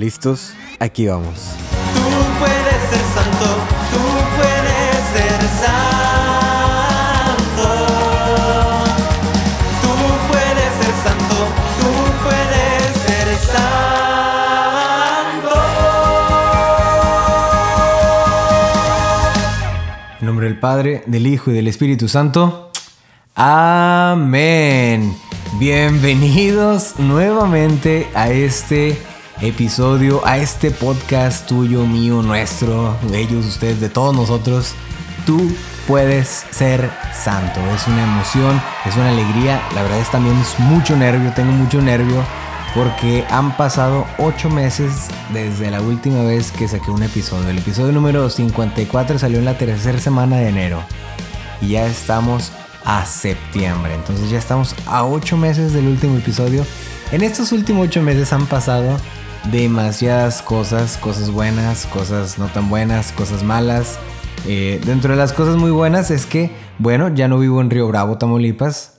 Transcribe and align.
¿Listos? 0.00 0.54
Aquí 0.78 1.08
vamos. 1.08 1.34
Tú 1.92 2.00
puedes 2.38 2.80
ser 2.88 3.04
santo, 3.14 3.48
tú 3.92 4.00
puedes 4.38 4.96
ser 5.12 5.40
santo. 5.60 7.68
Tú 9.82 9.92
puedes 10.30 10.70
ser 10.80 10.94
santo, 11.04 11.36
tú 11.82 11.92
puedes 12.24 12.80
ser 12.96 13.28
santo. 13.52 15.52
En 20.20 20.24
nombre 20.26 20.46
del 20.46 20.58
Padre, 20.58 21.02
del 21.04 21.26
Hijo 21.26 21.50
y 21.50 21.54
del 21.54 21.68
Espíritu 21.68 22.08
Santo. 22.08 22.70
Amén. 23.34 25.14
Bienvenidos 25.58 26.98
nuevamente 26.98 28.08
a 28.14 28.30
este 28.30 29.09
episodio, 29.42 30.26
a 30.26 30.38
este 30.38 30.70
podcast 30.70 31.46
tuyo, 31.46 31.86
mío, 31.86 32.22
nuestro, 32.22 32.96
de 33.10 33.20
ellos, 33.20 33.46
ustedes, 33.46 33.80
de 33.80 33.88
todos 33.88 34.14
nosotros. 34.14 34.74
Tú 35.26 35.50
puedes 35.86 36.44
ser 36.50 36.90
santo. 37.14 37.60
Es 37.74 37.86
una 37.86 38.04
emoción, 38.04 38.60
es 38.84 38.96
una 38.96 39.10
alegría. 39.10 39.62
La 39.74 39.82
verdad 39.82 39.98
es 39.98 40.10
también 40.10 40.36
es 40.38 40.58
mucho 40.58 40.96
nervio, 40.96 41.32
tengo 41.34 41.52
mucho 41.52 41.80
nervio 41.80 42.22
porque 42.74 43.24
han 43.30 43.56
pasado 43.56 44.06
8 44.18 44.48
meses 44.50 45.08
desde 45.32 45.70
la 45.70 45.80
última 45.80 46.22
vez 46.22 46.52
que 46.52 46.68
saqué 46.68 46.90
un 46.90 47.02
episodio. 47.02 47.48
El 47.48 47.58
episodio 47.58 47.92
número 47.92 48.28
54 48.30 49.18
salió 49.18 49.38
en 49.38 49.44
la 49.44 49.58
tercera 49.58 49.98
semana 49.98 50.36
de 50.36 50.48
enero 50.48 50.82
y 51.60 51.70
ya 51.70 51.86
estamos 51.86 52.52
a 52.84 53.04
septiembre. 53.06 53.94
Entonces 53.94 54.30
ya 54.30 54.38
estamos 54.38 54.74
a 54.86 55.04
8 55.04 55.36
meses 55.36 55.72
del 55.72 55.86
último 55.86 56.16
episodio. 56.16 56.64
En 57.10 57.22
estos 57.22 57.52
últimos 57.52 57.88
8 57.88 58.02
meses 58.02 58.32
han 58.32 58.46
pasado 58.46 58.96
demasiadas 59.50 60.42
cosas, 60.42 60.96
cosas 60.96 61.30
buenas, 61.30 61.86
cosas 61.86 62.38
no 62.38 62.46
tan 62.48 62.68
buenas, 62.68 63.12
cosas 63.12 63.42
malas. 63.42 63.98
Eh, 64.46 64.80
dentro 64.84 65.12
de 65.12 65.18
las 65.18 65.32
cosas 65.32 65.56
muy 65.56 65.70
buenas 65.70 66.10
es 66.10 66.26
que, 66.26 66.50
bueno, 66.78 67.08
ya 67.14 67.28
no 67.28 67.38
vivo 67.38 67.60
en 67.60 67.70
Río 67.70 67.88
Bravo, 67.88 68.18
Tamaulipas. 68.18 68.96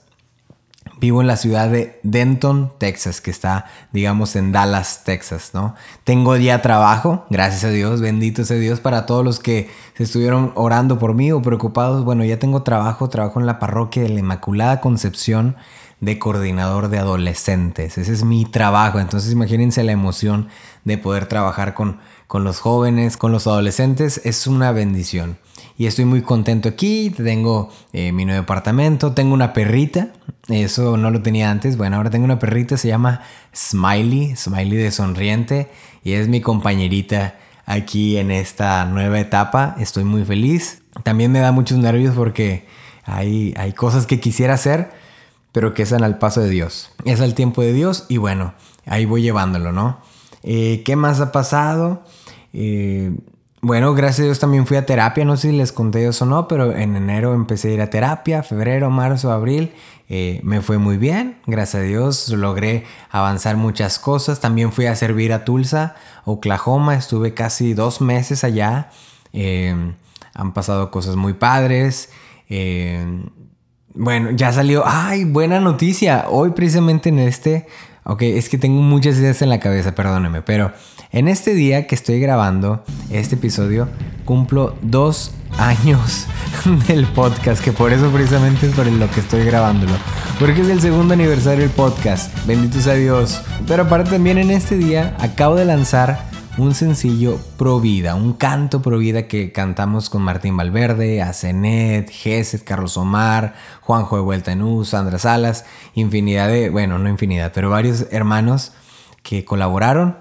Vivo 1.00 1.20
en 1.20 1.26
la 1.26 1.36
ciudad 1.36 1.68
de 1.68 1.98
Denton, 2.04 2.74
Texas, 2.78 3.20
que 3.20 3.32
está, 3.32 3.66
digamos, 3.92 4.36
en 4.36 4.52
Dallas, 4.52 5.02
Texas, 5.02 5.50
¿no? 5.52 5.74
Tengo 6.04 6.36
ya 6.36 6.62
trabajo, 6.62 7.26
gracias 7.28 7.64
a 7.64 7.70
Dios, 7.70 8.00
bendito 8.00 8.44
sea 8.44 8.56
Dios 8.56 8.78
para 8.78 9.04
todos 9.04 9.24
los 9.24 9.40
que 9.40 9.68
se 9.96 10.04
estuvieron 10.04 10.52
orando 10.54 11.00
por 11.00 11.14
mí 11.14 11.32
o 11.32 11.42
preocupados. 11.42 12.04
Bueno, 12.04 12.24
ya 12.24 12.38
tengo 12.38 12.62
trabajo, 12.62 13.08
trabajo 13.08 13.40
en 13.40 13.46
la 13.46 13.58
parroquia 13.58 14.04
de 14.04 14.10
la 14.10 14.20
Inmaculada 14.20 14.80
Concepción 14.80 15.56
de 16.02 16.18
coordinador 16.18 16.88
de 16.88 16.98
adolescentes. 16.98 17.96
Ese 17.96 18.12
es 18.12 18.24
mi 18.24 18.44
trabajo. 18.44 18.98
Entonces 18.98 19.32
imagínense 19.32 19.84
la 19.84 19.92
emoción 19.92 20.48
de 20.84 20.98
poder 20.98 21.26
trabajar 21.26 21.74
con, 21.74 21.98
con 22.26 22.42
los 22.42 22.58
jóvenes, 22.58 23.16
con 23.16 23.30
los 23.30 23.46
adolescentes. 23.46 24.20
Es 24.24 24.48
una 24.48 24.72
bendición. 24.72 25.38
Y 25.78 25.86
estoy 25.86 26.04
muy 26.04 26.22
contento 26.22 26.68
aquí. 26.68 27.10
Tengo 27.10 27.70
eh, 27.92 28.10
mi 28.10 28.24
nuevo 28.24 28.42
departamento. 28.42 29.12
Tengo 29.12 29.32
una 29.32 29.52
perrita. 29.52 30.08
Eso 30.48 30.96
no 30.96 31.12
lo 31.12 31.22
tenía 31.22 31.52
antes. 31.52 31.76
Bueno, 31.76 31.98
ahora 31.98 32.10
tengo 32.10 32.24
una 32.24 32.40
perrita. 32.40 32.76
Se 32.76 32.88
llama 32.88 33.20
Smiley. 33.54 34.34
Smiley 34.34 34.78
de 34.78 34.90
sonriente. 34.90 35.70
Y 36.02 36.14
es 36.14 36.26
mi 36.26 36.40
compañerita 36.40 37.36
aquí 37.64 38.16
en 38.16 38.32
esta 38.32 38.84
nueva 38.86 39.20
etapa. 39.20 39.76
Estoy 39.78 40.02
muy 40.02 40.24
feliz. 40.24 40.82
También 41.04 41.30
me 41.30 41.38
da 41.38 41.52
muchos 41.52 41.78
nervios 41.78 42.16
porque 42.16 42.66
hay, 43.04 43.54
hay 43.56 43.72
cosas 43.72 44.06
que 44.06 44.18
quisiera 44.18 44.54
hacer 44.54 45.00
pero 45.52 45.74
que 45.74 45.82
es 45.82 45.92
al 45.92 46.18
paso 46.18 46.40
de 46.40 46.48
Dios. 46.48 46.90
Es 47.04 47.20
al 47.20 47.34
tiempo 47.34 47.62
de 47.62 47.72
Dios 47.72 48.06
y 48.08 48.16
bueno, 48.16 48.54
ahí 48.86 49.04
voy 49.04 49.22
llevándolo, 49.22 49.70
¿no? 49.70 50.00
Eh, 50.42 50.82
¿Qué 50.84 50.96
más 50.96 51.20
ha 51.20 51.30
pasado? 51.30 52.02
Eh, 52.52 53.12
bueno, 53.60 53.94
gracias 53.94 54.20
a 54.20 54.24
Dios 54.24 54.38
también 54.40 54.66
fui 54.66 54.76
a 54.76 54.86
terapia, 54.86 55.24
no 55.24 55.36
sé 55.36 55.50
si 55.50 55.56
les 55.56 55.70
conté 55.70 56.06
eso 56.06 56.24
o 56.24 56.28
no, 56.28 56.48
pero 56.48 56.74
en 56.74 56.96
enero 56.96 57.32
empecé 57.32 57.68
a 57.68 57.72
ir 57.74 57.80
a 57.80 57.90
terapia, 57.90 58.42
febrero, 58.42 58.90
marzo, 58.90 59.30
abril, 59.30 59.72
eh, 60.08 60.40
me 60.42 60.62
fue 60.62 60.78
muy 60.78 60.96
bien, 60.96 61.38
gracias 61.46 61.82
a 61.82 61.86
Dios 61.86 62.28
logré 62.30 62.84
avanzar 63.10 63.56
muchas 63.56 64.00
cosas, 64.00 64.40
también 64.40 64.72
fui 64.72 64.86
a 64.86 64.96
servir 64.96 65.32
a 65.32 65.44
Tulsa, 65.44 65.94
Oklahoma, 66.24 66.96
estuve 66.96 67.34
casi 67.34 67.72
dos 67.72 68.00
meses 68.00 68.42
allá, 68.42 68.90
han 69.32 70.52
pasado 70.54 70.90
cosas 70.90 71.14
muy 71.14 71.34
padres, 71.34 72.10
bueno, 73.94 74.30
ya 74.32 74.52
salió. 74.52 74.84
¡Ay, 74.86 75.24
buena 75.24 75.60
noticia! 75.60 76.26
Hoy 76.28 76.50
precisamente 76.50 77.08
en 77.08 77.18
este... 77.18 77.66
Ok, 78.04 78.22
es 78.22 78.48
que 78.48 78.58
tengo 78.58 78.82
muchas 78.82 79.16
ideas 79.18 79.42
en 79.42 79.48
la 79.48 79.60
cabeza, 79.60 79.94
perdóneme, 79.94 80.42
pero 80.42 80.72
en 81.12 81.28
este 81.28 81.54
día 81.54 81.86
que 81.86 81.94
estoy 81.94 82.18
grabando 82.18 82.82
este 83.12 83.36
episodio, 83.36 83.88
cumplo 84.24 84.74
dos 84.82 85.30
años 85.56 86.26
del 86.88 87.06
podcast, 87.06 87.62
que 87.62 87.70
por 87.70 87.92
eso 87.92 88.10
precisamente 88.10 88.66
es 88.66 88.74
por 88.74 88.86
lo 88.86 89.08
que 89.08 89.20
estoy 89.20 89.44
grabándolo, 89.44 89.92
porque 90.40 90.62
es 90.62 90.68
el 90.68 90.80
segundo 90.80 91.14
aniversario 91.14 91.60
del 91.60 91.70
podcast, 91.70 92.34
bendito 92.44 92.80
sea 92.80 92.94
Dios. 92.94 93.40
Pero 93.68 93.84
aparte 93.84 94.10
también 94.10 94.38
en 94.38 94.50
este 94.50 94.76
día 94.76 95.16
acabo 95.20 95.54
de 95.54 95.64
lanzar 95.64 96.31
un 96.58 96.74
sencillo 96.74 97.38
pro 97.56 97.80
vida, 97.80 98.14
un 98.14 98.34
canto 98.34 98.82
pro 98.82 98.98
vida 98.98 99.26
que 99.26 99.52
cantamos 99.52 100.10
con 100.10 100.22
Martín 100.22 100.56
Valverde, 100.56 101.22
Azenet, 101.22 102.10
Gesed, 102.10 102.62
Carlos 102.64 102.96
Omar, 102.96 103.54
Juanjo 103.80 104.16
de 104.16 104.22
Vuelta 104.22 104.52
en 104.52 104.62
U, 104.62 104.84
Sandra 104.84 105.18
Salas, 105.18 105.64
infinidad 105.94 106.48
de, 106.48 106.68
bueno, 106.68 106.98
no 106.98 107.08
infinidad, 107.08 107.52
pero 107.54 107.70
varios 107.70 108.06
hermanos 108.10 108.72
que 109.22 109.44
colaboraron. 109.44 110.18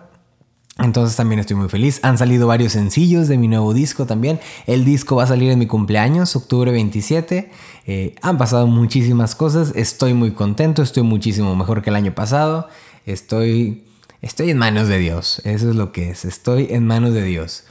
Entonces 0.79 1.17
también 1.17 1.39
estoy 1.39 1.57
muy 1.57 1.67
feliz. 1.67 1.99
Han 2.01 2.17
salido 2.17 2.47
varios 2.47 2.71
sencillos 2.71 3.27
de 3.27 3.37
mi 3.37 3.47
nuevo 3.47 3.73
disco 3.73 4.05
también. 4.05 4.39
El 4.65 4.85
disco 4.85 5.17
va 5.17 5.23
a 5.23 5.27
salir 5.27 5.51
en 5.51 5.59
mi 5.59 5.67
cumpleaños, 5.67 6.35
octubre 6.35 6.71
27. 6.71 7.51
Eh, 7.85 8.15
han 8.21 8.37
pasado 8.37 8.67
muchísimas 8.67 9.35
cosas. 9.35 9.73
Estoy 9.75 10.13
muy 10.13 10.31
contento, 10.31 10.81
estoy 10.81 11.03
muchísimo 11.03 11.55
mejor 11.55 11.81
que 11.81 11.89
el 11.89 11.97
año 11.97 12.15
pasado. 12.15 12.69
Estoy 13.05 13.83
Estoy 14.21 14.51
en 14.51 14.59
manos 14.59 14.87
de 14.87 14.99
Dios, 14.99 15.41
eso 15.45 15.71
es 15.71 15.75
lo 15.75 15.91
que 15.91 16.11
es, 16.11 16.25
estoy 16.25 16.67
en 16.69 16.85
manos 16.85 17.11
de 17.15 17.23
Dios. 17.23 17.63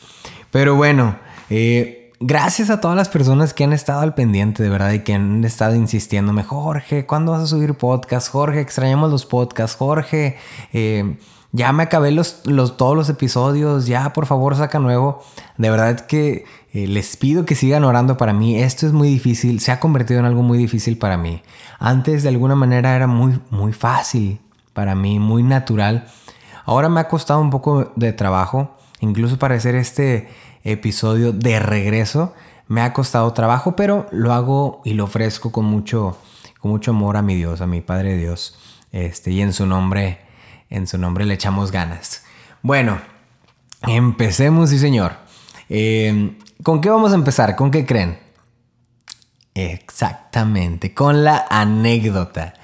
Pero 0.50 0.74
bueno, 0.74 1.16
eh, 1.48 2.12
gracias 2.18 2.70
a 2.70 2.80
todas 2.80 2.96
las 2.96 3.08
personas 3.08 3.54
que 3.54 3.62
han 3.62 3.72
estado 3.72 4.00
al 4.00 4.14
pendiente, 4.14 4.64
de 4.64 4.68
verdad, 4.68 4.90
y 4.90 4.98
que 5.04 5.14
han 5.14 5.44
estado 5.44 5.76
insistiéndome, 5.76 6.42
Jorge, 6.42 7.06
¿cuándo 7.06 7.30
vas 7.30 7.42
a 7.42 7.46
subir 7.46 7.74
podcast? 7.74 8.28
Jorge, 8.32 8.60
extrañamos 8.60 9.12
los 9.12 9.26
podcasts, 9.26 9.76
Jorge, 9.76 10.38
eh, 10.72 11.18
ya 11.52 11.72
me 11.72 11.84
acabé 11.84 12.10
los, 12.10 12.42
todos 12.76 12.96
los 12.96 13.08
episodios, 13.08 13.86
ya 13.86 14.12
por 14.12 14.26
favor 14.26 14.56
saca 14.56 14.80
nuevo. 14.80 15.22
De 15.56 15.70
verdad 15.70 16.00
que 16.00 16.46
eh, 16.72 16.88
les 16.88 17.16
pido 17.16 17.44
que 17.44 17.54
sigan 17.54 17.84
orando 17.84 18.16
para 18.16 18.32
mí. 18.32 18.60
Esto 18.60 18.88
es 18.88 18.92
muy 18.92 19.08
difícil, 19.08 19.60
se 19.60 19.70
ha 19.70 19.78
convertido 19.78 20.18
en 20.18 20.26
algo 20.26 20.42
muy 20.42 20.58
difícil 20.58 20.98
para 20.98 21.16
mí. 21.16 21.42
Antes 21.78 22.24
de 22.24 22.28
alguna 22.28 22.56
manera 22.56 22.96
era 22.96 23.06
muy, 23.06 23.38
muy 23.50 23.72
fácil 23.72 24.40
para 24.72 24.96
mí, 24.96 25.18
muy 25.20 25.42
natural 25.42 26.08
Ahora 26.70 26.88
me 26.88 27.00
ha 27.00 27.08
costado 27.08 27.40
un 27.40 27.50
poco 27.50 27.92
de 27.96 28.12
trabajo, 28.12 28.76
incluso 29.00 29.40
para 29.40 29.56
hacer 29.56 29.74
este 29.74 30.28
episodio 30.62 31.32
de 31.32 31.58
regreso, 31.58 32.32
me 32.68 32.80
ha 32.80 32.92
costado 32.92 33.32
trabajo, 33.32 33.74
pero 33.74 34.06
lo 34.12 34.32
hago 34.32 34.80
y 34.84 34.92
lo 34.92 35.02
ofrezco 35.02 35.50
con 35.50 35.64
mucho, 35.64 36.16
con 36.60 36.70
mucho 36.70 36.92
amor 36.92 37.16
a 37.16 37.22
mi 37.22 37.34
Dios, 37.34 37.60
a 37.60 37.66
mi 37.66 37.80
Padre 37.80 38.16
Dios. 38.16 38.56
Este, 38.92 39.32
y 39.32 39.40
en 39.40 39.52
su 39.52 39.66
nombre, 39.66 40.20
en 40.68 40.86
su 40.86 40.96
nombre 40.96 41.24
le 41.24 41.34
echamos 41.34 41.72
ganas. 41.72 42.22
Bueno, 42.62 43.00
empecemos, 43.88 44.70
sí 44.70 44.78
señor. 44.78 45.14
Em, 45.68 46.38
¿Con 46.62 46.80
qué 46.80 46.88
vamos 46.88 47.10
a 47.10 47.16
empezar? 47.16 47.56
¿Con 47.56 47.72
qué 47.72 47.84
creen? 47.84 48.16
Exactamente, 49.54 50.94
con 50.94 51.24
la 51.24 51.46
anécdota. 51.50 52.54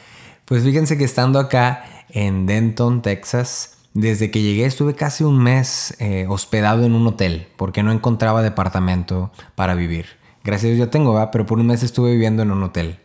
Pues 0.44 0.62
fíjense 0.62 0.96
que 0.96 1.02
estando 1.02 1.40
acá 1.40 1.84
en 2.10 2.46
Denton, 2.46 3.02
Texas, 3.02 3.75
desde 3.96 4.30
que 4.30 4.42
llegué 4.42 4.66
estuve 4.66 4.94
casi 4.94 5.24
un 5.24 5.42
mes 5.42 5.96
eh, 6.00 6.26
hospedado 6.28 6.84
en 6.84 6.94
un 6.94 7.06
hotel 7.06 7.48
porque 7.56 7.82
no 7.82 7.92
encontraba 7.92 8.42
departamento 8.42 9.32
para 9.54 9.74
vivir. 9.74 10.04
Gracias 10.44 10.64
a 10.64 10.74
Dios 10.74 10.86
yo 10.86 10.90
tengo, 10.90 11.14
¿va? 11.14 11.30
pero 11.30 11.46
por 11.46 11.58
un 11.58 11.66
mes 11.66 11.82
estuve 11.82 12.12
viviendo 12.12 12.42
en 12.42 12.50
un 12.50 12.62
hotel. 12.62 12.98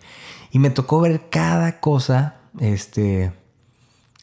Y 0.51 0.59
me 0.59 0.69
tocó 0.69 0.99
ver 0.99 1.29
cada 1.29 1.79
cosa, 1.79 2.35
este... 2.59 3.31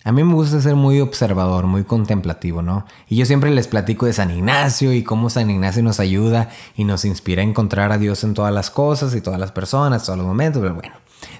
A 0.04 0.12
mí 0.12 0.22
me 0.24 0.34
gusta 0.34 0.60
ser 0.60 0.74
muy 0.74 1.00
observador, 1.00 1.66
muy 1.66 1.84
contemplativo, 1.84 2.62
¿no? 2.62 2.86
Y 3.08 3.16
yo 3.16 3.26
siempre 3.26 3.50
les 3.50 3.66
platico 3.66 4.06
de 4.06 4.12
San 4.12 4.30
Ignacio 4.30 4.92
y 4.92 5.02
cómo 5.02 5.28
San 5.28 5.50
Ignacio 5.50 5.82
nos 5.82 6.00
ayuda 6.00 6.50
y 6.76 6.84
nos 6.84 7.04
inspira 7.04 7.42
a 7.42 7.44
encontrar 7.44 7.92
a 7.92 7.98
Dios 7.98 8.24
en 8.24 8.32
todas 8.32 8.54
las 8.54 8.70
cosas 8.70 9.14
y 9.14 9.20
todas 9.20 9.40
las 9.40 9.52
personas, 9.52 10.04
todos 10.04 10.18
los 10.18 10.26
momentos, 10.26 10.62
pero 10.62 10.74
bueno. 10.74 10.94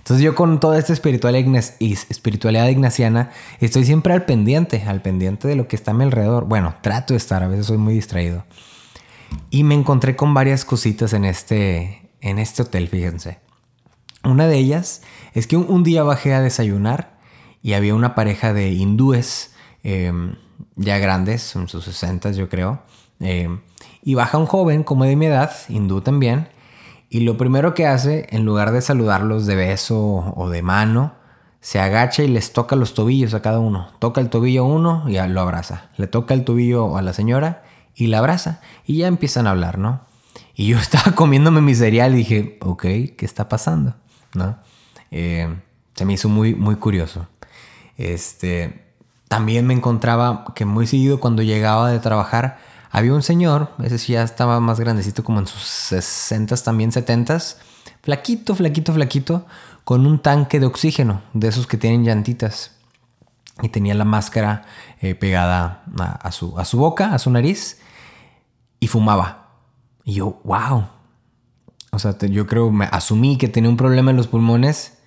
Entonces 0.09 0.25
yo 0.25 0.35
con 0.35 0.59
toda 0.59 0.79
esta 0.79 0.95
espiritualidad 0.95 2.69
ignaciana 2.69 3.31
estoy 3.61 3.85
siempre 3.85 4.15
al 4.15 4.25
pendiente, 4.25 4.83
al 4.87 5.03
pendiente 5.03 5.47
de 5.47 5.55
lo 5.55 5.69
que 5.69 5.77
está 5.77 5.91
a 5.91 5.95
mi 5.95 6.03
alrededor. 6.03 6.47
Bueno, 6.47 6.77
trato 6.81 7.13
de 7.13 7.19
estar, 7.19 7.43
a 7.43 7.49
veces 7.49 7.67
soy 7.67 7.77
muy 7.77 7.93
distraído. 7.93 8.47
Y 9.51 9.65
me 9.65 9.75
encontré 9.75 10.17
con 10.17 10.33
varias 10.33 10.65
cositas 10.65 11.13
en 11.13 11.27
este, 11.27 12.09
en 12.23 12.39
este 12.39 12.63
hotel, 12.63 12.89
fíjense. 12.89 13.41
Una 14.25 14.47
de 14.47 14.57
ellas 14.57 15.03
es 15.35 15.47
que 15.47 15.59
un, 15.59 15.85
día 15.85 16.05
bajé 16.05 16.33
a 16.33 16.41
desayunar 16.41 17.19
y 17.63 17.75
había 17.75 17.95
una 17.95 18.15
pareja 18.15 18.55
de 18.55 18.71
hindúes 18.71 19.53
em, 19.83 20.37
ya 20.77 20.97
grandes, 20.97 21.55
en 21.55 21.69
sus 21.69 21.85
60 21.85 22.31
yo 22.31 22.49
creo. 22.49 22.83
Eh, 23.21 23.61
y 24.03 24.15
baja 24.15 24.39
un 24.39 24.47
joven 24.47 24.85
como 24.85 25.05
de 25.05 25.17
mi 25.17 25.27
edad, 25.27 25.53
hindú 25.69 26.01
también, 26.01 26.49
y 27.11 27.21
lo 27.21 27.37
primero 27.37 27.75
que 27.75 27.87
hace, 27.87 28.27
en 28.31 28.45
lugar 28.45 28.73
de 28.73 28.83
saludarlos 28.83 29.47
de 29.47 29.57
beso 29.57 30.33
o 30.37 30.49
de 30.51 30.63
mano, 30.63 31.15
se 31.61 31.81
agacha 31.81 32.23
y 32.23 32.29
les 32.29 32.53
toca 32.53 32.77
los 32.77 32.95
tobillos 32.95 33.35
a 33.35 33.43
cada 33.43 33.59
uno. 33.59 33.89
Toca 33.99 34.21
el 34.21 34.31
tobillo 34.31 34.63
a 34.63 34.67
uno 34.67 35.05
y 35.09 35.17
lo 35.29 35.41
abraza. 35.41 35.91
Le 35.97 36.07
toca 36.07 36.35
el 36.35 36.45
tobillo 36.45 36.97
a 36.97 37.03
la 37.03 37.13
señora 37.13 37.63
y 37.95 38.09
la 38.09 38.19
abraza. 38.19 38.61
Y 38.87 38.99
ya 38.99 39.07
empiezan 39.07 39.47
a 39.47 39.51
hablar, 39.51 39.79
¿no? 39.79 40.03
Y 40.55 40.67
yo 40.67 40.79
estaba 40.81 41.13
comiéndome 41.15 41.61
mi 41.61 41.75
cereal 41.75 42.15
y 42.15 42.19
dije, 42.19 42.59
ok, 42.61 42.83
¿qué 42.83 43.17
está 43.21 43.49
pasando? 43.49 43.95
¿No? 44.35 44.59
Eh, 45.11 45.49
se 45.95 46.05
me 46.05 46.13
hizo 46.13 46.29
muy, 46.29 46.55
muy 46.55 46.77
curioso. 46.77 47.27
Este, 47.97 48.85
también 49.29 49.67
me 49.67 49.75
encontraba 49.75 50.53
que 50.55 50.65
muy 50.65 50.87
seguido 50.87 51.21
cuando 51.21 51.43
llegaba 51.43 51.91
de 51.91 51.99
trabajar, 51.99 52.59
había 52.91 53.13
un 53.13 53.23
señor, 53.23 53.71
ese 53.83 53.99
sí 53.99 54.13
ya 54.15 54.23
estaba 54.23 54.61
más 54.61 54.81
grandecito, 54.81 55.23
como 55.25 55.41
en 55.41 55.47
sus 55.47 55.63
60 55.63 56.57
también 56.57 56.93
70 56.93 57.39
flaquito, 58.03 58.55
flaquito, 58.55 58.93
flaquito, 58.93 59.47
con 59.85 60.07
un 60.07 60.19
tanque 60.19 60.61
de 60.61 60.67
oxígeno, 60.67 61.23
de 61.35 61.49
esos 61.49 61.67
que 61.67 61.77
tienen 61.77 62.05
llantitas. 62.05 62.73
Y 63.61 63.71
tenía 63.71 63.95
la 63.95 64.05
máscara 64.05 64.65
eh, 65.01 65.15
pegada 65.15 65.83
a, 65.99 66.31
su, 66.31 66.59
a 66.59 66.65
su 66.65 66.79
boca, 66.79 67.13
a 67.13 67.19
su 67.19 67.31
nariz, 67.31 67.81
y 68.81 68.87
fumaba. 68.87 69.49
Y 70.05 70.15
yo, 70.15 70.41
wow. 70.45 70.87
O 71.91 71.99
sea, 71.99 72.17
yo 72.19 72.47
creo, 72.47 72.71
me 72.71 72.87
asumí 72.87 73.37
que 73.37 73.49
tenía 73.49 73.69
un 73.69 73.77
problema 73.77 74.11
en 74.11 74.17
los 74.17 74.29
pulmones 74.29 74.99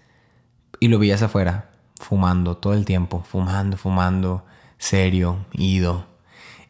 y 0.79 0.87
lo 0.89 0.99
veías 0.99 1.21
afuera, 1.21 1.69
fumando 1.99 2.57
todo 2.57 2.73
el 2.73 2.85
tiempo, 2.85 3.23
fumando, 3.23 3.77
fumando, 3.77 4.45
serio, 4.77 5.45
ido. 5.53 6.10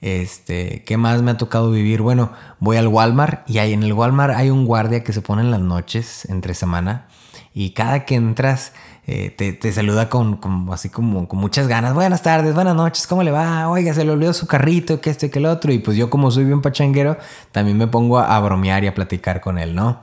Este, 0.02 0.84
¿qué 0.84 0.98
más 0.98 1.22
me 1.22 1.32
ha 1.32 1.38
tocado 1.38 1.72
vivir? 1.72 2.02
Bueno, 2.02 2.32
voy 2.60 2.78
al 2.78 2.88
Walmart 2.88 3.48
y 3.48 3.60
ahí 3.60 3.74
en 3.74 3.84
el 3.84 3.94
Walmart 3.94 4.36
hay 4.36 4.50
un 4.50 4.66
guardia 4.66 5.04
que 5.04 5.14
se 5.14 5.22
pone 5.22 5.44
en 5.44 5.52
las 5.52 5.62
noches, 5.62 6.26
entre 6.26 6.56
semana, 6.56 7.08
y 7.54 7.72
cada 7.72 8.06
que 8.06 8.16
entras 8.16 8.74
eh, 9.08 9.30
te, 9.32 9.72
saluda 9.74 10.10
con, 10.10 10.40
así 10.72 10.90
como 10.90 11.28
con 11.28 11.40
muchas 11.40 11.68
ganas. 11.68 11.94
Buenas 11.94 12.22
tardes, 12.22 12.54
buenas 12.54 12.76
noches, 12.76 13.08
¿cómo 13.08 13.24
le 13.24 13.32
va? 13.32 13.70
Oiga, 13.70 13.94
se 13.94 14.06
le 14.06 14.12
olvidó 14.12 14.34
su 14.34 14.48
carrito, 14.48 15.02
que 15.02 15.10
este, 15.10 15.30
que 15.30 15.40
el 15.40 15.48
otro. 15.48 15.72
Y 15.72 15.80
pues 15.80 15.98
yo 15.98 16.10
como 16.10 16.32
soy 16.32 16.46
bien 16.46 16.62
pachanguero, 16.62 17.18
también 17.52 17.78
me 17.78 17.88
pongo 17.88 18.20
a, 18.20 18.40
bromear 18.40 18.84
y 18.84 18.88
a 18.88 18.94
platicar 18.94 19.42
con 19.42 19.58
él, 19.58 19.76
¿no? 19.76 20.02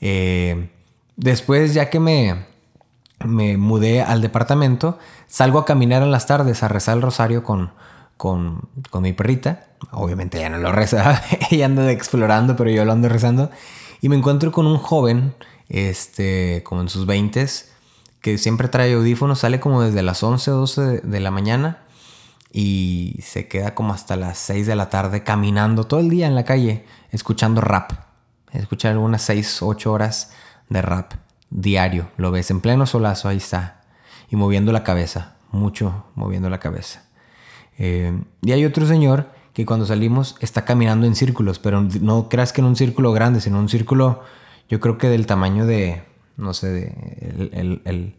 Eh, 0.00 0.70
después, 1.16 1.74
ya 1.74 1.90
que 1.90 2.00
me, 2.00 2.46
me 3.24 3.56
mudé 3.56 4.02
al 4.02 4.20
departamento, 4.22 4.98
salgo 5.26 5.58
a 5.58 5.64
caminar 5.64 6.02
en 6.02 6.10
las 6.10 6.26
tardes 6.26 6.62
a 6.62 6.68
rezar 6.68 6.96
el 6.96 7.02
rosario 7.02 7.42
con, 7.42 7.72
con, 8.18 8.68
mi 9.00 9.14
perrita. 9.14 9.68
Obviamente 9.92 10.36
ella 10.38 10.50
no 10.50 10.58
lo 10.58 10.72
reza, 10.72 11.22
ella 11.50 11.64
anda 11.64 11.90
explorando, 11.90 12.54
pero 12.56 12.68
yo 12.68 12.84
lo 12.84 12.92
ando 12.92 13.08
rezando. 13.08 13.50
Y 14.02 14.10
me 14.10 14.16
encuentro 14.16 14.52
con 14.52 14.66
un 14.66 14.76
joven, 14.76 15.34
este, 15.70 16.62
como 16.64 16.82
en 16.82 16.90
sus 16.90 17.06
20 17.06 17.46
que 18.20 18.36
siempre 18.36 18.68
trae 18.68 18.94
audífonos, 18.94 19.38
sale 19.38 19.60
como 19.60 19.82
desde 19.82 20.02
las 20.02 20.22
11 20.22 20.50
o 20.50 20.56
12 20.56 21.00
de, 21.00 21.20
la 21.20 21.30
mañana 21.30 21.84
y 22.52 23.20
se 23.22 23.46
queda 23.46 23.74
como 23.74 23.94
hasta 23.94 24.16
las 24.16 24.38
6 24.38 24.66
de 24.66 24.74
la 24.74 24.90
tarde 24.90 25.22
caminando 25.22 25.84
todo 25.84 26.00
el 26.00 26.10
día 26.10 26.26
en 26.26 26.34
la 26.34 26.44
calle, 26.44 26.84
escuchando 27.10 27.60
rap. 27.60 27.92
Escucha 28.52 28.90
algunas 28.90 29.22
6, 29.22 29.62
8 29.62 29.92
horas 29.92 30.32
de 30.68 30.82
rap 30.82 31.12
diario. 31.50 32.10
Lo 32.16 32.30
ves 32.30 32.50
en 32.50 32.60
pleno 32.60 32.86
solazo, 32.86 33.28
ahí 33.28 33.36
está. 33.36 33.82
Y 34.30 34.36
moviendo 34.36 34.72
la 34.72 34.82
cabeza, 34.82 35.36
mucho 35.52 36.06
moviendo 36.14 36.50
la 36.50 36.58
cabeza. 36.58 37.07
Eh, 37.78 38.12
y 38.42 38.52
hay 38.52 38.64
otro 38.64 38.86
señor 38.86 39.28
que 39.54 39.64
cuando 39.64 39.86
salimos 39.86 40.36
está 40.40 40.64
caminando 40.64 41.06
en 41.06 41.14
círculos, 41.14 41.58
pero 41.58 41.82
no 42.00 42.28
creas 42.28 42.52
que 42.52 42.60
en 42.60 42.66
un 42.66 42.76
círculo 42.76 43.12
grande, 43.12 43.40
sino 43.40 43.58
un 43.58 43.68
círculo, 43.68 44.22
yo 44.68 44.80
creo 44.80 44.98
que 44.98 45.08
del 45.08 45.26
tamaño 45.26 45.66
de, 45.66 46.02
no 46.36 46.54
sé, 46.54 46.68
de, 46.68 48.14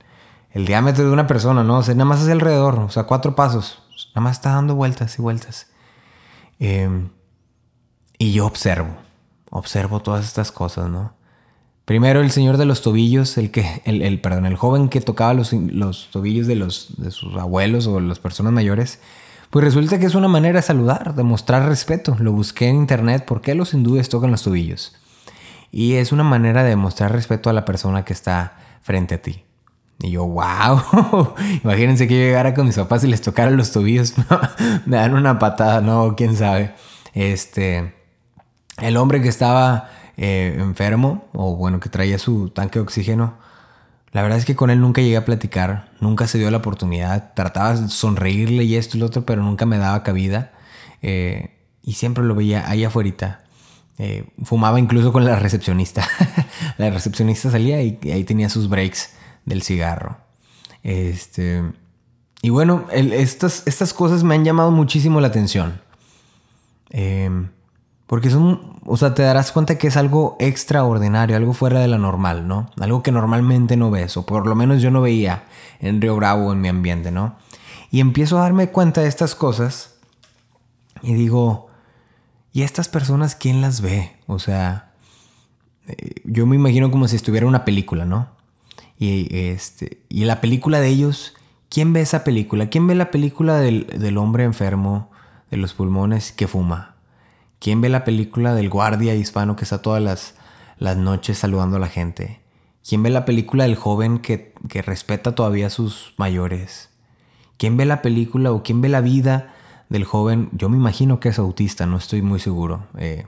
el, 0.54 0.66
diámetro 0.66 1.06
de 1.06 1.12
una 1.12 1.28
persona, 1.28 1.64
¿no? 1.64 1.78
O 1.78 1.84
sea, 1.84 1.94
nada 1.94 2.06
más 2.06 2.22
hacia 2.22 2.34
alrededor, 2.34 2.80
o 2.80 2.90
sea, 2.90 3.04
cuatro 3.04 3.36
pasos, 3.36 3.84
nada 4.10 4.22
más 4.22 4.38
está 4.38 4.54
dando 4.54 4.76
vueltas 4.76 5.18
y 5.18 5.22
vueltas. 5.22 5.68
Em, 6.60 7.10
y 8.18 8.34
yo 8.34 8.46
observo, 8.46 8.98
observo 9.50 10.02
todas 10.02 10.26
estas 10.26 10.52
cosas, 10.52 10.90
¿no? 10.90 11.14
Primero 11.86 12.22
el 12.22 12.32
señor 12.32 12.58
de 12.58 12.66
los 12.66 12.82
tobillos, 12.82 13.38
el 13.38 13.50
que, 13.50 13.82
el, 13.86 14.02
el 14.02 14.20
perdón, 14.22 14.46
el 14.46 14.58
joven 14.58 14.90
que 14.90 15.02
tocaba 15.02 15.34
los, 15.34 15.54
los 15.54 16.10
tobillos 16.12 16.48
de, 16.48 16.56
los, 16.56 16.96
de 16.98 17.12
sus 17.12 17.36
abuelos 17.36 17.88
o 17.88 18.00
las 18.00 18.20
personas 18.20 18.54
mayores, 18.54 19.00
pues 19.50 19.66
resulta 19.66 20.00
que 20.00 20.06
es 20.06 20.16
una 20.16 20.28
manera 20.28 20.60
de 20.60 20.64
saludar, 20.64 21.16
de 21.16 21.24
mostrar 21.24 21.68
respeto. 21.68 22.16
Lo 22.20 22.32
busqué 22.32 22.68
en 22.68 22.76
internet, 22.76 23.26
¿por 23.26 23.42
qué 23.42 23.56
los 23.56 23.74
hindúes 23.74 24.10
tocan 24.10 24.32
los 24.32 24.44
tobillos? 24.44 24.96
Y 25.72 25.96
es 25.96 26.12
una 26.12 26.24
manera 26.24 26.64
de 26.64 26.76
mostrar 26.76 27.12
respeto 27.12 27.50
a 27.50 27.54
la 27.54 27.66
persona 27.66 28.06
que 28.06 28.14
está 28.14 28.58
frente 28.82 29.16
a 29.16 29.22
ti. 29.22 29.44
Y 30.02 30.12
yo, 30.12 30.26
wow, 30.26 31.34
imagínense 31.64 32.08
que 32.08 32.16
yo 32.16 32.22
llegara 32.22 32.54
con 32.54 32.68
mis 32.68 32.78
papás 32.78 33.04
y 33.04 33.08
les 33.08 33.22
tocara 33.22 33.52
los 33.52 33.72
tobillos, 33.72 34.14
me 34.86 34.98
dan 34.98 35.14
una 35.14 35.40
patada, 35.40 35.82
no, 35.82 36.16
quién 36.16 36.36
sabe. 36.38 36.74
Este, 37.14 37.94
el 38.78 38.98
hombre 38.98 39.22
que 39.22 39.28
estaba 39.28 39.90
eh, 40.16 40.56
enfermo, 40.60 41.26
o 41.34 41.56
bueno, 41.56 41.80
que 41.80 41.90
traía 41.90 42.18
su 42.18 42.50
tanque 42.50 42.80
de 42.80 42.84
oxígeno, 42.84 43.38
la 44.12 44.24
verdad 44.24 44.40
es 44.40 44.46
que 44.46 44.56
con 44.56 44.70
él 44.70 44.82
nunca 44.82 45.02
llegué 45.02 45.18
a 45.18 45.26
platicar, 45.26 45.92
nunca 46.00 46.28
se 46.28 46.40
dio 46.40 46.50
la 46.50 46.58
oportunidad. 46.58 47.34
Trataba 47.36 47.76
de 47.76 47.90
sonreírle 47.90 48.64
y 48.64 48.76
esto 48.76 48.98
y 48.98 49.00
lo 49.00 49.06
otro, 49.06 49.26
pero 49.26 49.44
nunca 49.44 49.66
me 49.66 49.78
daba 49.78 50.02
cabida. 50.04 50.52
Eh, 51.02 51.56
y 51.84 51.94
siempre 51.94 52.24
lo 52.24 52.34
veía 52.34 52.70
ahí 52.70 52.84
afuera. 52.84 53.44
Eh, 54.00 54.26
fumaba 54.44 54.80
incluso 54.80 55.14
con 55.14 55.26
la 55.26 55.38
recepcionista. 55.38 56.08
la 56.78 56.90
recepcionista 56.90 57.52
salía 57.52 57.82
y, 57.84 58.00
ahí 58.12 58.24
tenía 58.24 58.50
sus 58.50 58.68
breaks 58.68 59.12
del 59.46 59.62
cigarro. 59.62 60.18
Este, 60.82 61.64
y 62.42 62.50
bueno, 62.50 62.86
estas, 62.92 63.64
estas 63.68 63.94
cosas 63.94 64.24
me 64.24 64.34
han 64.36 64.44
llamado 64.44 64.72
muchísimo 64.72 65.22
la 65.22 65.28
atención. 65.28 65.82
Eh, 66.90 67.30
porque 68.10 68.32
son, 68.32 68.80
o 68.88 68.98
sea, 68.98 69.14
te 69.14 69.22
darás 69.22 69.52
cuenta 69.52 69.78
que 69.78 69.86
es 69.86 69.96
algo 69.96 70.36
extraordinario, 70.40 71.36
algo 71.36 71.54
fuera 71.54 71.80
de 71.80 71.88
la 71.88 72.00
normal, 72.00 72.48
¿no? 72.48 72.68
Algo 72.80 73.04
que 73.04 73.12
normalmente 73.12 73.78
no 73.78 73.92
ves, 73.92 74.18
o 74.18 74.26
por 74.26 74.48
lo 74.48 74.56
menos 74.56 74.82
yo 74.82 74.90
no 74.90 75.02
veía 75.02 75.44
en 75.80 76.02
Río 76.02 76.16
Bravo, 76.16 76.52
en 76.52 76.60
mi 76.60 76.70
ambiente, 76.70 77.12
¿no? 77.12 77.36
Y 77.92 78.00
empiezo 78.00 78.40
a 78.40 78.42
darme 78.42 78.72
cuenta 78.72 79.02
de 79.02 79.08
estas 79.08 79.36
cosas 79.36 80.00
y 81.04 81.14
digo, 81.14 81.68
¿y 82.52 82.64
estas 82.64 82.90
personas 82.90 83.36
quién 83.36 83.62
las 83.62 83.82
ve? 83.82 84.18
O 84.26 84.40
sea, 84.40 84.92
eh, 85.88 86.16
yo 86.24 86.48
me 86.48 86.56
imagino 86.56 86.90
como 86.90 87.08
si 87.08 87.16
estuviera 87.16 87.46
una 87.46 87.64
película, 87.64 88.06
¿no? 88.06 88.30
Y, 88.98 89.28
este, 89.38 90.02
y 90.10 90.26
la 90.26 90.42
película 90.42 90.80
de 90.80 90.88
ellos, 90.88 91.36
¿quién 91.70 91.94
ve 91.94 92.02
esa 92.02 92.24
película? 92.24 92.72
¿Quién 92.72 92.88
ve 92.88 92.96
la 92.96 93.12
película 93.12 93.60
del, 93.60 93.86
del 93.86 94.18
hombre 94.18 94.46
enfermo 94.46 95.12
de 95.52 95.58
los 95.58 95.76
pulmones 95.76 96.32
que 96.32 96.48
fuma? 96.48 96.96
¿Quién 97.60 97.82
ve 97.82 97.90
la 97.90 98.06
película 98.06 98.54
del 98.56 98.70
guardia 98.70 99.16
hispano 99.16 99.56
que 99.56 99.64
está 99.66 99.82
todas 99.82 100.02
las, 100.02 100.36
las 100.78 100.98
noches 100.98 101.38
saludando 101.38 101.78
a 101.78 101.80
la 101.80 101.88
gente? 101.88 102.40
¿Quién 102.88 103.04
ve 103.04 103.10
la 103.10 103.26
película 103.26 103.66
del 103.66 103.76
joven 103.76 104.20
que, 104.20 104.54
que, 104.70 104.82
respeta 104.82 105.36
todavía 105.36 105.68
a 105.68 105.70
sus 105.70 106.14
mayores? 106.18 106.90
¿Quién 107.58 107.76
ve 107.76 107.86
la 107.86 108.02
película 108.02 108.52
o 108.52 108.64
quién 108.64 108.82
ve 108.82 108.88
la 108.88 109.02
vida 109.02 109.54
del 109.90 110.06
joven? 110.06 110.50
Yo 110.54 110.70
me 110.70 110.78
imagino 110.78 111.20
que 111.20 111.30
es 111.30 111.40
autista, 111.40 111.86
no 111.86 111.98
estoy 111.98 112.22
muy 112.22 112.40
seguro. 112.40 112.88
Eh, 112.98 113.28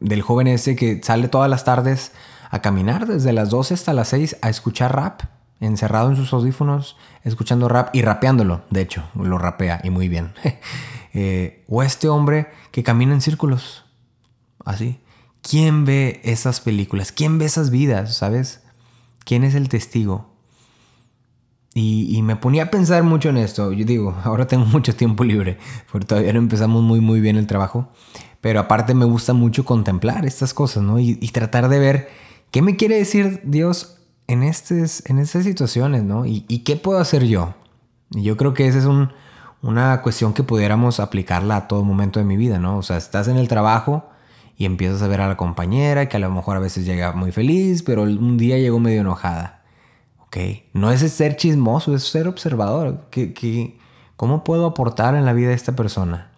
del 0.00 0.22
joven 0.22 0.46
ese 0.46 0.74
que 0.74 1.00
sale 1.02 1.28
todas 1.28 1.50
las 1.50 1.64
tardes 1.64 2.12
a 2.50 2.60
caminar 2.60 3.06
desde 3.06 3.32
las 3.32 3.50
12 3.50 3.74
hasta 3.74 3.92
las 3.92 4.08
6 4.08 4.38
a 4.40 4.48
escuchar 4.48 4.94
rap, 4.94 5.22
encerrado 5.60 6.10
en 6.10 6.16
sus 6.16 6.32
audífonos, 6.32 6.96
escuchando 7.22 7.68
rap 7.68 7.94
y 7.94 8.02
rapeándolo. 8.02 8.62
De 8.70 8.80
hecho, 8.80 9.04
lo 9.14 9.38
rapea 9.38 9.80
y 9.84 9.90
muy 9.90 10.08
bien. 10.08 10.32
Eh, 11.18 11.64
o 11.66 11.82
este 11.82 12.10
hombre 12.10 12.48
que 12.72 12.82
camina 12.82 13.14
en 13.14 13.22
círculos. 13.22 13.86
Así. 14.66 15.00
¿Quién 15.40 15.86
ve 15.86 16.20
esas 16.24 16.60
películas? 16.60 17.10
¿Quién 17.10 17.38
ve 17.38 17.46
esas 17.46 17.70
vidas? 17.70 18.14
¿Sabes? 18.14 18.62
¿Quién 19.24 19.42
es 19.42 19.54
el 19.54 19.70
testigo? 19.70 20.36
Y, 21.72 22.20
me 22.22 22.36
ponía 22.36 22.64
a 22.64 22.70
pensar 22.70 23.02
mucho 23.02 23.30
en 23.30 23.38
esto. 23.38 23.72
Yo 23.72 23.86
digo, 23.86 24.14
ahora 24.24 24.46
tengo 24.46 24.66
mucho 24.66 24.94
tiempo 24.94 25.24
libre, 25.24 25.56
porque 25.90 26.06
todavía 26.06 26.34
no 26.34 26.38
empezamos 26.38 26.82
muy, 26.82 27.00
muy 27.00 27.20
bien 27.20 27.36
el 27.36 27.46
trabajo. 27.46 27.88
Pero 28.42 28.60
aparte 28.60 28.92
me 28.92 29.06
gusta 29.06 29.32
mucho 29.32 29.64
contemplar 29.64 30.26
estas 30.26 30.52
cosas, 30.52 30.82
¿no? 30.82 30.98
Y, 30.98 31.16
tratar 31.32 31.70
de 31.70 31.78
ver 31.78 32.08
qué 32.50 32.60
me 32.60 32.76
quiere 32.76 32.96
decir 32.96 33.40
Dios 33.42 34.02
en, 34.26 34.42
estes, 34.42 35.02
en 35.06 35.18
estas 35.18 35.44
situaciones, 35.44 36.02
¿no? 36.02 36.26
Y, 36.26 36.44
y 36.48 36.58
qué 36.58 36.76
puedo 36.76 36.98
hacer 36.98 37.24
yo. 37.24 37.54
Y 38.10 38.22
yo 38.22 38.36
creo 38.36 38.52
que 38.52 38.68
ese 38.68 38.78
es 38.78 38.84
un, 38.84 39.10
una 39.62 40.02
cuestión 40.02 40.32
que 40.32 40.42
pudiéramos 40.42 41.00
aplicarla 41.00 41.56
a 41.56 41.68
todo 41.68 41.82
momento 41.84 42.20
de 42.20 42.24
mi 42.24 42.36
vida, 42.36 42.58
¿no? 42.58 42.78
O 42.78 42.82
sea, 42.82 42.96
estás 42.96 43.28
en 43.28 43.36
el 43.36 43.48
trabajo 43.48 44.08
y 44.56 44.64
empiezas 44.64 45.02
a 45.02 45.08
ver 45.08 45.20
a 45.20 45.28
la 45.28 45.36
compañera 45.36 46.08
que 46.08 46.16
a 46.16 46.20
lo 46.20 46.30
mejor 46.30 46.56
a 46.56 46.60
veces 46.60 46.86
llega 46.86 47.12
muy 47.12 47.32
feliz, 47.32 47.82
pero 47.82 48.02
un 48.02 48.38
día 48.38 48.58
llegó 48.58 48.78
medio 48.78 49.00
enojada. 49.00 49.62
¿Ok? 50.20 50.36
No 50.72 50.90
es 50.90 51.00
ser 51.12 51.36
chismoso, 51.36 51.94
es 51.94 52.04
ser 52.04 52.26
observador. 52.26 53.06
¿Qué, 53.10 53.78
¿Cómo 54.16 54.44
puedo 54.44 54.66
aportar 54.66 55.14
en 55.14 55.24
la 55.24 55.32
vida 55.32 55.48
de 55.48 55.54
esta 55.54 55.72
persona? 55.76 56.30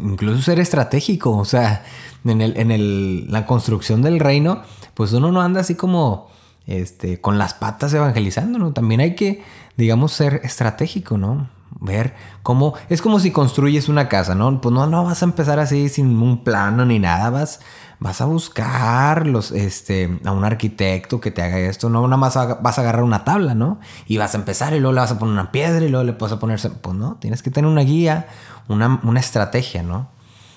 Incluso 0.00 0.42
ser 0.42 0.58
estratégico, 0.58 1.36
o 1.36 1.44
sea, 1.44 1.84
en, 2.24 2.40
el, 2.40 2.56
en 2.58 2.70
el, 2.70 3.30
la 3.30 3.46
construcción 3.46 4.02
del 4.02 4.20
reino, 4.20 4.62
pues 4.94 5.12
uno 5.12 5.32
no 5.32 5.40
anda 5.40 5.60
así 5.60 5.74
como 5.74 6.28
este, 6.66 7.20
con 7.20 7.38
las 7.38 7.54
patas 7.54 7.94
evangelizando, 7.94 8.58
¿no? 8.58 8.72
También 8.72 9.00
hay 9.00 9.14
que, 9.14 9.42
digamos, 9.76 10.12
ser 10.12 10.42
estratégico, 10.44 11.16
¿no? 11.16 11.48
Ver 11.80 12.14
cómo, 12.42 12.74
es 12.88 13.02
como 13.02 13.20
si 13.20 13.30
construyes 13.30 13.88
una 13.88 14.08
casa, 14.08 14.34
¿no? 14.34 14.60
Pues 14.60 14.74
no, 14.74 14.86
no 14.86 15.04
vas 15.04 15.22
a 15.22 15.26
empezar 15.26 15.60
así 15.60 15.88
sin 15.88 16.20
un 16.20 16.42
plano 16.42 16.84
ni 16.84 16.98
nada, 16.98 17.30
vas, 17.30 17.60
vas 18.00 18.20
a 18.20 18.24
buscar 18.24 19.26
los, 19.26 19.52
este, 19.52 20.18
a 20.24 20.32
un 20.32 20.44
arquitecto 20.44 21.20
que 21.20 21.30
te 21.30 21.42
haga 21.42 21.58
esto, 21.58 21.88
no 21.88 22.02
nada 22.06 22.16
más 22.16 22.34
vas 22.60 22.78
a 22.78 22.80
agarrar 22.80 23.02
una 23.02 23.24
tabla, 23.24 23.54
¿no? 23.54 23.80
Y 24.06 24.18
vas 24.18 24.34
a 24.34 24.38
empezar 24.38 24.74
y 24.74 24.80
luego 24.80 24.94
le 24.94 25.00
vas 25.00 25.12
a 25.12 25.18
poner 25.18 25.32
una 25.32 25.52
piedra 25.52 25.84
y 25.84 25.88
luego 25.88 26.04
le 26.04 26.12
vas 26.12 26.32
a 26.32 26.38
poner, 26.38 26.60
pues 26.80 26.96
no, 26.96 27.16
tienes 27.20 27.42
que 27.42 27.50
tener 27.50 27.70
una 27.70 27.82
guía, 27.82 28.28
una, 28.68 29.00
una 29.02 29.20
estrategia, 29.20 29.82
¿no? 29.82 30.08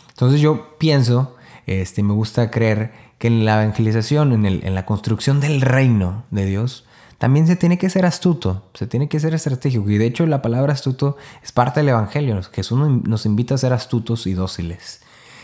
Entonces 0.09 0.39
yo 0.39 0.77
pienso, 0.77 1.35
este, 1.65 2.03
me 2.03 2.13
gusta 2.13 2.51
creer 2.51 2.93
que 3.17 3.27
en 3.27 3.45
la 3.45 3.61
evangelización, 3.63 4.33
en, 4.33 4.45
el, 4.45 4.63
en 4.63 4.75
la 4.75 4.85
construcción 4.85 5.39
del 5.39 5.61
reino 5.61 6.23
de 6.31 6.45
Dios, 6.45 6.85
también 7.21 7.45
se 7.45 7.55
tiene 7.55 7.77
que 7.77 7.87
ser 7.91 8.07
astuto, 8.07 8.71
se 8.73 8.87
tiene 8.87 9.07
que 9.07 9.19
ser 9.19 9.35
estratégico. 9.35 9.87
Y 9.91 9.99
de 9.99 10.07
hecho 10.07 10.25
la 10.25 10.41
palabra 10.41 10.73
astuto 10.73 11.17
es 11.43 11.51
parte 11.51 11.79
del 11.79 11.89
Evangelio. 11.89 12.41
Jesús 12.51 12.79
nos 12.79 13.27
invita 13.27 13.53
a 13.53 13.59
ser 13.59 13.73
astutos 13.73 14.25
y 14.25 14.33
dóciles. 14.33 15.03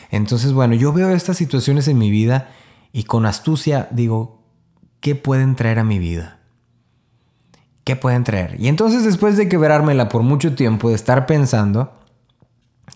Entonces, 0.10 0.54
bueno, 0.54 0.74
yo 0.74 0.92
veo 0.92 1.12
estas 1.12 1.38
situaciones 1.38 1.88
en 1.88 2.00
mi 2.00 2.10
vida 2.10 2.50
y 2.94 3.04
con 3.04 3.28
astucia 3.28 3.88
digo, 3.92 4.42
¿qué 5.02 5.14
pueden 5.14 5.56
traer 5.56 5.78
a 5.78 5.84
mi 5.84 6.00
vida? 6.00 6.40
¿Qué 7.84 7.96
pueden 7.96 8.24
traer? 8.24 8.60
Y 8.60 8.70
entonces 8.70 9.04
después 9.04 9.38
de 9.38 9.48
quebrármela 9.48 10.10
por 10.10 10.24
mucho 10.24 10.56
tiempo, 10.56 10.90
de 10.90 10.96
estar 10.96 11.28
pensando, 11.28 11.94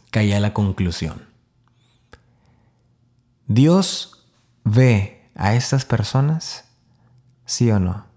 caí 0.09 0.33
a 0.33 0.39
la 0.39 0.55
conclusión. 0.55 1.27
Dios 3.45 4.25
ve 4.63 5.29
a 5.35 5.53
estas 5.53 5.85
personas, 5.85 6.65
sí 7.45 7.69
o 7.69 7.79
no. 7.79 8.09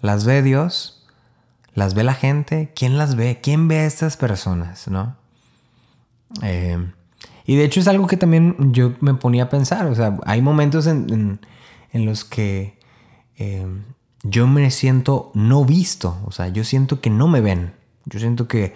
¿Las 0.00 0.24
ve 0.24 0.42
Dios? 0.42 1.04
¿Las 1.74 1.94
ve 1.94 2.04
la 2.04 2.14
gente? 2.14 2.72
¿Quién 2.74 2.98
las 2.98 3.16
ve? 3.16 3.40
¿Quién 3.42 3.68
ve 3.68 3.80
a 3.80 3.86
estas 3.86 4.16
personas? 4.16 4.88
¿No? 4.88 5.16
Eh, 6.42 6.78
y 7.44 7.56
de 7.56 7.64
hecho 7.64 7.80
es 7.80 7.88
algo 7.88 8.06
que 8.06 8.16
también 8.16 8.72
yo 8.72 8.94
me 9.00 9.14
ponía 9.14 9.44
a 9.44 9.48
pensar. 9.48 9.86
O 9.86 9.94
sea, 9.94 10.18
hay 10.24 10.42
momentos 10.42 10.86
en, 10.86 11.38
los 11.92 12.24
que 12.24 12.78
eh, 13.38 13.66
yo 14.22 14.46
me 14.46 14.70
siento 14.70 15.30
no 15.34 15.64
visto. 15.64 16.18
O 16.24 16.32
sea, 16.32 16.48
yo 16.48 16.64
siento 16.64 17.00
que 17.00 17.10
no 17.10 17.28
me 17.28 17.40
ven. 17.40 17.72
Yo 18.04 18.18
siento 18.20 18.48
que 18.48 18.74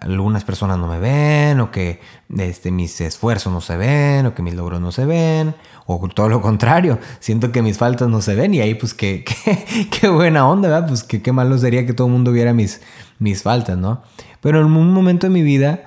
algunas 0.00 0.44
personas 0.44 0.78
no 0.78 0.86
me 0.86 0.98
ven, 0.98 1.60
o 1.60 1.70
que 1.70 2.00
este, 2.36 2.70
mis 2.70 3.00
esfuerzos 3.00 3.52
no 3.52 3.60
se 3.60 3.76
ven, 3.76 4.26
o 4.26 4.34
que 4.34 4.42
mis 4.42 4.54
logros 4.54 4.80
no 4.80 4.92
se 4.92 5.04
ven, 5.04 5.54
o 5.96 6.08
todo 6.08 6.28
lo 6.28 6.40
contrario, 6.40 6.98
siento 7.18 7.52
que 7.52 7.62
mis 7.62 7.78
faltas 7.78 8.08
no 8.08 8.20
se 8.20 8.34
ven, 8.34 8.54
y 8.54 8.60
ahí 8.60 8.74
pues 8.74 8.94
qué, 9.00 9.24
qué, 9.90 10.08
buena 10.08 10.48
onda, 10.48 10.68
¿verdad? 10.68 10.88
Pues 10.88 11.04
qué, 11.04 11.22
qué 11.22 11.32
malo 11.32 11.58
sería 11.58 11.86
que 11.86 11.92
todo 11.92 12.06
el 12.06 12.12
mundo 12.12 12.32
viera 12.32 12.52
mis, 12.52 12.80
mis 13.18 13.42
faltas, 13.42 13.76
¿no? 13.76 14.02
Pero 14.40 14.60
en 14.60 14.66
un 14.66 14.92
momento 14.92 15.26
de 15.26 15.32
mi 15.32 15.42
vida 15.42 15.84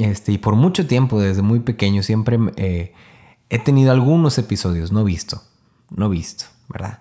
este, 0.00 0.32
y 0.32 0.38
por 0.38 0.56
mucho 0.56 0.86
tiempo, 0.86 1.20
desde 1.20 1.42
muy 1.42 1.60
pequeño, 1.60 2.02
siempre 2.02 2.38
eh, 2.56 2.94
he 3.50 3.58
tenido 3.58 3.92
algunos 3.92 4.38
episodios 4.38 4.92
no 4.92 5.04
visto. 5.04 5.42
No 5.90 6.08
visto, 6.08 6.46
¿verdad? 6.68 7.00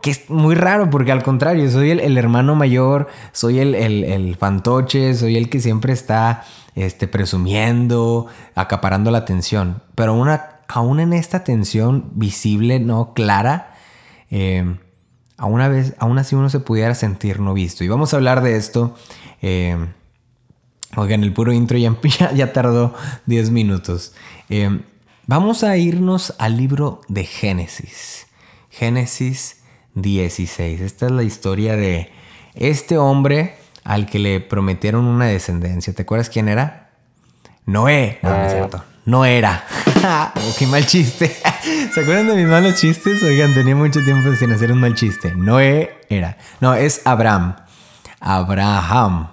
Que 0.00 0.10
es 0.10 0.28
muy 0.28 0.56
raro 0.56 0.90
porque 0.90 1.12
al 1.12 1.22
contrario, 1.22 1.70
soy 1.70 1.90
el, 1.90 2.18
hermano 2.18 2.56
mayor, 2.56 3.08
soy 3.30 3.60
el, 3.60 4.36
fantoche, 4.36 5.14
soy 5.14 5.36
el 5.36 5.48
que 5.48 5.60
siempre 5.60 5.92
está 5.92 6.42
este, 6.74 7.06
presumiendo, 7.06 8.26
acaparando 8.56 9.12
la 9.12 9.18
atención. 9.18 9.80
Pero 9.94 10.14
una, 10.14 10.51
aún 10.72 11.00
en 11.00 11.12
esta 11.12 11.38
atención 11.38 12.10
visible, 12.14 12.80
no 12.80 13.12
clara, 13.14 13.74
eh, 14.30 14.76
aún, 15.36 15.58
vez, 15.58 15.94
aún 15.98 16.18
así 16.18 16.34
uno 16.34 16.48
se 16.48 16.60
pudiera 16.60 16.94
sentir 16.94 17.40
no 17.40 17.52
visto. 17.52 17.84
Y 17.84 17.88
vamos 17.88 18.12
a 18.12 18.16
hablar 18.16 18.42
de 18.42 18.56
esto. 18.56 18.94
Eh, 19.42 19.76
Oigan, 20.96 21.22
el 21.22 21.32
puro 21.32 21.52
intro 21.52 21.78
ya, 21.78 21.96
ya, 22.34 22.52
tardó 22.52 22.94
10 23.26 23.50
minutos. 23.50 24.12
Eh, 24.50 24.80
vamos 25.26 25.64
a 25.64 25.76
irnos 25.76 26.34
al 26.38 26.56
libro 26.56 27.00
de 27.08 27.24
Génesis. 27.24 28.26
Génesis 28.70 29.62
16. 29.94 30.80
Esta 30.80 31.06
es 31.06 31.12
la 31.12 31.22
historia 31.22 31.76
de 31.76 32.10
este 32.54 32.98
hombre 32.98 33.56
al 33.84 34.06
que 34.06 34.18
le 34.18 34.40
prometieron 34.40 35.06
una 35.06 35.26
descendencia. 35.26 35.94
¿Te 35.94 36.02
acuerdas 36.02 36.28
quién 36.28 36.48
era? 36.48 36.90
Noé. 37.64 38.18
No, 38.22 38.30
no 38.30 38.44
es 38.44 38.52
cierto. 38.52 38.91
No 39.04 39.24
era. 39.24 39.64
oh, 40.36 40.54
qué 40.58 40.66
mal 40.66 40.86
chiste. 40.86 41.36
¿Se 41.92 42.00
acuerdan 42.00 42.28
de 42.28 42.36
mis 42.36 42.46
malos 42.46 42.76
chistes? 42.76 43.22
Oigan, 43.22 43.52
tenía 43.52 43.74
mucho 43.74 44.02
tiempo 44.04 44.32
sin 44.36 44.52
hacer 44.52 44.70
un 44.70 44.80
mal 44.80 44.94
chiste. 44.94 45.34
Noé 45.34 45.98
era. 46.08 46.36
No, 46.60 46.74
es 46.74 47.02
Abraham. 47.04 47.56
Abraham. 48.20 49.28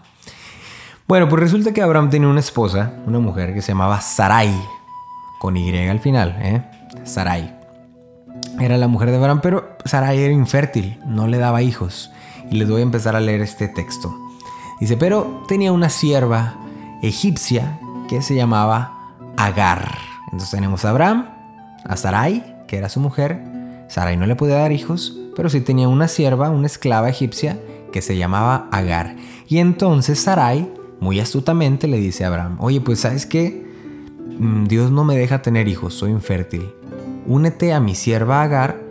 Bueno, 1.07 1.29
pues 1.29 1.41
resulta 1.41 1.71
que 1.71 1.81
Abraham 1.81 2.09
tenía 2.09 2.27
una 2.27 2.39
esposa, 2.39 2.93
una 3.05 3.19
mujer 3.19 3.53
que 3.53 3.61
se 3.61 3.69
llamaba 3.69 4.01
Sarai, 4.01 4.53
con 5.39 5.57
Y 5.57 5.87
al 5.87 5.99
final, 5.99 6.35
¿eh? 6.39 6.63
Sarai. 7.03 7.55
Era 8.59 8.77
la 8.77 8.87
mujer 8.87 9.11
de 9.11 9.17
Abraham, 9.17 9.39
pero 9.41 9.77
Sarai 9.85 10.19
era 10.19 10.33
infértil, 10.33 10.99
no 11.05 11.27
le 11.27 11.37
daba 11.37 11.61
hijos. 11.61 12.11
Y 12.51 12.57
les 12.57 12.69
voy 12.69 12.81
a 12.81 12.83
empezar 12.83 13.15
a 13.15 13.19
leer 13.19 13.41
este 13.41 13.67
texto. 13.67 14.15
Dice, 14.79 14.97
pero 14.97 15.43
tenía 15.47 15.71
una 15.71 15.89
sierva 15.89 16.55
egipcia 17.01 17.79
que 18.07 18.21
se 18.21 18.35
llamaba 18.35 18.98
Agar. 19.39 19.97
Entonces 20.25 20.51
tenemos 20.51 20.83
a 20.83 20.89
Abraham, 20.89 21.29
a 21.85 21.95
Sarai, 21.95 22.57
que 22.67 22.75
era 22.75 22.89
su 22.89 22.99
mujer. 22.99 23.41
Sarai 23.87 24.17
no 24.17 24.25
le 24.25 24.35
podía 24.35 24.55
dar 24.55 24.73
hijos, 24.73 25.17
pero 25.33 25.49
sí 25.49 25.61
tenía 25.61 25.87
una 25.87 26.09
sierva, 26.09 26.49
una 26.49 26.67
esclava 26.67 27.09
egipcia, 27.09 27.57
que 27.93 28.01
se 28.01 28.17
llamaba 28.17 28.67
Agar. 28.73 29.15
Y 29.47 29.59
entonces 29.59 30.19
Sarai 30.19 30.69
muy 30.99 31.21
astutamente 31.21 31.87
le 31.87 31.99
dice 31.99 32.25
a 32.25 32.27
Abraham, 32.27 32.57
oye, 32.59 32.81
pues 32.81 32.99
sabes 32.99 33.25
qué, 33.25 33.65
mm, 34.37 34.65
Dios 34.65 34.91
no 34.91 35.05
me 35.05 35.15
deja 35.15 35.41
tener 35.41 35.69
hijos, 35.69 35.93
soy 35.93 36.11
infértil. 36.11 36.69
Únete 37.25 37.71
a 37.71 37.79
mi 37.79 37.95
sierva 37.95 38.41
Agar 38.41 38.81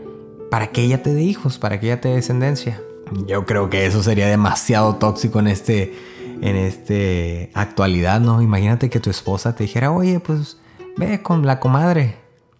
para 0.50 0.68
que 0.68 0.82
ella 0.82 1.02
te 1.02 1.12
dé 1.12 1.24
hijos, 1.24 1.58
para 1.58 1.78
que 1.78 1.88
ella 1.88 2.00
te 2.00 2.08
dé 2.08 2.14
descendencia. 2.14 2.80
Yo 3.26 3.44
creo 3.44 3.68
que 3.68 3.84
eso 3.84 4.02
sería 4.02 4.28
demasiado 4.28 4.96
tóxico 4.96 5.40
en 5.40 5.48
este, 5.48 5.92
en 6.40 6.56
este 6.56 7.50
actualidad, 7.54 8.20
¿no? 8.20 8.42
Imagínate 8.42 8.90
que 8.90 9.00
tu 9.00 9.10
esposa 9.10 9.54
te 9.54 9.64
dijera, 9.64 9.90
oye, 9.90 10.20
pues 10.20 10.58
ve 10.96 11.22
con 11.22 11.46
la 11.46 11.60
comadre. 11.60 12.16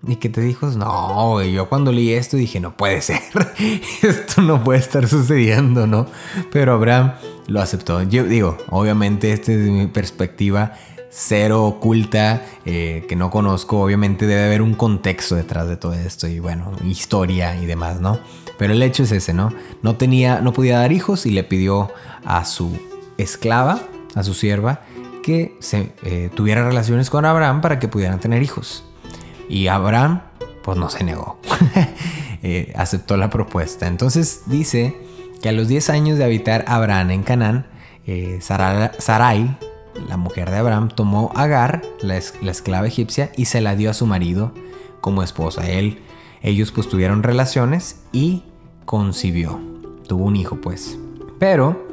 Y 0.07 0.17
que 0.17 0.29
te 0.29 0.41
dijo, 0.41 0.69
no, 0.69 1.43
yo 1.43 1.69
cuando 1.69 1.91
leí 1.91 2.13
esto 2.13 2.37
dije, 2.37 2.61
no 2.61 2.77
puede 2.77 3.03
ser, 3.03 3.21
esto 4.03 4.43
no 4.43 4.63
puede 4.63 4.79
estar 4.79 5.09
sucediendo, 5.09 5.89
¿no? 5.89 6.07
Pero 6.53 6.75
Abraham 6.75 7.15
lo 7.49 7.61
aceptó. 7.61 8.01
Yo 8.05 8.23
digo, 8.23 8.57
obviamente, 8.71 9.33
este 9.33 9.55
es 9.55 9.69
mi 9.69 9.89
perspectiva 9.89 10.75
cero 11.11 11.65
oculta, 11.65 12.45
eh, 12.65 13.05
que 13.09 13.17
no 13.17 13.31
conozco, 13.31 13.81
obviamente 13.81 14.27
debe 14.27 14.45
haber 14.45 14.63
un 14.63 14.75
contexto 14.75 15.35
detrás 15.35 15.67
de 15.67 15.77
todo 15.77 15.95
esto 15.95 16.29
y 16.29 16.39
bueno, 16.39 16.73
historia 16.85 17.57
y 17.57 17.67
demás, 17.67 18.01
¿no? 18.01 18.21
Pero 18.59 18.73
el 18.73 18.83
hecho 18.83 19.05
es 19.05 19.13
ese, 19.13 19.33
¿no? 19.33 19.53
No 19.83 19.97
tenía, 19.97 20.41
no 20.41 20.53
podía 20.53 20.79
dar 20.79 20.93
hijos 20.93 21.27
y 21.27 21.31
le 21.31 21.45
pidió 21.45 21.91
a 22.25 22.45
su 22.45 22.77
esclava, 23.19 23.81
a 24.15 24.23
su 24.23 24.35
sierva, 24.35 24.81
que 25.23 25.57
se, 25.61 25.93
eh, 26.03 26.31
tuviera 26.35 26.65
relaciones 26.65 27.11
con 27.11 27.25
Abraham 27.25 27.61
para 27.61 27.79
que 27.79 27.89
pudieran 27.89 28.21
tener 28.21 28.43
hijos. 28.43 28.85
Y 29.49 29.67
Abraham, 29.67 30.23
pues 30.63 30.79
no 30.79 30.89
se 30.89 31.05
negó, 31.05 31.39
eh, 32.43 32.73
aceptó 32.77 33.17
la 33.17 33.29
propuesta. 33.29 33.87
Entonces 33.87 34.43
dice 34.47 34.97
que 35.43 35.49
a 35.49 35.53
los 35.53 35.69
10 35.69 35.91
años 35.91 36.19
de 36.19 36.25
habitar 36.25 36.65
Abraham 36.67 37.11
en 37.11 37.23
Canaán, 37.23 37.67
eh, 38.07 38.39
Sarai, 38.41 39.59
la 40.09 40.17
mujer 40.17 40.51
de 40.51 40.57
Abraham, 40.57 40.89
tomó 40.89 41.33
Agar, 41.35 41.83
la, 42.01 42.17
esclava 42.17 42.87
egipcia, 42.87 43.31
y 43.37 43.47
se 43.47 43.61
la 43.61 43.77
dio 43.77 43.91
a 43.91 43.95
su 43.95 44.07
marido 44.07 44.53
como 45.01 45.23
esposa. 45.23 45.69
Él, 45.69 45.99
ellos 46.43 46.73
pues 46.73 46.89
tuvieron 46.89 47.23
relaciones 47.23 48.01
y 48.13 48.45
concibió. 48.85 49.61
Tuvo 50.07 50.25
un 50.25 50.37
hijo 50.37 50.57
pues. 50.57 50.99
Pero 51.39 51.87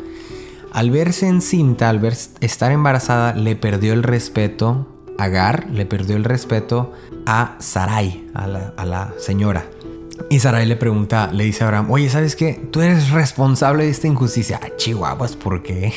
al 0.75 0.91
verse 0.91 1.27
encinta, 1.27 1.87
al 1.87 1.99
ver 1.99 2.17
estar 2.41 2.73
embarazada, 2.73 3.33
le 3.33 3.55
perdió 3.55 3.93
el 3.93 4.03
respeto. 4.03 4.87
Agar 5.17 5.69
le 5.71 5.85
perdió 5.85 6.17
el 6.17 6.25
respeto 6.25 6.91
a 7.25 7.55
Sarai, 7.59 8.29
a 8.33 8.45
la 8.45 9.13
señora. 9.17 9.65
Y 10.29 10.39
Sarai 10.39 10.65
le 10.65 10.75
pregunta, 10.75 11.29
le 11.31 11.45
dice 11.45 11.63
a 11.63 11.67
Abraham, 11.67 11.91
oye, 11.91 12.09
¿sabes 12.09 12.35
qué? 12.35 12.53
Tú 12.71 12.81
eres 12.81 13.11
responsable 13.11 13.85
de 13.85 13.91
esta 13.91 14.07
injusticia. 14.07 14.59
Ah, 14.61 14.67
chihuahuas, 14.75 15.37
¿por 15.37 15.63
qué? 15.63 15.93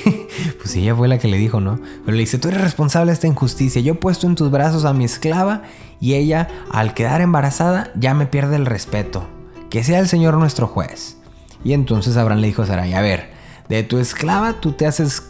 pues 0.58 0.76
ella 0.76 0.94
fue 0.94 1.08
la 1.08 1.18
que 1.18 1.26
le 1.26 1.38
dijo, 1.38 1.60
¿no? 1.60 1.80
Pero 2.04 2.16
le 2.16 2.20
dice, 2.20 2.38
tú 2.38 2.46
eres 2.46 2.60
responsable 2.60 3.10
de 3.10 3.14
esta 3.14 3.26
injusticia. 3.26 3.82
Yo 3.82 3.94
he 3.94 3.96
puesto 3.96 4.28
en 4.28 4.36
tus 4.36 4.50
brazos 4.50 4.84
a 4.84 4.92
mi 4.92 5.04
esclava 5.04 5.62
y 6.00 6.14
ella, 6.14 6.48
al 6.70 6.94
quedar 6.94 7.20
embarazada, 7.20 7.90
ya 7.96 8.14
me 8.14 8.26
pierde 8.26 8.54
el 8.54 8.66
respeto. 8.66 9.26
Que 9.70 9.82
sea 9.82 9.98
el 9.98 10.06
Señor 10.06 10.34
nuestro 10.34 10.68
juez. 10.68 11.16
Y 11.64 11.72
entonces 11.72 12.16
Abraham 12.16 12.40
le 12.40 12.46
dijo 12.46 12.62
a 12.62 12.66
Sarai, 12.66 12.94
a 12.94 13.00
ver, 13.00 13.37
de 13.68 13.82
tu 13.82 13.98
esclava 13.98 14.54
tú 14.60 14.72
te 14.72 14.86
haces 14.86 15.22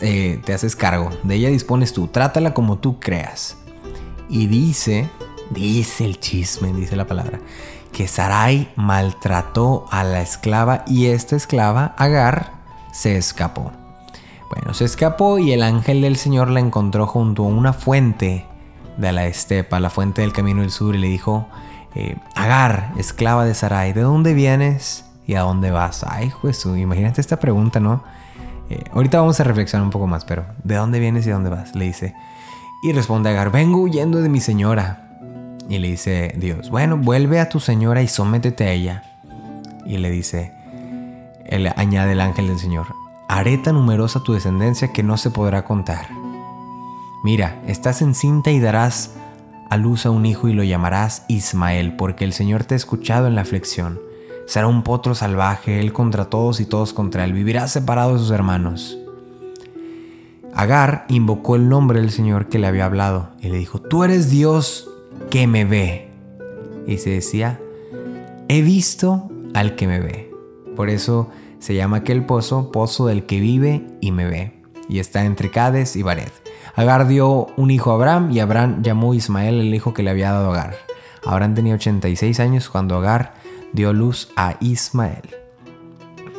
eh, 0.00 0.40
te 0.44 0.52
haces 0.52 0.76
cargo. 0.76 1.10
De 1.22 1.34
ella 1.36 1.48
dispones 1.48 1.92
tú. 1.92 2.06
Trátala 2.08 2.54
como 2.54 2.78
tú 2.78 3.00
creas. 3.00 3.56
Y 4.28 4.46
dice, 4.46 5.08
dice 5.50 6.04
el 6.04 6.20
chisme, 6.20 6.72
dice 6.72 6.96
la 6.96 7.06
palabra, 7.06 7.40
que 7.92 8.08
Sarai 8.08 8.72
maltrató 8.76 9.86
a 9.90 10.02
la 10.02 10.22
esclava 10.22 10.84
y 10.86 11.06
esta 11.06 11.36
esclava, 11.36 11.94
Agar, 11.98 12.52
se 12.92 13.16
escapó. 13.16 13.70
Bueno, 14.50 14.72
se 14.74 14.84
escapó 14.84 15.38
y 15.38 15.52
el 15.52 15.62
ángel 15.62 16.02
del 16.02 16.16
Señor 16.16 16.48
la 16.48 16.60
encontró 16.60 17.06
junto 17.06 17.44
a 17.44 17.48
una 17.48 17.72
fuente 17.72 18.46
de 18.96 19.12
la 19.12 19.26
estepa, 19.26 19.80
la 19.80 19.90
fuente 19.90 20.22
del 20.22 20.32
camino 20.32 20.62
del 20.62 20.70
sur, 20.70 20.94
y 20.94 20.98
le 20.98 21.08
dijo, 21.08 21.48
eh, 21.94 22.16
Agar, 22.34 22.92
esclava 22.96 23.44
de 23.44 23.54
Sarai, 23.54 23.92
¿de 23.92 24.02
dónde 24.02 24.32
vienes 24.32 25.04
y 25.26 25.34
a 25.34 25.40
dónde 25.40 25.70
vas? 25.70 26.04
Ay, 26.08 26.32
Jesús, 26.42 26.76
imagínate 26.78 27.20
esta 27.20 27.38
pregunta, 27.38 27.80
¿no? 27.80 28.02
Eh, 28.70 28.84
ahorita 28.92 29.20
vamos 29.20 29.38
a 29.40 29.44
reflexionar 29.44 29.84
un 29.84 29.90
poco 29.90 30.06
más, 30.06 30.24
pero 30.24 30.44
¿de 30.62 30.76
dónde 30.76 31.00
vienes 31.00 31.26
y 31.26 31.30
a 31.30 31.34
dónde 31.34 31.50
vas? 31.50 31.74
Le 31.74 31.84
dice. 31.86 32.14
Y 32.82 32.92
responde 32.92 33.30
Agar, 33.30 33.50
vengo 33.50 33.78
huyendo 33.80 34.20
de 34.20 34.28
mi 34.28 34.40
señora. 34.40 35.00
Y 35.68 35.78
le 35.78 35.88
dice 35.88 36.34
Dios, 36.36 36.68
bueno, 36.70 36.98
vuelve 36.98 37.40
a 37.40 37.48
tu 37.48 37.58
señora 37.58 38.02
y 38.02 38.08
sométete 38.08 38.64
a 38.64 38.72
ella. 38.72 39.02
Y 39.86 39.96
le 39.96 40.10
dice, 40.10 40.52
él 41.46 41.70
añade 41.76 42.12
el 42.12 42.20
ángel 42.20 42.48
del 42.48 42.58
Señor, 42.58 42.86
haré 43.28 43.58
tan 43.58 43.74
numerosa 43.74 44.22
tu 44.22 44.34
descendencia 44.34 44.92
que 44.92 45.02
no 45.02 45.16
se 45.16 45.30
podrá 45.30 45.64
contar. 45.64 46.08
Mira, 47.22 47.58
estás 47.66 48.02
encinta 48.02 48.50
y 48.50 48.60
darás 48.60 49.12
a 49.70 49.76
luz 49.76 50.04
a 50.04 50.10
un 50.10 50.26
hijo 50.26 50.48
y 50.48 50.52
lo 50.52 50.62
llamarás 50.62 51.24
Ismael, 51.28 51.96
porque 51.96 52.24
el 52.24 52.32
Señor 52.32 52.64
te 52.64 52.74
ha 52.74 52.76
escuchado 52.76 53.26
en 53.26 53.34
la 53.34 53.42
aflicción. 53.42 53.98
Será 54.46 54.66
un 54.66 54.82
potro 54.82 55.14
salvaje, 55.14 55.80
él 55.80 55.92
contra 55.92 56.26
todos 56.26 56.60
y 56.60 56.66
todos 56.66 56.92
contra 56.92 57.24
él. 57.24 57.32
Vivirá 57.32 57.66
separado 57.66 58.12
de 58.12 58.18
sus 58.18 58.30
hermanos. 58.30 58.98
Agar 60.54 61.06
invocó 61.08 61.56
el 61.56 61.68
nombre 61.68 62.00
del 62.00 62.10
Señor 62.10 62.48
que 62.48 62.58
le 62.58 62.66
había 62.66 62.84
hablado 62.84 63.30
y 63.40 63.48
le 63.48 63.58
dijo, 63.58 63.80
tú 63.80 64.04
eres 64.04 64.30
Dios 64.30 64.88
que 65.30 65.46
me 65.46 65.64
ve. 65.64 66.10
Y 66.86 66.98
se 66.98 67.10
decía, 67.10 67.60
he 68.48 68.62
visto 68.62 69.30
al 69.54 69.74
que 69.74 69.86
me 69.86 70.00
ve. 70.00 70.30
Por 70.76 70.90
eso 70.90 71.30
se 71.58 71.74
llama 71.74 71.98
aquel 71.98 72.26
pozo, 72.26 72.70
pozo 72.70 73.06
del 73.06 73.24
que 73.24 73.40
vive 73.40 73.86
y 74.00 74.12
me 74.12 74.26
ve. 74.26 74.62
Y 74.88 74.98
está 74.98 75.24
entre 75.24 75.50
Cades 75.50 75.96
y 75.96 76.02
Bared. 76.02 76.28
Agar 76.76 77.08
dio 77.08 77.46
un 77.56 77.70
hijo 77.70 77.90
a 77.90 77.94
Abraham 77.94 78.30
y 78.30 78.40
Abraham 78.40 78.82
llamó 78.82 79.14
Ismael 79.14 79.60
el 79.60 79.74
hijo 79.74 79.94
que 79.94 80.02
le 80.02 80.10
había 80.10 80.32
dado 80.32 80.52
Agar. 80.52 80.76
Abraham 81.24 81.54
tenía 81.54 81.74
86 81.74 82.38
años 82.40 82.68
cuando 82.68 82.96
Agar 82.96 83.34
dio 83.74 83.92
luz 83.92 84.30
a 84.36 84.56
Ismael. 84.60 85.34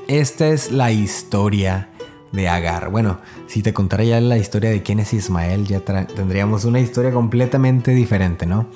Esta 0.07 0.47
es 0.47 0.71
la 0.71 0.91
historia 0.91 1.89
de 2.31 2.47
Agar. 2.47 2.89
Bueno, 2.89 3.19
si 3.47 3.61
te 3.61 3.73
contara 3.73 4.03
ya 4.03 4.21
la 4.21 4.37
historia 4.37 4.69
de 4.69 4.81
quién 4.81 4.99
es 4.99 5.13
Ismael, 5.13 5.67
ya 5.67 5.81
tendríamos 5.81 6.65
una 6.65 6.79
historia 6.79 7.11
completamente 7.11 7.91
diferente, 7.91 8.45
¿no? 8.45 8.69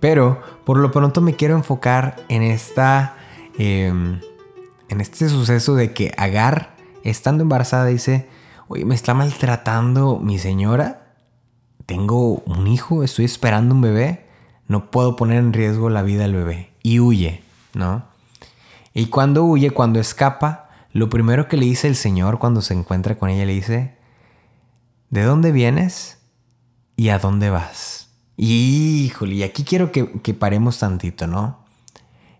Pero 0.00 0.40
por 0.64 0.78
lo 0.78 0.92
pronto 0.92 1.20
me 1.20 1.34
quiero 1.34 1.56
enfocar 1.56 2.16
en 2.28 2.42
esta. 2.42 3.16
Em, 3.58 4.20
en 4.88 5.00
este 5.00 5.28
suceso 5.28 5.74
de 5.74 5.92
que 5.92 6.12
Agar, 6.16 6.76
estando 7.02 7.42
embarazada, 7.42 7.86
dice: 7.86 8.28
Oye, 8.68 8.84
me 8.84 8.94
está 8.94 9.12
maltratando 9.12 10.20
mi 10.20 10.38
señora. 10.38 11.16
Tengo 11.84 12.34
un 12.46 12.68
hijo, 12.68 13.02
estoy 13.02 13.24
esperando 13.24 13.74
un 13.74 13.80
bebé. 13.80 14.26
No 14.68 14.90
puedo 14.90 15.16
poner 15.16 15.38
en 15.38 15.52
riesgo 15.52 15.90
la 15.90 16.02
vida 16.02 16.22
del 16.22 16.34
bebé. 16.34 16.70
Y 16.82 17.00
huye, 17.00 17.42
¿no? 17.78 18.04
Y 18.92 19.06
cuando 19.06 19.44
huye, 19.44 19.70
cuando 19.70 20.00
escapa, 20.00 20.68
lo 20.92 21.08
primero 21.08 21.48
que 21.48 21.56
le 21.56 21.64
dice 21.64 21.86
el 21.86 21.96
Señor 21.96 22.38
cuando 22.38 22.60
se 22.60 22.74
encuentra 22.74 23.16
con 23.16 23.30
ella, 23.30 23.46
le 23.46 23.54
dice, 23.54 23.96
¿de 25.10 25.22
dónde 25.22 25.52
vienes 25.52 26.18
y 26.96 27.08
a 27.08 27.18
dónde 27.18 27.48
vas? 27.48 28.10
Híjole, 28.36 29.36
y 29.36 29.42
aquí 29.42 29.64
quiero 29.64 29.92
que, 29.92 30.04
paremos 30.34 30.78
tantito, 30.78 31.26
¿no? 31.26 31.64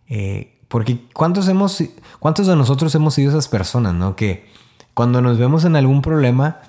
Eh, 0.08 0.60
porque 0.68 1.06
¿cuántos, 1.14 1.48
hemos, 1.48 1.82
¿cuántos 2.18 2.46
de 2.46 2.56
nosotros 2.56 2.94
hemos 2.94 3.14
sido 3.14 3.30
esas 3.30 3.48
personas, 3.48 3.94
¿no? 3.94 4.16
Que 4.16 4.46
cuando 4.94 5.22
nos 5.22 5.38
vemos 5.38 5.64
en 5.64 5.76
algún 5.76 6.02
problema, 6.02 6.60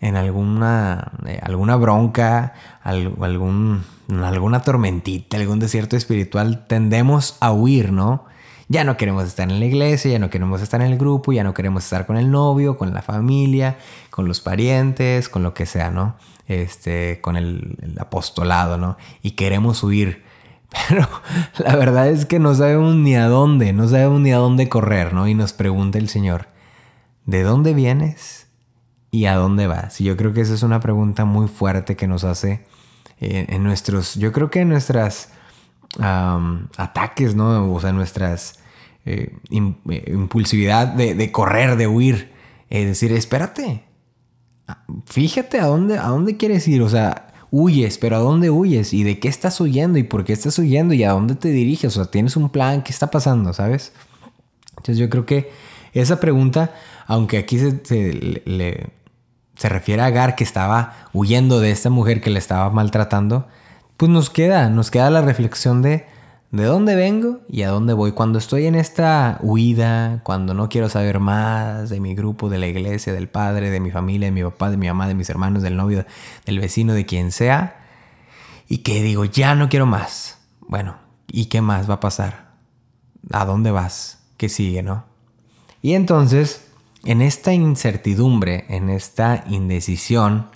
en 0.00 0.16
alguna, 0.16 1.12
eh, 1.26 1.40
alguna 1.42 1.76
bronca, 1.76 2.54
algún, 2.82 3.84
alguna 4.22 4.62
tormentita, 4.62 5.36
algún 5.36 5.58
desierto 5.58 5.96
espiritual, 5.96 6.66
tendemos 6.66 7.36
a 7.40 7.52
huir, 7.52 7.92
¿no? 7.92 8.24
Ya 8.68 8.82
no 8.82 8.96
queremos 8.96 9.24
estar 9.24 9.48
en 9.48 9.60
la 9.60 9.66
iglesia, 9.66 10.10
ya 10.10 10.18
no 10.18 10.28
queremos 10.28 10.60
estar 10.60 10.80
en 10.80 10.90
el 10.90 10.98
grupo, 10.98 11.32
ya 11.32 11.44
no 11.44 11.54
queremos 11.54 11.84
estar 11.84 12.04
con 12.04 12.16
el 12.16 12.30
novio, 12.30 12.76
con 12.76 12.92
la 12.92 13.00
familia, 13.00 13.78
con 14.10 14.26
los 14.26 14.40
parientes, 14.40 15.28
con 15.28 15.44
lo 15.44 15.54
que 15.54 15.66
sea, 15.66 15.90
¿no? 15.90 16.16
Este, 16.48 17.20
con 17.20 17.36
el, 17.36 17.78
apostolado, 18.00 18.76
¿no? 18.76 18.96
Y 19.22 19.32
queremos 19.32 19.82
huir. 19.84 20.24
Pero 20.88 21.08
la 21.58 21.76
verdad 21.76 22.08
es 22.08 22.26
que 22.26 22.40
no 22.40 22.54
sabemos 22.54 22.96
ni 22.96 23.14
a 23.14 23.28
dónde, 23.28 23.72
no 23.72 23.86
sabemos 23.86 24.20
ni 24.20 24.32
a 24.32 24.38
dónde 24.38 24.68
correr, 24.68 25.14
¿no? 25.14 25.28
Y 25.28 25.34
nos 25.34 25.52
pregunta 25.52 25.98
el 25.98 26.08
Señor, 26.08 26.48
¿de 27.24 27.44
dónde 27.44 27.72
vienes 27.72 28.45
y 29.16 29.26
a 29.26 29.34
dónde 29.34 29.66
vas? 29.66 30.00
Y 30.00 30.04
yo 30.04 30.16
creo 30.16 30.32
que 30.32 30.42
esa 30.42 30.52
es 30.52 30.62
una 30.62 30.80
pregunta 30.80 31.24
muy 31.24 31.48
fuerte 31.48 31.96
que 31.96 32.06
nos 32.06 32.22
hace 32.24 32.64
eh, 33.18 33.46
en 33.48 33.62
nuestros, 33.62 34.14
yo 34.16 34.30
creo 34.30 34.50
que 34.50 34.60
en 34.60 34.68
nuestras 34.68 35.30
ataques, 35.98 37.34
¿no? 37.34 37.72
O 37.72 37.80
sea, 37.80 37.92
nuestras 37.92 38.58
eh, 39.06 39.34
eh, 39.50 40.04
impulsividad 40.08 40.88
de, 40.88 41.32
correr, 41.32 41.76
de 41.76 41.86
huir. 41.86 42.32
Es 42.68 42.86
decir, 42.86 43.12
espérate. 43.12 43.84
Fíjate 45.06 45.60
a 45.60 45.66
dónde, 45.66 45.96
a 45.96 46.08
dónde 46.08 46.36
quieres 46.36 46.68
ir. 46.68 46.82
O 46.82 46.88
sea, 46.90 47.32
huyes, 47.50 47.96
pero 47.96 48.16
¿a 48.16 48.18
dónde 48.18 48.50
huyes? 48.50 48.92
¿Y 48.92 49.02
de 49.02 49.18
qué 49.18 49.28
estás 49.28 49.58
huyendo? 49.60 49.98
¿Y 49.98 50.02
por 50.02 50.24
qué 50.24 50.34
estás 50.34 50.58
huyendo? 50.58 50.92
¿Y 50.92 51.04
a 51.04 51.12
dónde 51.12 51.36
te 51.36 51.48
diriges? 51.48 51.96
O 51.96 52.02
sea, 52.02 52.10
¿tienes 52.10 52.36
un 52.36 52.50
plan? 52.50 52.82
¿Qué 52.82 52.92
está 52.92 53.10
pasando? 53.10 53.54
¿Sabes? 53.54 53.92
Entonces 54.70 54.98
yo 54.98 55.08
creo 55.08 55.24
que 55.24 55.50
esa 55.94 56.20
pregunta, 56.20 56.74
aunque 57.06 57.38
aquí 57.38 57.58
se, 57.58 57.80
se, 57.84 58.90
se 59.56 59.68
refiere 59.68 60.02
a 60.02 60.06
Agar 60.06 60.36
que 60.36 60.44
estaba 60.44 61.08
huyendo 61.12 61.60
de 61.60 61.70
esta 61.70 61.90
mujer 61.90 62.20
que 62.20 62.30
le 62.30 62.38
estaba 62.38 62.70
maltratando, 62.70 63.46
pues 63.96 64.10
nos 64.10 64.30
queda, 64.30 64.68
nos 64.68 64.90
queda 64.90 65.10
la 65.10 65.22
reflexión 65.22 65.82
de 65.82 66.06
de 66.50 66.64
dónde 66.64 66.94
vengo 66.94 67.40
y 67.48 67.62
a 67.62 67.70
dónde 67.70 67.92
voy. 67.92 68.12
Cuando 68.12 68.38
estoy 68.38 68.66
en 68.66 68.74
esta 68.74 69.38
huida, 69.42 70.20
cuando 70.22 70.54
no 70.54 70.68
quiero 70.68 70.88
saber 70.88 71.18
más 71.20 71.90
de 71.90 72.00
mi 72.00 72.14
grupo, 72.14 72.48
de 72.48 72.58
la 72.58 72.66
iglesia, 72.66 73.12
del 73.12 73.28
padre, 73.28 73.70
de 73.70 73.80
mi 73.80 73.90
familia, 73.90 74.28
de 74.28 74.32
mi 74.32 74.42
papá, 74.42 74.70
de 74.70 74.76
mi 74.76 74.86
mamá, 74.86 75.08
de 75.08 75.14
mis 75.14 75.28
hermanos, 75.28 75.62
del 75.62 75.76
novio, 75.76 76.06
del 76.44 76.60
vecino, 76.60 76.94
de 76.94 77.04
quien 77.04 77.32
sea, 77.32 77.84
y 78.68 78.78
que 78.78 79.02
digo, 79.02 79.24
ya 79.24 79.54
no 79.54 79.68
quiero 79.68 79.86
más. 79.86 80.38
Bueno, 80.60 80.96
¿y 81.26 81.46
qué 81.46 81.60
más 81.60 81.88
va 81.88 81.94
a 81.94 82.00
pasar? 82.00 82.52
¿A 83.32 83.44
dónde 83.44 83.70
vas? 83.70 84.24
¿Qué 84.36 84.48
sigue, 84.48 84.82
no? 84.82 85.04
Y 85.82 85.94
entonces, 85.94 86.65
en 87.06 87.22
esta 87.22 87.52
incertidumbre, 87.52 88.66
en 88.68 88.90
esta 88.90 89.44
indecisión 89.48 90.48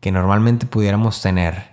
que 0.00 0.10
normalmente 0.10 0.66
pudiéramos 0.66 1.22
tener, 1.22 1.70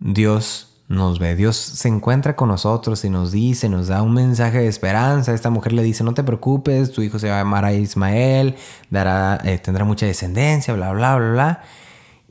Dios 0.00 0.82
nos 0.88 1.18
ve, 1.18 1.34
Dios 1.34 1.56
se 1.56 1.88
encuentra 1.88 2.36
con 2.36 2.48
nosotros 2.48 3.04
y 3.04 3.10
nos 3.10 3.32
dice, 3.32 3.70
nos 3.70 3.88
da 3.88 4.02
un 4.02 4.12
mensaje 4.12 4.58
de 4.58 4.66
esperanza. 4.66 5.32
Esta 5.32 5.48
mujer 5.48 5.72
le 5.72 5.82
dice, 5.82 6.04
no 6.04 6.12
te 6.12 6.22
preocupes, 6.22 6.92
tu 6.92 7.00
hijo 7.00 7.18
se 7.18 7.30
va 7.30 7.36
a 7.36 7.38
llamar 7.38 7.64
a 7.64 7.72
Ismael, 7.72 8.56
dará, 8.90 9.40
eh, 9.44 9.58
tendrá 9.58 9.84
mucha 9.84 10.04
descendencia, 10.04 10.74
bla, 10.74 10.92
bla, 10.92 11.16
bla, 11.16 11.30
bla. 11.30 11.62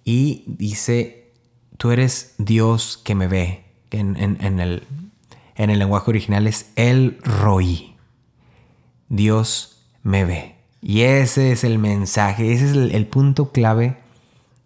Y 0.03 0.43
dice, 0.45 1.33
tú 1.77 1.89
eres 1.91 2.35
Dios 2.37 2.99
que 3.03 3.15
me 3.15 3.27
ve. 3.27 3.65
En, 3.89 4.15
el, 4.61 4.83
en 5.55 5.69
el 5.69 5.79
lenguaje 5.79 6.11
original 6.11 6.47
es 6.47 6.71
el 6.75 7.17
Roí. 7.23 7.97
Dios 9.09 9.83
me 10.03 10.23
ve. 10.23 10.50
Y 10.81 11.01
ese 11.01 11.51
es 11.51 11.63
el 11.63 11.77
mensaje, 11.77 12.53
ese 12.53 12.65
es 12.65 12.71
el, 12.73 13.07
punto 13.07 13.51
clave 13.51 13.97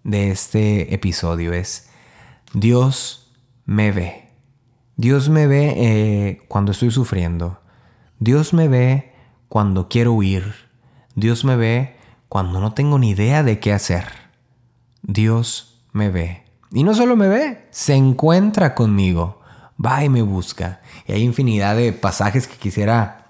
de 0.03 0.31
este 0.31 0.93
episodio. 0.93 1.51
Es 1.51 1.89
Dios 2.53 3.33
me 3.65 3.91
ve. 3.91 4.29
Dios 4.95 5.27
me 5.27 5.45
ve 5.45 5.73
eh, 5.75 6.41
cuando 6.47 6.71
estoy 6.71 6.91
sufriendo. 6.91 7.59
Dios 8.19 8.53
me 8.53 8.69
ve 8.69 9.13
cuando 9.49 9.89
quiero 9.89 10.13
huir. 10.13 10.53
Dios 11.15 11.43
me 11.43 11.57
ve 11.57 11.97
cuando 12.29 12.61
no 12.61 12.73
tengo 12.73 12.97
ni 12.97 13.09
idea 13.09 13.43
de 13.43 13.59
qué 13.59 13.73
hacer. 13.73 14.05
Dios 15.01 15.83
me 15.91 16.09
ve. 16.09 16.43
Y 16.71 16.83
no 16.83 16.93
solo 16.93 17.17
me 17.17 17.27
ve, 17.27 17.67
se 17.71 17.95
encuentra 17.95 18.73
conmigo. 18.73 19.41
Va 19.83 20.03
y 20.05 20.09
me 20.09 20.21
busca. 20.21 20.81
Y 21.07 21.11
hay 21.11 21.23
infinidad 21.23 21.75
de 21.75 21.91
pasajes 21.91 22.47
que 22.47 22.55
quisiera 22.55 23.24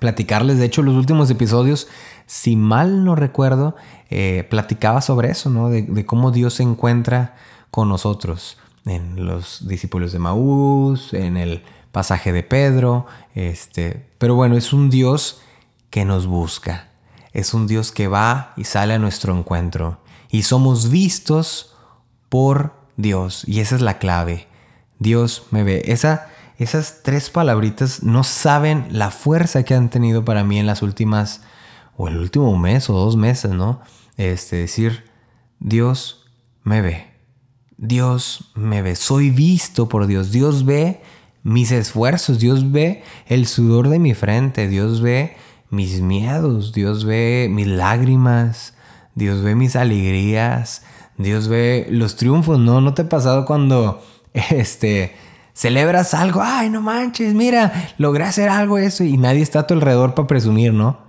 platicarles. 0.00 0.58
De 0.58 0.66
hecho, 0.66 0.82
los 0.82 0.94
últimos 0.94 1.30
episodios, 1.30 1.88
si 2.26 2.56
mal 2.56 3.04
no 3.04 3.14
recuerdo, 3.14 3.76
eh, 4.10 4.46
platicaba 4.48 5.00
sobre 5.00 5.30
eso, 5.30 5.50
¿no? 5.50 5.68
De, 5.68 5.82
de 5.82 6.06
cómo 6.06 6.30
Dios 6.30 6.54
se 6.54 6.62
encuentra 6.62 7.36
con 7.70 7.88
nosotros, 7.88 8.58
en 8.86 9.26
los 9.26 9.66
discípulos 9.66 10.12
de 10.12 10.18
Maús, 10.18 11.12
en 11.14 11.36
el 11.36 11.62
pasaje 11.94 12.32
de 12.32 12.42
Pedro, 12.42 13.06
este, 13.34 14.06
pero 14.18 14.34
bueno, 14.34 14.56
es 14.56 14.72
un 14.72 14.90
Dios 14.90 15.40
que 15.90 16.04
nos 16.04 16.26
busca. 16.26 16.88
es 17.32 17.54
un 17.54 17.66
Dios 17.66 17.90
que 17.92 18.08
va 18.08 18.52
y 18.56 18.64
sale 18.64 18.94
a 18.94 18.98
nuestro 18.98 19.36
encuentro. 19.36 19.98
Y 20.30 20.42
somos 20.42 20.90
vistos 20.90 21.74
por 22.28 22.74
Dios. 22.96 23.42
Y 23.46 23.60
esa 23.60 23.74
es 23.74 23.80
la 23.80 23.98
clave. 23.98 24.46
Dios 24.98 25.46
me 25.50 25.64
ve. 25.64 25.82
Esa, 25.86 26.28
esas 26.58 27.02
tres 27.02 27.30
palabritas 27.30 28.02
no 28.02 28.22
saben 28.24 28.86
la 28.90 29.10
fuerza 29.10 29.64
que 29.64 29.74
han 29.74 29.90
tenido 29.90 30.24
para 30.24 30.44
mí 30.44 30.58
en 30.58 30.66
las 30.66 30.82
últimas, 30.82 31.42
o 31.96 32.08
el 32.08 32.16
último 32.16 32.56
mes 32.56 32.90
o 32.90 32.94
dos 32.94 33.16
meses, 33.16 33.52
¿no? 33.52 33.80
Este, 34.16 34.56
decir, 34.56 35.04
Dios 35.58 36.26
me 36.62 36.80
ve. 36.80 37.06
Dios 37.76 38.52
me 38.54 38.82
ve. 38.82 38.96
Soy 38.96 39.30
visto 39.30 39.88
por 39.88 40.06
Dios. 40.06 40.30
Dios 40.30 40.64
ve 40.64 41.02
mis 41.42 41.72
esfuerzos. 41.72 42.38
Dios 42.38 42.72
ve 42.72 43.02
el 43.26 43.46
sudor 43.46 43.88
de 43.88 43.98
mi 43.98 44.14
frente. 44.14 44.68
Dios 44.68 45.00
ve 45.00 45.36
mis 45.70 46.00
miedos. 46.00 46.72
Dios 46.72 47.04
ve 47.04 47.48
mis 47.50 47.66
lágrimas. 47.66 48.74
Dios 49.14 49.42
ve 49.42 49.54
mis 49.54 49.76
alegrías. 49.76 50.82
Dios 51.18 51.48
ve 51.48 51.86
los 51.90 52.16
triunfos. 52.16 52.58
No, 52.58 52.80
no 52.80 52.94
te 52.94 53.02
ha 53.02 53.08
pasado 53.08 53.44
cuando 53.44 54.02
este 54.32 55.14
celebras 55.54 56.12
algo. 56.12 56.42
Ay, 56.42 56.68
no 56.68 56.82
manches, 56.82 57.32
mira, 57.32 57.72
logré 57.96 58.24
hacer 58.24 58.50
algo 58.50 58.76
eso 58.76 59.04
y 59.04 59.16
nadie 59.16 59.40
está 59.40 59.60
a 59.60 59.66
tu 59.66 59.74
alrededor 59.74 60.14
para 60.14 60.28
presumir, 60.28 60.74
¿no? 60.74 61.02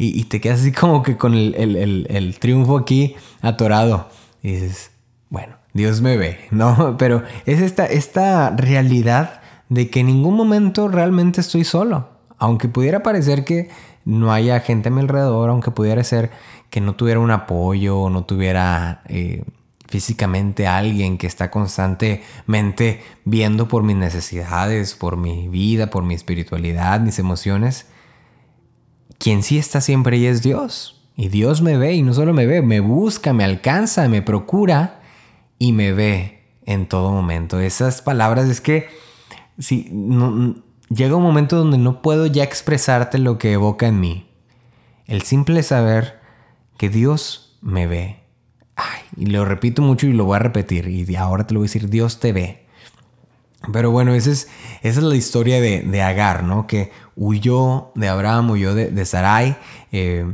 Y, 0.00 0.24
te 0.26 0.40
quedas 0.40 0.60
así 0.60 0.70
como 0.70 1.02
que 1.02 1.16
con 1.16 1.34
el, 1.34 2.06
el 2.08 2.38
triunfo 2.38 2.78
aquí 2.78 3.16
atorado. 3.42 4.08
Y 4.44 4.52
dices, 4.52 4.92
bueno, 5.28 5.56
Dios 5.72 6.00
me 6.00 6.16
ve, 6.16 6.38
¿no? 6.50 6.96
Pero 6.98 7.22
es 7.46 7.60
esta, 7.60 7.86
esta 7.86 8.50
realidad 8.50 9.40
de 9.68 9.90
que 9.90 10.00
en 10.00 10.06
ningún 10.06 10.34
momento 10.34 10.88
realmente 10.88 11.40
estoy 11.40 11.64
solo. 11.64 12.08
Aunque 12.38 12.68
pudiera 12.68 13.02
parecer 13.02 13.44
que 13.44 13.68
no 14.04 14.32
haya 14.32 14.60
gente 14.60 14.88
a 14.88 14.92
mi 14.92 15.00
alrededor, 15.00 15.50
aunque 15.50 15.70
pudiera 15.70 16.02
ser 16.04 16.30
que 16.70 16.80
no 16.80 16.94
tuviera 16.94 17.20
un 17.20 17.30
apoyo 17.30 17.98
o 17.98 18.10
no 18.10 18.24
tuviera 18.24 19.02
eh, 19.08 19.42
físicamente 19.88 20.66
alguien 20.66 21.18
que 21.18 21.26
está 21.26 21.50
constantemente 21.50 23.02
viendo 23.24 23.68
por 23.68 23.82
mis 23.82 23.96
necesidades, 23.96 24.94
por 24.94 25.16
mi 25.16 25.48
vida, 25.48 25.90
por 25.90 26.04
mi 26.04 26.14
espiritualidad, 26.14 27.00
mis 27.00 27.18
emociones, 27.18 27.86
quien 29.18 29.42
sí 29.42 29.58
está 29.58 29.80
siempre 29.80 30.16
ahí 30.16 30.26
es 30.26 30.42
Dios. 30.42 30.94
Y 31.16 31.28
Dios 31.28 31.62
me 31.62 31.76
ve 31.76 31.94
y 31.94 32.02
no 32.02 32.14
solo 32.14 32.32
me 32.32 32.46
ve, 32.46 32.62
me 32.62 32.78
busca, 32.78 33.32
me 33.32 33.42
alcanza, 33.42 34.08
me 34.08 34.22
procura 34.22 35.00
y 35.58 35.72
me 35.72 35.92
ve 35.92 36.44
en 36.64 36.86
todo 36.86 37.10
momento. 37.10 37.58
Esas 37.58 38.02
palabras 38.02 38.48
es 38.48 38.60
que 38.60 38.88
si 39.58 39.90
llega 40.90 41.16
un 41.16 41.22
momento 41.22 41.56
donde 41.56 41.78
no 41.78 42.02
puedo 42.02 42.26
ya 42.26 42.44
expresarte 42.44 43.18
lo 43.18 43.38
que 43.38 43.52
evoca 43.52 43.88
en 43.88 43.98
mí. 43.98 44.28
El 45.06 45.22
simple 45.22 45.62
saber 45.62 46.20
que 46.76 46.88
Dios 46.88 47.58
me 47.62 47.86
ve. 47.86 48.27
Y 49.16 49.26
lo 49.26 49.44
repito 49.44 49.82
mucho 49.82 50.06
y 50.06 50.12
lo 50.12 50.24
voy 50.24 50.36
a 50.36 50.40
repetir. 50.40 50.88
Y 50.88 51.16
ahora 51.16 51.46
te 51.46 51.54
lo 51.54 51.60
voy 51.60 51.66
a 51.66 51.68
decir, 51.68 51.88
Dios 51.88 52.20
te 52.20 52.32
ve. 52.32 52.66
Pero 53.72 53.90
bueno, 53.90 54.14
esa 54.14 54.30
es, 54.30 54.48
esa 54.82 55.00
es 55.00 55.04
la 55.04 55.16
historia 55.16 55.60
de, 55.60 56.02
Agar, 56.02 56.44
¿no? 56.44 56.66
Que 56.66 56.92
huyó 57.16 57.90
de 57.94 58.08
Abraham, 58.08 58.50
huyó 58.50 58.74
de, 58.74 58.90
de 58.90 59.04
Sarai. 59.04 59.56
Eh, 59.90 60.24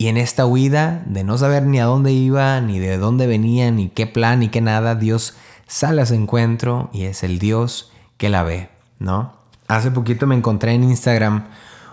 y 0.00 0.06
en 0.06 0.16
esta 0.16 0.46
huida 0.46 1.02
de 1.06 1.24
no 1.24 1.36
saber 1.36 1.64
ni 1.64 1.80
a 1.80 1.84
dónde 1.84 2.12
iba, 2.12 2.60
ni 2.60 2.78
de 2.78 2.98
dónde 2.98 3.26
venía, 3.26 3.72
ni 3.72 3.88
qué 3.88 4.06
plan, 4.06 4.38
ni 4.38 4.48
qué 4.48 4.60
nada, 4.60 4.94
Dios 4.94 5.34
sale 5.66 6.02
a 6.02 6.06
su 6.06 6.14
encuentro 6.14 6.88
y 6.92 7.02
es 7.04 7.24
el 7.24 7.40
Dios 7.40 7.90
que 8.16 8.28
la 8.28 8.44
ve, 8.44 8.70
¿no? 9.00 9.34
Hace 9.66 9.90
poquito 9.90 10.28
me 10.28 10.36
encontré 10.36 10.72
en 10.72 10.84
Instagram 10.84 11.48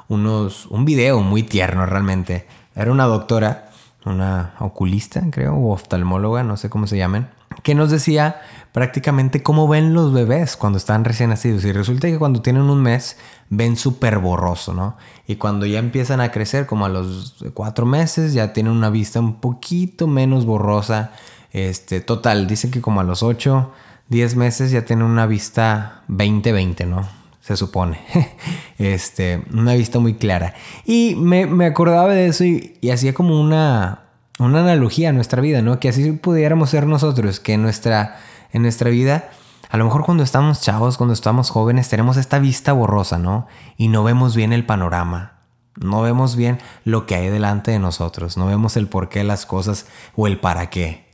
unos, 0.08 0.67
un 0.67 0.86
video 0.86 1.21
muy 1.21 1.41
tierno 1.41 1.88
realmente. 1.88 2.47
Era 2.75 2.91
una 2.91 3.06
doctora, 3.06 3.64
una 4.05 4.53
oculista, 4.59 5.21
creo, 5.31 5.55
o 5.55 5.73
oftalmóloga, 5.73 6.43
no 6.43 6.57
sé 6.57 6.69
cómo 6.69 6.87
se 6.87 6.97
llamen, 6.97 7.27
que 7.63 7.75
nos 7.75 7.89
decía 7.89 8.41
prácticamente 8.71 9.41
cómo 9.41 9.67
ven 9.67 9.93
los 9.93 10.13
bebés 10.13 10.57
cuando 10.57 10.77
están 10.77 11.05
recién 11.05 11.29
nacidos. 11.29 11.63
Y 11.65 11.71
resulta 11.71 12.07
que 12.07 12.19
cuando 12.19 12.41
tienen 12.41 12.63
un 12.63 12.81
mes 12.81 13.17
ven 13.49 13.77
súper 13.77 14.19
borroso, 14.19 14.73
¿no? 14.73 14.97
Y 15.27 15.37
cuando 15.37 15.65
ya 15.65 15.79
empiezan 15.79 16.21
a 16.21 16.31
crecer, 16.31 16.65
como 16.65 16.85
a 16.85 16.89
los 16.89 17.43
cuatro 17.53 17.85
meses, 17.85 18.33
ya 18.33 18.53
tienen 18.53 18.73
una 18.73 18.89
vista 18.89 19.19
un 19.19 19.39
poquito 19.39 20.07
menos 20.07 20.45
borrosa. 20.45 21.11
Este, 21.53 22.01
total, 22.01 22.47
dicen 22.47 22.69
que 22.69 22.81
como 22.81 22.99
a 22.99 23.03
los 23.03 23.23
ocho, 23.23 23.71
diez 24.09 24.35
meses 24.35 24.71
ya 24.71 24.83
tienen 24.83 25.05
una 25.05 25.25
vista 25.25 26.03
20-20, 26.09 26.85
¿no? 26.85 27.24
Se 27.45 27.55
supone. 27.55 27.99
este, 28.79 29.43
una 29.53 29.75
vista 29.75 29.99
muy 29.99 30.15
clara. 30.15 30.55
Y 30.84 31.13
me, 31.13 31.43
acordaba 31.65 32.10
de 32.10 32.25
eso 32.25 32.43
y, 32.43 32.79
hacía 32.91 33.13
como 33.13 33.39
una, 33.39 34.05
una 34.39 34.62
analogía 34.62 35.10
a 35.10 35.13
nuestra 35.13 35.43
vida, 35.43 35.62
¿no? 35.62 35.79
Que 35.79 35.89
así 35.89 36.12
pudiéramos 36.13 36.71
ser 36.71 36.88
nosotros, 36.88 37.39
que 37.39 37.58
nuestra 37.58 38.17
en 38.51 38.63
nuestra 38.63 38.89
vida, 38.89 39.29
a 39.69 39.77
lo 39.77 39.86
mejor 39.86 40.05
cuando 40.05 40.23
estamos 40.23 40.62
chavos, 40.62 40.97
cuando 40.97 41.13
estamos 41.13 41.51
jóvenes, 41.51 41.88
tenemos 41.88 42.17
esta 42.17 42.39
vista 42.39 42.73
borrosa, 42.73 43.19
¿no? 43.19 43.45
Y 43.77 43.89
no 43.89 44.03
vemos 44.03 44.36
bien 44.36 44.51
el 44.51 44.65
panorama. 44.65 45.34
No 45.75 46.01
vemos 46.01 46.36
bien 46.36 46.58
lo 46.84 47.05
que 47.05 47.13
hay 47.13 47.29
delante 47.29 47.69
de 47.69 47.79
nosotros. 47.79 48.38
No 48.38 48.47
vemos 48.47 48.75
el 48.75 48.88
por 48.88 49.10
qué 49.10 49.23
las 49.23 49.45
cosas 49.45 49.86
o 50.15 50.25
el 50.25 50.39
para 50.39 50.71
qué. 50.71 51.04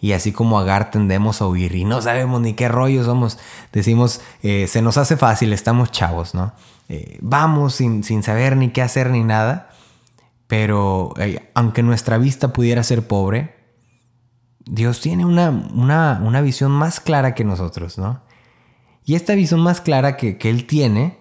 Y 0.00 0.12
así 0.12 0.32
como 0.32 0.58
Agar 0.58 0.90
tendemos 0.90 1.40
a 1.40 1.46
huir 1.46 1.74
y 1.74 1.84
no 1.84 2.00
sabemos 2.02 2.40
ni 2.40 2.54
qué 2.54 2.68
rollo 2.68 3.04
somos, 3.04 3.38
decimos, 3.72 4.20
eh, 4.42 4.66
se 4.68 4.82
nos 4.82 4.98
hace 4.98 5.16
fácil, 5.16 5.52
estamos 5.52 5.90
chavos, 5.90 6.34
¿no? 6.34 6.52
Eh, 6.88 7.18
vamos 7.22 7.74
sin, 7.74 8.04
sin, 8.04 8.22
saber 8.22 8.56
ni 8.56 8.70
qué 8.70 8.82
hacer 8.82 9.10
ni 9.10 9.24
nada, 9.24 9.70
pero 10.46 11.14
eh, 11.18 11.50
aunque 11.54 11.82
nuestra 11.82 12.18
vista 12.18 12.52
pudiera 12.52 12.82
ser 12.82 13.06
pobre, 13.06 13.54
Dios 14.66 15.00
tiene 15.00 15.24
una, 15.24 15.50
una, 15.50 16.40
visión 16.40 16.70
más 16.70 17.00
clara 17.00 17.34
que 17.34 17.44
nosotros, 17.44 17.98
¿no? 17.98 18.22
Y 19.04 19.14
esta 19.14 19.34
visión 19.34 19.60
más 19.60 19.80
clara 19.80 20.16
que, 20.16 20.38
Él 20.42 20.66
tiene, 20.66 21.18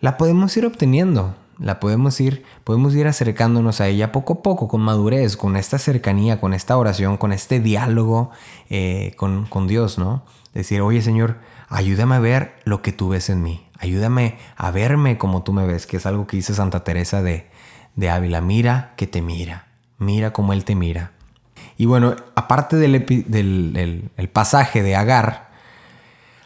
la 0.00 0.16
podemos 0.16 0.56
ir 0.56 0.66
obteniendo, 0.66 1.36
la 1.60 1.78
podemos 1.78 2.20
ir, 2.20 2.44
podemos 2.64 2.94
ir 2.94 3.06
acercándonos 3.06 3.80
a 3.80 3.86
ella 3.86 4.12
poco 4.12 4.34
a 4.34 4.42
poco, 4.42 4.66
con 4.66 4.80
madurez, 4.80 5.36
con 5.36 5.56
esta 5.56 5.78
cercanía, 5.78 6.40
con 6.40 6.54
esta 6.54 6.76
oración, 6.76 7.16
con 7.16 7.32
este 7.32 7.60
diálogo 7.60 8.30
eh, 8.70 9.14
con, 9.16 9.66
Dios, 9.68 9.98
¿no? 9.98 10.24
Decir, 10.54 10.80
oye 10.80 11.02
Señor, 11.02 11.36
ayúdame 11.68 12.16
a 12.16 12.20
ver 12.20 12.54
lo 12.64 12.82
que 12.82 12.92
tú 12.92 13.10
ves 13.10 13.28
en 13.28 13.42
mí, 13.42 13.66
ayúdame 13.78 14.38
a 14.56 14.70
verme 14.70 15.18
como 15.18 15.42
tú 15.42 15.52
me 15.52 15.66
ves, 15.66 15.86
que 15.86 15.98
es 15.98 16.06
algo 16.06 16.26
que 16.26 16.38
dice 16.38 16.54
Santa 16.54 16.82
Teresa 16.82 17.22
de, 17.22 17.48
de 17.94 18.10
Ávila, 18.10 18.40
mira 18.40 18.94
que 18.96 19.06
te 19.06 19.20
mira, 19.22 19.68
mira 19.98 20.32
como 20.32 20.52
Él 20.52 20.64
te 20.64 20.74
mira. 20.74 21.12
Y 21.76 21.86
bueno, 21.86 22.14
aparte 22.34 22.76
del, 22.76 24.10
pasaje 24.32 24.82
de 24.82 24.96
Agar, 24.96 25.50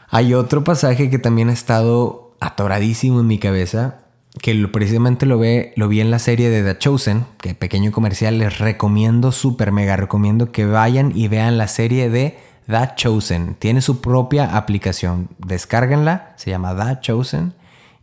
hay 0.09 0.35
otro 0.35 0.63
pasaje 0.63 1.11
que 1.11 1.19
también 1.19 1.51
ha 1.51 1.53
estado 1.53 2.37
atoradísimo 2.41 3.21
en 3.21 3.27
mi 3.27 3.39
cabeza, 3.39 4.04
que 4.41 4.55
precisamente 4.69 5.27
lo, 5.27 5.39
ve, 5.39 5.73
lo 5.77 5.89
vi 5.89 6.01
en 6.01 6.11
la 6.11 6.19
serie 6.19 6.51
de 6.51 6.63
The 6.63 6.79
Chosen, 6.79 7.27
que 7.39 7.55
pequeño 7.55 7.93
comercial, 7.93 8.39
les 8.39 8.59
recomiendo, 8.59 9.33
súper 9.33 9.73
mega 9.73 9.97
recomiendo 9.97 10.53
que 10.53 10.67
vayan 10.67 11.13
y 11.15 11.29
vean 11.29 11.59
la 11.59 11.69
serie 11.69 12.11
de 12.11 12.39
The 12.67 12.91
Chosen. 12.97 13.55
Tiene 13.59 13.81
su 13.81 14.01
propia 14.01 14.57
aplicación, 14.57 15.29
descárguenla, 15.39 16.35
se 16.37 16.51
llama 16.51 16.75
The 16.75 17.01
Chosen 17.01 17.55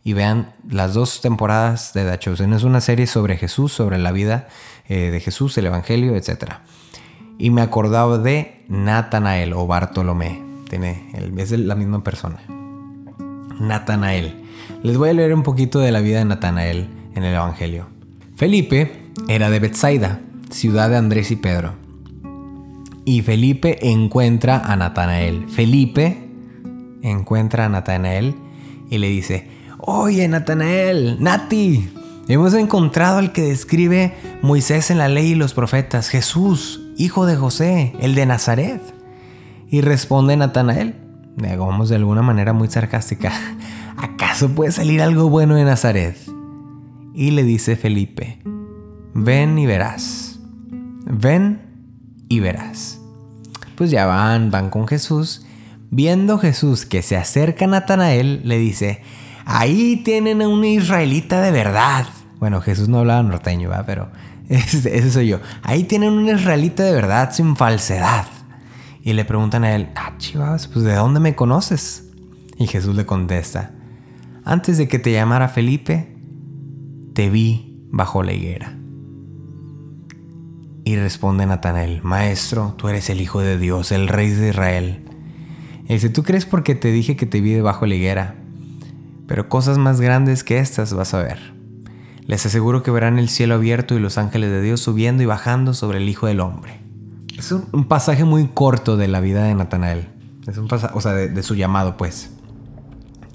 y 0.04 0.14
vean 0.14 0.52
las 0.68 0.94
dos 0.94 1.20
temporadas 1.20 1.92
de 1.94 2.04
The 2.04 2.18
Chosen. 2.18 2.52
Es 2.52 2.64
una 2.64 2.80
serie 2.80 3.06
sobre 3.06 3.36
Jesús, 3.36 3.72
sobre 3.72 3.98
la 3.98 4.12
vida 4.12 4.48
eh, 4.88 5.10
de 5.10 5.20
Jesús, 5.20 5.56
el 5.58 5.66
Evangelio, 5.66 6.16
etcétera 6.16 6.62
y 7.42 7.50
me 7.50 7.60
acordaba 7.60 8.18
de 8.18 8.64
Natanael 8.68 9.52
o 9.52 9.66
Bartolomé. 9.66 10.40
Tiene, 10.70 11.10
es 11.36 11.50
la 11.50 11.74
misma 11.74 12.04
persona. 12.04 12.40
Natanael. 13.58 14.41
Les 14.82 14.96
voy 14.96 15.10
a 15.10 15.12
leer 15.12 15.34
un 15.34 15.42
poquito 15.42 15.78
de 15.78 15.92
la 15.92 16.00
vida 16.00 16.18
de 16.18 16.24
Natanael 16.24 16.88
en 17.14 17.24
el 17.24 17.34
Evangelio. 17.34 17.86
Felipe 18.36 19.10
era 19.28 19.50
de 19.50 19.60
Bethsaida, 19.60 20.20
ciudad 20.50 20.90
de 20.90 20.96
Andrés 20.96 21.30
y 21.30 21.36
Pedro. 21.36 21.74
Y 23.04 23.22
Felipe 23.22 23.78
encuentra 23.88 24.58
a 24.58 24.76
Natanael. 24.76 25.48
Felipe 25.48 26.28
encuentra 27.02 27.66
a 27.66 27.68
Natanael 27.68 28.34
y 28.90 28.98
le 28.98 29.08
dice, 29.08 29.48
oye 29.78 30.26
Natanael, 30.28 31.16
Nati, 31.20 31.90
hemos 32.28 32.54
encontrado 32.54 33.18
al 33.18 33.32
que 33.32 33.42
describe 33.42 34.14
Moisés 34.42 34.90
en 34.90 34.98
la 34.98 35.08
ley 35.08 35.32
y 35.32 35.34
los 35.34 35.54
profetas, 35.54 36.08
Jesús, 36.08 36.80
hijo 36.96 37.26
de 37.26 37.36
José, 37.36 37.94
el 38.00 38.14
de 38.14 38.26
Nazaret. 38.26 38.80
Y 39.68 39.80
responde 39.80 40.36
Natanael, 40.36 40.94
digamos 41.36 41.88
de 41.88 41.96
alguna 41.96 42.22
manera 42.22 42.52
muy 42.52 42.68
sarcástica, 42.68 43.32
¿acaso 44.02 44.50
puede 44.50 44.72
salir 44.72 45.00
algo 45.00 45.30
bueno 45.30 45.54
de 45.54 45.64
Nazaret? 45.64 46.16
Y 47.14 47.30
le 47.30 47.44
dice 47.44 47.76
Felipe, 47.76 48.38
ven 49.14 49.58
y 49.58 49.66
verás, 49.66 50.40
ven 51.06 51.62
y 52.28 52.40
verás. 52.40 53.00
Pues 53.76 53.90
ya 53.90 54.06
van, 54.06 54.50
van 54.50 54.70
con 54.70 54.86
Jesús. 54.86 55.46
Viendo 55.90 56.38
Jesús 56.38 56.86
que 56.86 57.02
se 57.02 57.16
acerca 57.16 57.66
a 57.66 57.68
Natanael, 57.68 58.40
le 58.44 58.58
dice, 58.58 59.02
ahí 59.44 60.02
tienen 60.04 60.42
a 60.42 60.48
un 60.48 60.64
israelita 60.64 61.40
de 61.42 61.50
verdad. 61.50 62.06
Bueno, 62.38 62.60
Jesús 62.60 62.88
no 62.88 62.98
hablaba 62.98 63.22
norteño, 63.22 63.70
¿va? 63.70 63.84
pero 63.84 64.10
Ese, 64.48 65.10
soy 65.10 65.28
yo. 65.28 65.40
Ahí 65.62 65.84
tienen 65.84 66.12
un 66.12 66.28
israelita 66.28 66.82
de 66.82 66.92
verdad, 66.92 67.32
sin 67.32 67.56
falsedad. 67.56 68.26
Y 69.02 69.14
le 69.14 69.24
preguntan 69.24 69.64
a 69.64 69.74
él, 69.74 69.88
ah, 69.94 70.12
chivas, 70.18 70.68
pues 70.68 70.84
¿de 70.84 70.94
dónde 70.94 71.20
me 71.20 71.34
conoces? 71.34 72.04
Y 72.58 72.66
Jesús 72.66 72.94
le 72.94 73.06
contesta, 73.06 73.72
antes 74.44 74.78
de 74.78 74.88
que 74.88 74.98
te 74.98 75.12
llamara 75.12 75.48
Felipe, 75.48 76.16
te 77.14 77.30
vi 77.30 77.78
bajo 77.90 78.22
la 78.22 78.32
higuera. 78.32 78.76
Y 80.84 80.96
responde 80.96 81.46
Natanael, 81.46 82.02
Maestro, 82.02 82.74
tú 82.76 82.88
eres 82.88 83.08
el 83.08 83.20
Hijo 83.20 83.40
de 83.40 83.58
Dios, 83.58 83.92
el 83.92 84.08
Rey 84.08 84.30
de 84.30 84.48
Israel. 84.48 85.04
Y 85.88 85.94
dice, 85.94 86.10
tú 86.10 86.22
crees 86.22 86.44
porque 86.44 86.74
te 86.74 86.90
dije 86.90 87.16
que 87.16 87.26
te 87.26 87.40
vi 87.40 87.52
debajo 87.52 87.84
de 87.84 87.90
la 87.90 87.94
higuera, 87.94 88.34
pero 89.28 89.48
cosas 89.48 89.78
más 89.78 90.00
grandes 90.00 90.42
que 90.42 90.58
estas 90.58 90.92
vas 90.92 91.14
a 91.14 91.22
ver. 91.22 91.38
Les 92.26 92.44
aseguro 92.46 92.82
que 92.82 92.90
verán 92.90 93.18
el 93.18 93.28
cielo 93.28 93.54
abierto 93.54 93.94
y 93.94 94.00
los 94.00 94.18
ángeles 94.18 94.50
de 94.50 94.62
Dios 94.62 94.80
subiendo 94.80 95.22
y 95.22 95.26
bajando 95.26 95.74
sobre 95.74 95.98
el 95.98 96.08
Hijo 96.08 96.26
del 96.26 96.40
Hombre. 96.40 96.80
Es 97.36 97.50
un, 97.50 97.84
pasaje 97.84 98.24
muy 98.24 98.46
corto 98.48 98.96
de 98.96 99.08
la 99.08 99.20
vida 99.20 99.44
de 99.44 99.54
Natanael. 99.54 100.08
Es 100.46 100.58
un 100.58 100.68
pasaje, 100.68 100.94
o 100.96 101.00
sea, 101.00 101.12
de, 101.12 101.42
su 101.42 101.54
llamado, 101.54 101.96
pues. 101.96 102.31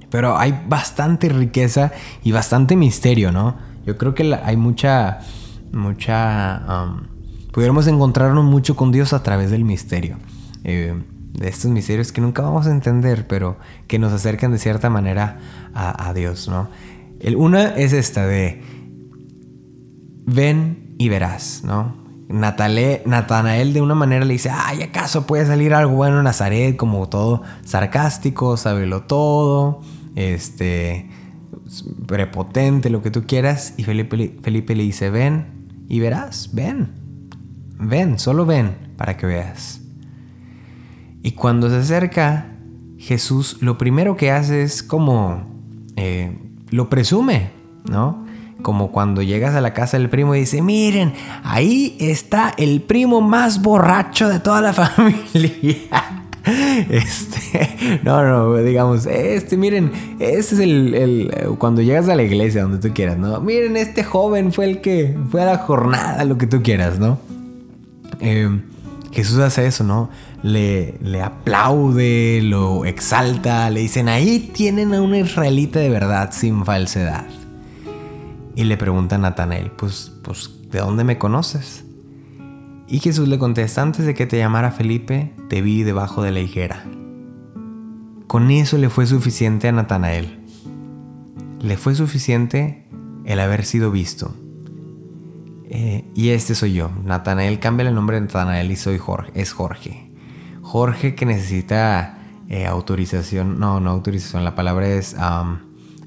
Pero 0.09 0.37
hay 0.37 0.63
bastante 0.67 1.29
riqueza 1.29 1.91
y 2.23 2.31
bastante 2.31 2.75
misterio, 2.75 3.31
¿no? 3.31 3.57
Yo 3.85 3.97
creo 3.97 4.13
que 4.13 4.33
hay 4.43 4.57
mucha, 4.57 5.19
mucha... 5.71 6.61
Um, 6.67 7.07
pudiéramos 7.51 7.87
encontrarnos 7.87 8.45
mucho 8.45 8.75
con 8.75 8.91
Dios 8.91 9.13
a 9.13 9.23
través 9.23 9.51
del 9.51 9.63
misterio. 9.65 10.17
Eh, 10.63 10.93
de 11.33 11.49
estos 11.49 11.69
misterios 11.69 12.11
que 12.11 12.19
nunca 12.19 12.41
vamos 12.41 12.65
a 12.65 12.71
entender, 12.71 13.27
pero 13.27 13.57
que 13.87 13.99
nos 13.99 14.11
acercan 14.11 14.51
de 14.51 14.57
cierta 14.57 14.89
manera 14.89 15.37
a, 15.73 16.11
Dios, 16.13 16.47
¿no? 16.47 16.67
Una 17.35 17.75
es 17.75 17.93
esta 17.93 18.25
de 18.25 18.63
ven 20.25 20.95
y 20.97 21.09
verás, 21.09 21.61
¿no? 21.63 21.95
Natanael 22.27 23.73
de 23.73 23.81
una 23.81 23.95
manera 23.95 24.25
le 24.25 24.33
dice, 24.33 24.49
ay, 24.51 24.81
¿acaso 24.81 25.27
puede 25.27 25.45
salir 25.45 25.73
algo 25.73 25.95
bueno 25.95 26.17
en 26.17 26.23
Nazaret? 26.23 26.75
Como 26.75 27.07
todo 27.07 27.43
sarcástico, 27.63 28.57
sábelo 28.57 29.03
todo, 29.03 29.81
este, 30.17 31.07
prepotente, 32.07 32.89
lo 32.89 33.01
que 33.01 33.11
tú 33.11 33.25
quieras. 33.25 33.75
Y 33.77 33.83
Felipe, 33.83 34.35
Felipe 34.41 34.75
le 34.75 34.83
dice, 34.83 35.09
ven 35.09 35.85
y 35.87 35.99
verás, 35.99 36.49
ven. 36.53 36.89
Ven, 37.79 38.17
solo 38.17 38.45
ven 38.45 38.75
para 38.97 39.15
que 39.15 39.27
veas. 39.27 39.81
Y 41.21 41.31
cuando 41.31 41.69
se 41.69 41.77
acerca, 41.77 42.57
Jesús 42.97 43.57
lo 43.61 43.77
primero 43.77 44.17
que 44.17 44.31
hace 44.31 44.63
es 44.63 44.81
como 44.81 45.45
eh, 45.95 46.35
lo 46.71 46.89
presume, 46.89 47.51
¿no? 47.89 48.25
Como 48.63 48.91
cuando 48.91 49.21
llegas 49.21 49.53
a 49.53 49.61
la 49.61 49.73
casa 49.75 49.97
del 49.97 50.09
primo 50.09 50.33
y 50.33 50.39
dice, 50.39 50.63
miren, 50.63 51.13
ahí 51.43 51.95
está 51.99 52.53
el 52.57 52.81
primo 52.81 53.21
más 53.21 53.61
borracho 53.61 54.29
de 54.29 54.39
toda 54.39 54.61
la 54.61 54.73
familia. 54.73 56.26
Este, 56.89 57.99
no, 58.03 58.23
no, 58.23 58.55
digamos, 58.57 59.05
este, 59.05 59.57
miren, 59.57 59.91
este 60.19 60.55
es 60.55 60.61
el, 60.61 61.55
cuando 61.57 61.81
llegas 61.81 62.07
a 62.09 62.15
la 62.15 62.23
iglesia, 62.23 62.63
donde 62.63 62.77
tú 62.77 62.93
quieras, 62.93 63.17
¿no? 63.17 63.39
Miren, 63.41 63.77
este 63.77 64.03
joven 64.03 64.51
fue 64.51 64.65
el 64.65 64.81
que 64.81 65.17
fue 65.29 65.41
a 65.41 65.45
la 65.45 65.57
jornada, 65.57 66.23
lo 66.25 66.37
que 66.37 66.47
tú 66.47 66.61
quieras, 66.61 66.99
¿no? 66.99 67.19
Eh, 68.19 68.61
Jesús 69.11 69.39
hace 69.39 69.65
eso, 69.65 69.83
¿no? 69.83 70.09
Le, 70.43 70.95
le, 71.01 71.21
aplaude, 71.21 72.41
lo 72.43 72.85
exalta, 72.85 73.69
le 73.69 73.79
dicen, 73.79 74.09
ahí 74.09 74.51
tienen 74.53 74.93
a 74.93 75.01
un 75.01 75.15
israelita 75.15 75.79
de 75.79 75.89
verdad, 75.89 76.29
sin 76.31 76.63
falsedad. 76.63 77.25
Y 78.55 78.63
le 78.65 78.77
pregunta 78.77 79.15
a 79.15 79.19
Natanael, 79.19 79.71
pues, 79.71 80.11
pues, 80.21 80.51
¿de 80.71 80.79
dónde 80.79 81.03
me 81.03 81.17
conoces? 81.17 81.86
Y 82.87 82.99
Jesús 82.99 83.27
le 83.27 83.37
contesta, 83.37 83.81
antes 83.81 84.05
de 84.05 84.13
que 84.13 84.25
te 84.25 84.37
llamara 84.37 84.71
Felipe, 84.71 85.33
te 85.49 85.61
vi 85.61 85.83
debajo 85.83 86.23
de 86.23 86.31
la 86.31 86.39
higuera. 86.39 86.85
Con 88.27 88.51
eso 88.51 88.77
le 88.77 88.89
fue 88.89 89.07
suficiente 89.07 89.67
a 89.67 89.71
Natanael. 89.71 90.39
Le 91.61 91.77
fue 91.77 91.95
suficiente 91.95 92.85
el 93.25 93.39
haber 93.39 93.65
sido 93.65 93.91
visto 93.91 94.33
eh, 95.69 96.05
y 96.15 96.29
este 96.29 96.55
soy 96.55 96.73
yo. 96.73 96.91
Natanael, 97.03 97.59
cambia 97.59 97.87
el 97.87 97.95
nombre 97.95 98.15
de 98.15 98.21
Natanael 98.21 98.71
y 98.71 98.75
soy 98.75 98.97
Jorge. 98.97 99.31
Es 99.35 99.51
Jorge. 99.51 100.11
Jorge 100.61 101.15
que 101.15 101.25
necesita 101.25 102.19
eh, 102.47 102.65
autorización. 102.65 103.59
No, 103.59 103.79
no 103.79 103.89
autorización. 103.91 104.43
La 104.43 104.55
palabra 104.55 104.87
es 104.87 105.15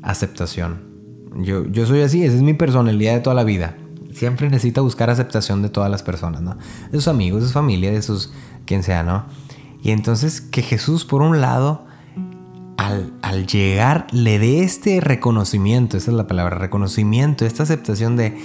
aceptación. 0.03 0.89
Yo, 1.37 1.67
yo 1.67 1.87
soy 1.87 2.03
así. 2.03 2.25
Esa 2.25 2.37
es 2.37 2.43
mi 2.43 2.55
personalidad 2.55 3.15
de 3.15 3.21
toda 3.21 3.37
la 3.37 3.45
vida. 3.45 3.77
Siempre 4.21 4.51
necesita 4.51 4.83
buscar 4.83 5.09
aceptación 5.09 5.63
de 5.63 5.71
todas 5.71 5.91
las 5.91 6.03
personas, 6.03 6.43
¿no? 6.43 6.55
De 6.93 6.99
sus 6.99 7.09
amigos, 7.09 7.41
de 7.41 7.49
su 7.49 7.55
familia, 7.55 7.91
de 7.91 8.03
sus... 8.03 8.31
quien 8.67 8.83
sea, 8.83 9.03
¿no? 9.03 9.25
Y 9.83 9.93
entonces 9.93 10.43
que 10.43 10.61
Jesús, 10.61 11.07
por 11.07 11.23
un 11.23 11.41
lado, 11.41 11.87
al, 12.77 13.47
llegar 13.47 14.09
le 14.13 14.39
dé 14.39 14.63
este 14.63 15.01
reconocimiento, 15.01 15.97
esa 15.97 16.11
es 16.11 16.17
la 16.19 16.27
palabra, 16.27 16.59
reconocimiento, 16.59 17.47
esta 17.47 17.63
aceptación 17.63 18.17
de 18.17 18.37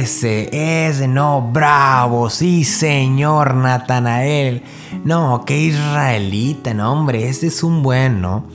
ese, 0.00 0.88
ese, 0.88 1.06
no, 1.06 1.42
bravo, 1.52 2.28
sí 2.28 2.64
señor 2.64 3.54
Natanael, 3.54 4.64
no, 5.04 5.44
qué 5.46 5.60
israelita, 5.60 6.74
no 6.74 6.92
hombre, 6.92 7.28
ese 7.28 7.46
es 7.46 7.62
un 7.62 7.84
buen, 7.84 8.20
¿no? 8.20 8.46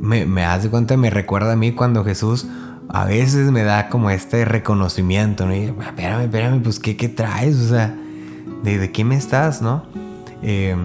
Me, 0.00 0.24
me 0.24 0.42
hace 0.42 0.70
cuenta, 0.70 0.96
me 0.96 1.10
recuerda 1.10 1.52
a 1.52 1.56
mí 1.56 1.72
cuando 1.72 2.02
Jesús 2.02 2.46
a 2.88 3.04
veces 3.04 3.50
me 3.50 3.62
da 3.62 3.88
como 3.88 4.10
este 4.10 4.44
reconocimiento, 4.44 5.46
¿no? 5.46 5.54
Y, 5.54 5.64
espérame, 5.64 6.22
espérame, 6.22 6.62
pues 6.62 6.78
¿qué, 6.78 6.96
qué 6.96 7.08
traes? 7.08 7.56
O 7.56 7.68
sea, 7.68 7.96
¿de, 8.62 8.78
de 8.78 8.92
qué 8.92 9.04
me 9.04 9.16
estás, 9.16 9.62
no? 9.62 9.84
Eh, 10.42 10.76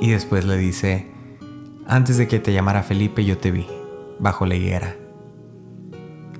y 0.00 0.10
después 0.10 0.44
le 0.44 0.56
dice, 0.56 1.06
antes 1.86 2.16
de 2.16 2.28
que 2.28 2.38
te 2.38 2.52
llamara 2.52 2.82
Felipe 2.82 3.24
yo 3.24 3.38
te 3.38 3.50
vi, 3.50 3.66
bajo 4.18 4.46
la 4.46 4.54
higuera. 4.54 4.96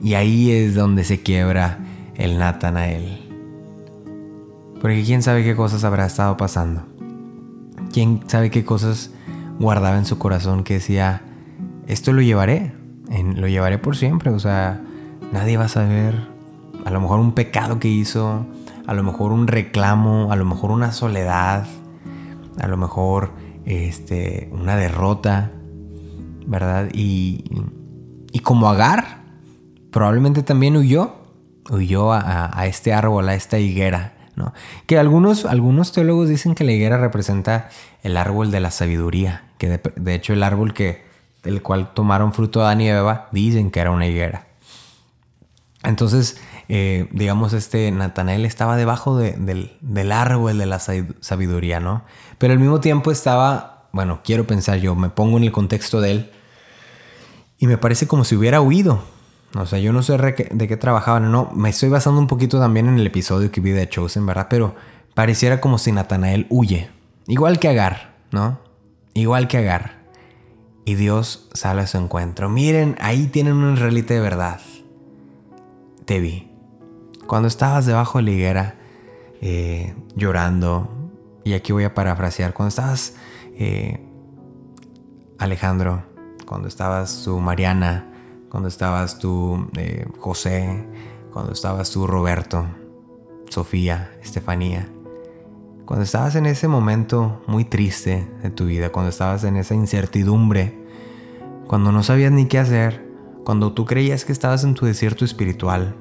Y 0.03 0.15
ahí 0.15 0.51
es 0.51 0.75
donde 0.75 1.05
se 1.05 1.23
quiebra 1.23 1.79
el 2.17 2.39
Natanael. 2.39 3.31
Porque 4.81 5.05
quién 5.05 5.23
sabe 5.23 5.45
qué 5.45 5.55
cosas 5.55 5.85
habrá 5.85 6.07
estado 6.07 6.37
pasando. 6.37 6.83
Quién 7.93 8.21
sabe 8.27 8.51
qué 8.51 8.65
cosas 8.65 9.13
guardaba 9.61 9.97
en 9.97 10.07
su 10.07 10.19
corazón 10.19 10.65
que 10.65 10.75
decía, 10.75 11.23
esto 11.87 12.13
lo 12.13 12.21
llevaré, 12.21 12.73
lo 13.09 13.49
llevaré 13.49 13.79
por 13.79 13.97
siempre. 13.97 14.31
O 14.31 14.39
sea, 14.39 14.81
nadie 15.33 15.57
va 15.57 15.67
a 15.67 15.69
saber. 15.69 16.15
A 16.85 16.91
lo 16.91 17.01
mejor 17.01 17.21
un 17.21 17.33
pecado 17.33 17.79
que 17.79 17.89
hizo, 17.89 18.47
a 18.87 18.95
lo 18.95 19.03
mejor 19.03 19.33
un 19.33 19.47
reclamo, 19.47 20.33
a 20.33 20.37
lo 20.37 20.45
mejor 20.45 20.73
una 20.73 20.93
soledad, 20.93 21.67
a 22.61 22.67
lo 22.67 22.77
mejor 22.77 23.31
este, 23.65 24.49
una 24.53 24.77
derrota, 24.77 25.53
¿verdad? 26.47 26.89
Y, 26.93 27.45
y 28.33 28.41
como 28.41 28.69
Agar, 28.69 29.23
probablemente 29.93 30.43
también 30.43 30.77
huyó, 30.77 31.15
huyó 31.71 32.13
a, 32.13 32.67
este 32.67 32.93
árbol, 32.93 33.29
a 33.29 33.35
esta 33.35 33.59
higuera, 33.59 34.15
¿no? 34.35 34.53
Que 34.87 34.99
algunos, 34.99 35.45
algunos 35.45 35.93
teólogos 35.93 36.29
dicen 36.29 36.55
que 36.55 36.65
la 36.65 36.73
higuera 36.73 36.99
representa 36.99 37.69
el 38.03 38.17
árbol 38.17 38.51
de 38.51 38.61
la 38.61 38.71
sabiduría, 38.71 39.53
que 39.59 39.81
de, 39.95 40.15
hecho 40.15 40.33
el 40.33 40.43
árbol 40.43 40.73
que, 40.73 41.05
del 41.43 41.63
cual 41.63 41.93
tomaron 41.95 42.33
fruto 42.33 42.63
Adán 42.63 42.81
y 42.81 42.89
Eva, 42.89 43.29
dicen 43.33 43.71
que 43.71 43.81
era 43.81 43.91
una 43.91 44.07
higuera. 44.07 44.47
Entonces, 45.83 46.41
eh, 46.69 47.09
digamos, 47.11 47.53
este 47.53 47.91
Natanael 47.91 48.47
estaba 48.47 48.77
debajo 48.77 49.17
del, 49.17 49.77
del, 49.81 50.13
árbol 50.13 50.59
de 50.59 50.67
la 50.67 50.79
sabiduría, 50.79 51.81
¿no? 51.81 52.05
Pero 52.39 52.53
al 52.53 52.61
mismo 52.61 52.81
tiempo 52.81 53.11
estaba, 53.11 53.89
bueno, 53.93 54.21
quiero 54.23 54.47
pensar 54.47 54.79
yo, 54.79 54.95
me 54.95 55.11
pongo 55.11 55.39
en 55.39 55.45
el 55.45 55.53
contexto 55.53 56.01
de 56.01 56.11
él 56.13 56.31
y 57.59 57.67
me 57.67 57.79
parece 57.79 58.07
como 58.07 58.25
si 58.25 58.37
hubiera 58.37 58.61
huido. 58.61 59.03
O 59.55 59.67
sea, 59.67 59.79
yo 59.79 59.93
no 59.93 60.03
sé 60.03 60.17
de 60.17 60.69
qué, 60.69 60.77
trabajaban, 60.77 61.31
no, 61.31 61.51
me 61.55 61.69
estoy 61.69 61.91
basando 61.91 62.21
un 62.21 62.27
poquito 62.27 62.59
también 62.59 62.89
en 62.89 62.99
el 62.99 63.07
episodio 63.07 63.51
que 63.51 63.61
vi 63.61 63.73
de 63.73 63.89
Chosen, 63.89 64.25
¿verdad? 64.25 64.47
Pero 64.49 64.75
pareciera 65.15 65.61
como 65.61 65.77
si 65.77 65.93
Natanael 65.93 66.47
huye, 66.49 66.91
igual 67.27 67.59
que 67.59 67.69
Agar, 67.69 68.15
¿no? 68.31 68.61
Igual 69.13 69.49
que 69.49 69.59
Agar. 69.59 70.02
Y 70.85 70.95
Dios 70.95 71.49
sale 71.55 71.83
a 71.83 71.87
su 71.87 71.99
encuentro. 71.99 72.49
Miren, 72.49 72.97
ahí 73.01 73.29
tienen 73.29 73.55
un 73.55 73.75
israelita 73.75 74.15
de 74.15 74.21
verdad 74.21 74.61
te 76.05 76.21
vi. 76.21 76.51
Cuando 77.27 77.49
estabas 77.49 77.87
debajo 77.87 78.19
de 78.19 78.25
la 78.25 78.31
higuera 78.31 78.75
eh, 79.41 79.95
llorando, 80.15 80.89
y 81.45 81.55
aquí 81.55 81.73
voy 81.73 81.85
a 81.85 81.95
parafrasear, 81.95 82.53
cuando 82.53 82.69
estabas 82.69 83.17
eh, 83.57 84.01
Alejandro, 85.39 86.03
cuando 86.47 86.69
estabas 86.69 87.23
tú 87.25 87.39
Mariana, 87.41 88.13
cuando 88.51 88.69
estabas 88.69 89.19
tú 89.19 89.69
eh, 89.77 90.07
José, 90.19 90.87
cuando 91.33 91.53
estabas 91.53 91.91
tú 91.91 92.07
Roberto, 92.07 92.67
Sofía, 93.49 94.13
Estefanía, 94.23 94.89
cuando 95.93 96.05
estabas 96.05 96.37
en 96.37 96.47
ese 96.47 96.69
momento 96.69 97.43
muy 97.47 97.67
triste 97.67 98.27
de 98.43 98.49
tu 98.49 98.65
vida, 98.65 98.89
cuando 98.89 99.11
estabas 99.11 99.45
en 99.45 99.59
esa 99.59 99.75
incertidumbre, 99.75 100.75
cuando 101.67 101.93
no 101.93 102.03
sabías 102.03 102.33
ni 102.33 102.47
qué 102.47 102.59
hacer, 102.59 103.07
cuando 103.45 103.75
tú 103.75 103.85
creías 103.85 104.25
que 104.25 104.33
estabas 104.33 104.65
en 104.65 104.73
tu 104.73 104.87
desierto 104.87 105.27
espiritual, 105.27 105.95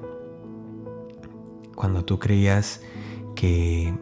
cuando 1.76 2.06
tú 2.06 2.20
creías 2.20 2.80
que 3.36 3.94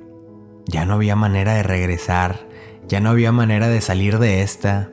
ya 0.68 0.86
no 0.86 0.94
había 0.94 1.16
manera 1.16 1.56
de 1.56 1.64
regresar, 1.64 2.48
ya 2.88 3.00
no 3.00 3.10
había 3.10 3.32
manera 3.32 3.68
de 3.68 3.82
salir 3.82 4.20
de 4.20 4.44
esta. 4.44 4.92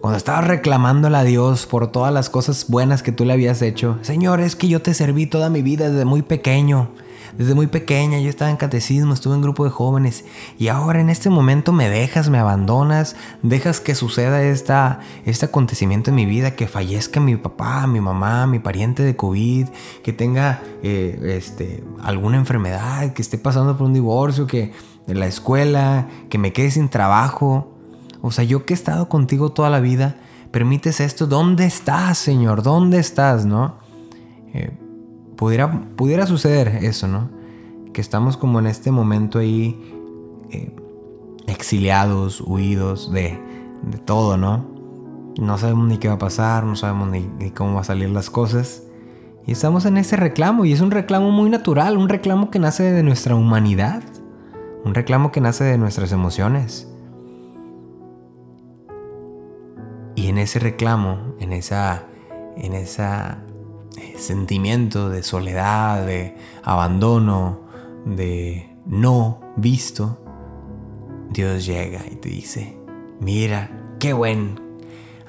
Cuando 0.00 0.16
estabas 0.16 0.46
reclamándole 0.46 1.16
a 1.16 1.24
Dios 1.24 1.66
por 1.66 1.90
todas 1.90 2.14
las 2.14 2.30
cosas 2.30 2.66
buenas 2.68 3.02
que 3.02 3.10
tú 3.10 3.24
le 3.24 3.32
habías 3.32 3.60
hecho. 3.62 3.98
Señor, 4.02 4.38
es 4.38 4.54
que 4.54 4.68
yo 4.68 4.80
te 4.80 4.94
serví 4.94 5.26
toda 5.26 5.50
mi 5.50 5.62
vida 5.62 5.90
desde 5.90 6.04
muy 6.04 6.22
pequeño. 6.22 6.92
Desde 7.36 7.54
muy 7.54 7.66
pequeña 7.66 8.18
yo 8.20 8.28
estaba 8.28 8.50
en 8.50 8.56
catecismo, 8.56 9.14
estuve 9.14 9.34
en 9.34 9.42
grupo 9.42 9.64
de 9.64 9.70
jóvenes 9.70 10.24
y 10.58 10.68
ahora 10.68 11.00
en 11.00 11.10
este 11.10 11.30
momento 11.30 11.72
me 11.72 11.88
dejas, 11.88 12.30
me 12.30 12.38
abandonas, 12.38 13.16
dejas 13.42 13.80
que 13.80 13.94
suceda 13.94 14.42
esta, 14.42 15.00
este 15.24 15.46
acontecimiento 15.46 16.10
en 16.10 16.16
mi 16.16 16.26
vida, 16.26 16.52
que 16.52 16.66
fallezca 16.66 17.20
mi 17.20 17.36
papá, 17.36 17.86
mi 17.86 18.00
mamá, 18.00 18.46
mi 18.46 18.58
pariente 18.58 19.02
de 19.02 19.16
COVID, 19.16 19.68
que 20.02 20.12
tenga 20.12 20.62
eh, 20.82 21.36
este, 21.36 21.84
alguna 22.02 22.36
enfermedad, 22.36 23.12
que 23.12 23.22
esté 23.22 23.38
pasando 23.38 23.76
por 23.76 23.86
un 23.86 23.94
divorcio, 23.94 24.46
que 24.46 24.72
en 25.06 25.20
la 25.20 25.26
escuela, 25.26 26.08
que 26.28 26.38
me 26.38 26.52
quede 26.52 26.70
sin 26.70 26.88
trabajo. 26.88 27.72
O 28.22 28.30
sea, 28.30 28.44
yo 28.44 28.64
que 28.66 28.74
he 28.74 28.76
estado 28.76 29.08
contigo 29.08 29.52
toda 29.52 29.70
la 29.70 29.80
vida, 29.80 30.16
permites 30.50 31.00
esto. 31.00 31.26
¿Dónde 31.26 31.66
estás, 31.66 32.18
Señor? 32.18 32.62
¿Dónde 32.62 32.98
estás, 32.98 33.44
no? 33.46 33.76
Eh, 34.52 34.70
pudiera, 35.36 35.70
pudiera 35.96 36.26
suceder 36.26 36.68
eso, 36.82 37.06
¿no? 37.06 37.30
Que 37.92 38.00
estamos 38.00 38.36
como 38.36 38.58
en 38.58 38.66
este 38.66 38.90
momento 38.90 39.38
ahí 39.38 39.78
eh, 40.50 40.74
exiliados, 41.46 42.40
huidos 42.40 43.12
de, 43.12 43.38
de, 43.82 43.98
todo, 43.98 44.36
¿no? 44.36 44.66
No 45.38 45.58
sabemos 45.58 45.88
ni 45.88 45.98
qué 45.98 46.08
va 46.08 46.14
a 46.14 46.18
pasar, 46.18 46.64
no 46.64 46.76
sabemos 46.76 47.08
ni, 47.08 47.50
cómo 47.50 47.74
va 47.74 47.82
a 47.82 47.84
salir 47.84 48.10
las 48.10 48.30
cosas. 48.30 48.82
Y 49.46 49.52
estamos 49.52 49.86
en 49.86 49.96
ese 49.96 50.16
reclamo, 50.16 50.64
y 50.64 50.72
es 50.72 50.80
un 50.80 50.90
reclamo 50.90 51.30
muy 51.30 51.50
natural, 51.50 51.96
un 51.96 52.08
reclamo 52.08 52.50
que 52.50 52.58
nace 52.58 52.82
de 52.90 53.02
nuestra 53.02 53.34
humanidad, 53.34 54.02
un 54.84 54.94
reclamo 54.94 55.30
que 55.30 55.40
nace 55.40 55.64
de 55.64 55.78
nuestras 55.78 56.12
emociones. 56.12 56.88
Y 60.16 60.28
en 60.28 60.38
ese 60.38 60.58
reclamo, 60.58 61.18
en 61.38 61.52
esa, 61.52 62.04
en 62.56 62.72
esa 62.72 63.38
sentimiento 64.16 65.08
de 65.10 65.22
soledad, 65.22 66.06
de 66.06 66.36
abandono, 66.62 67.60
de 68.04 68.70
no 68.86 69.40
visto, 69.56 70.18
Dios 71.30 71.66
llega 71.66 72.02
y 72.10 72.16
te 72.16 72.28
dice, 72.28 72.76
mira, 73.20 73.96
qué 73.98 74.12
buen 74.12 74.60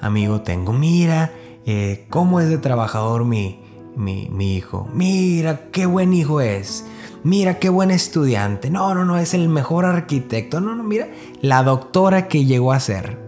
amigo 0.00 0.42
tengo, 0.42 0.72
mira 0.72 1.32
eh, 1.66 2.06
cómo 2.08 2.40
es 2.40 2.48
de 2.48 2.58
trabajador 2.58 3.24
mi, 3.24 3.60
mi, 3.96 4.28
mi 4.30 4.56
hijo, 4.56 4.88
mira 4.92 5.70
qué 5.70 5.86
buen 5.86 6.12
hijo 6.12 6.40
es, 6.40 6.86
mira 7.24 7.58
qué 7.58 7.68
buen 7.68 7.90
estudiante, 7.90 8.70
no, 8.70 8.94
no, 8.94 9.04
no, 9.04 9.18
es 9.18 9.34
el 9.34 9.48
mejor 9.48 9.84
arquitecto, 9.84 10.60
no, 10.60 10.74
no, 10.74 10.84
mira 10.84 11.08
la 11.40 11.62
doctora 11.62 12.28
que 12.28 12.44
llegó 12.44 12.72
a 12.72 12.80
ser. 12.80 13.26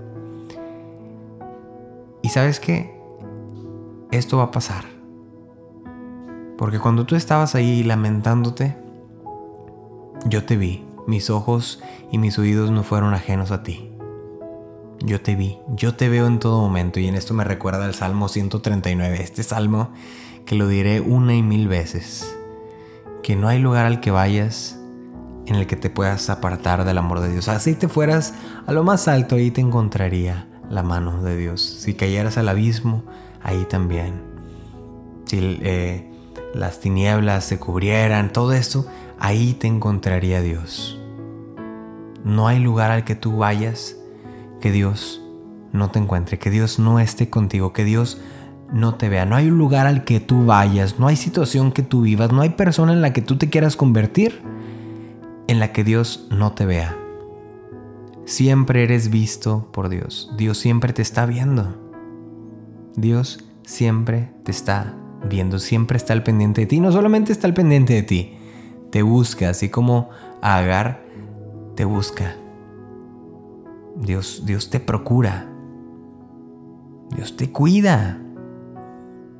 Y 2.22 2.28
sabes 2.28 2.60
qué, 2.60 2.94
esto 4.10 4.38
va 4.38 4.44
a 4.44 4.50
pasar 4.50 4.89
porque 6.60 6.78
cuando 6.78 7.06
tú 7.06 7.16
estabas 7.16 7.54
ahí 7.54 7.82
lamentándote, 7.82 8.76
yo 10.26 10.44
te 10.44 10.58
vi. 10.58 10.84
Mis 11.06 11.30
ojos 11.30 11.80
y 12.12 12.18
mis 12.18 12.38
oídos 12.38 12.70
no 12.70 12.82
fueron 12.82 13.14
ajenos 13.14 13.50
a 13.50 13.62
ti. 13.62 13.90
Yo 14.98 15.22
te 15.22 15.36
vi, 15.36 15.56
yo 15.70 15.94
te 15.94 16.10
veo 16.10 16.26
en 16.26 16.38
todo 16.38 16.60
momento 16.60 17.00
y 17.00 17.06
en 17.06 17.14
esto 17.14 17.32
me 17.32 17.44
recuerda 17.44 17.86
el 17.86 17.94
Salmo 17.94 18.28
139, 18.28 19.22
este 19.22 19.42
salmo 19.42 19.90
que 20.44 20.54
lo 20.54 20.68
diré 20.68 21.00
una 21.00 21.34
y 21.34 21.42
mil 21.42 21.66
veces, 21.66 22.36
que 23.22 23.36
no 23.36 23.48
hay 23.48 23.58
lugar 23.58 23.86
al 23.86 24.00
que 24.00 24.10
vayas 24.10 24.78
en 25.46 25.54
el 25.54 25.66
que 25.66 25.76
te 25.76 25.88
puedas 25.88 26.28
apartar 26.28 26.84
del 26.84 26.98
amor 26.98 27.20
de 27.20 27.32
Dios. 27.32 27.48
Así 27.48 27.74
te 27.74 27.88
fueras 27.88 28.34
a 28.66 28.72
lo 28.72 28.84
más 28.84 29.08
alto, 29.08 29.36
ahí 29.36 29.50
te 29.50 29.62
encontraría 29.62 30.46
la 30.68 30.82
mano 30.82 31.22
de 31.22 31.38
Dios. 31.38 31.62
Si 31.62 31.94
cayeras 31.94 32.36
al 32.36 32.50
abismo, 32.50 33.02
ahí 33.42 33.64
también. 33.64 34.20
Si 35.24 35.38
eh, 35.62 36.09
las 36.54 36.80
tinieblas 36.80 37.44
se 37.44 37.58
cubrieran, 37.58 38.32
todo 38.32 38.52
esto, 38.52 38.86
ahí 39.18 39.54
te 39.54 39.66
encontraría 39.66 40.42
Dios. 40.42 41.00
No 42.24 42.48
hay 42.48 42.58
lugar 42.58 42.90
al 42.90 43.04
que 43.04 43.14
tú 43.14 43.36
vayas 43.38 43.96
que 44.60 44.72
Dios 44.72 45.22
no 45.72 45.90
te 45.90 45.98
encuentre, 45.98 46.38
que 46.38 46.50
Dios 46.50 46.78
no 46.78 46.98
esté 46.98 47.30
contigo, 47.30 47.72
que 47.72 47.84
Dios 47.84 48.20
no 48.72 48.94
te 48.94 49.08
vea. 49.08 49.24
No 49.24 49.36
hay 49.36 49.48
un 49.48 49.58
lugar 49.58 49.86
al 49.86 50.04
que 50.04 50.20
tú 50.20 50.44
vayas, 50.44 50.98
no 50.98 51.06
hay 51.06 51.16
situación 51.16 51.72
que 51.72 51.82
tú 51.82 52.02
vivas, 52.02 52.32
no 52.32 52.42
hay 52.42 52.50
persona 52.50 52.92
en 52.92 53.02
la 53.02 53.12
que 53.12 53.22
tú 53.22 53.36
te 53.36 53.48
quieras 53.48 53.76
convertir 53.76 54.42
en 55.48 55.58
la 55.58 55.72
que 55.72 55.82
Dios 55.82 56.26
no 56.30 56.52
te 56.52 56.66
vea. 56.66 56.96
Siempre 58.24 58.84
eres 58.84 59.10
visto 59.10 59.68
por 59.72 59.88
Dios. 59.88 60.30
Dios 60.36 60.58
siempre 60.58 60.92
te 60.92 61.02
está 61.02 61.26
viendo. 61.26 61.76
Dios 62.94 63.44
siempre 63.64 64.30
te 64.44 64.52
está 64.52 64.99
viendo, 65.28 65.58
siempre 65.58 65.96
está 65.96 66.12
al 66.12 66.22
pendiente 66.22 66.62
de 66.62 66.66
ti. 66.66 66.80
No 66.80 66.92
solamente 66.92 67.32
está 67.32 67.46
al 67.46 67.54
pendiente 67.54 67.94
de 67.94 68.02
ti, 68.02 68.38
te 68.90 69.02
busca, 69.02 69.50
así 69.50 69.68
como 69.68 70.10
Agar 70.42 71.02
te 71.74 71.84
busca. 71.84 72.36
Dios, 73.96 74.44
Dios 74.46 74.70
te 74.70 74.80
procura. 74.80 75.46
Dios 77.14 77.36
te 77.36 77.50
cuida. 77.50 78.18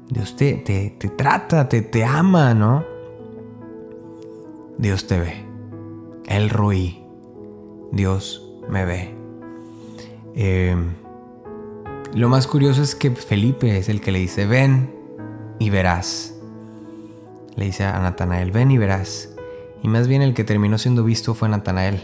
Dios 0.09 0.37
te, 0.37 0.55
te, 0.55 0.91
te 0.99 1.09
trata, 1.09 1.69
te, 1.69 1.83
te 1.83 2.05
ama, 2.05 2.53
¿no? 2.55 2.85
Dios 4.77 5.07
te 5.07 5.19
ve. 5.19 5.45
El 6.27 6.51
ruí. 6.51 7.03
Dios 7.93 8.51
me 8.69 8.85
ve. 8.85 9.15
Eh, 10.35 10.77
lo 12.15 12.29
más 12.29 12.47
curioso 12.47 12.83
es 12.83 12.95
que 12.95 13.11
Felipe 13.11 13.79
es 13.79 13.89
el 13.89 14.01
que 14.01 14.13
le 14.13 14.19
dice, 14.19 14.47
ven, 14.47 15.00
y 15.61 15.71
verás. 15.71 16.35
Le 17.55 17.67
dice 17.67 17.85
a 17.85 17.97
Natanael, 18.01 18.51
ven 18.51 18.73
y 18.73 18.79
verás. 18.79 19.29
Y 19.85 19.89
más 19.89 20.09
bien 20.09 20.23
el 20.23 20.35
que 20.35 20.43
terminó 20.43 20.79
siendo 20.79 21.05
visto 21.05 21.35
fue 21.35 21.49
Natanael. 21.49 22.01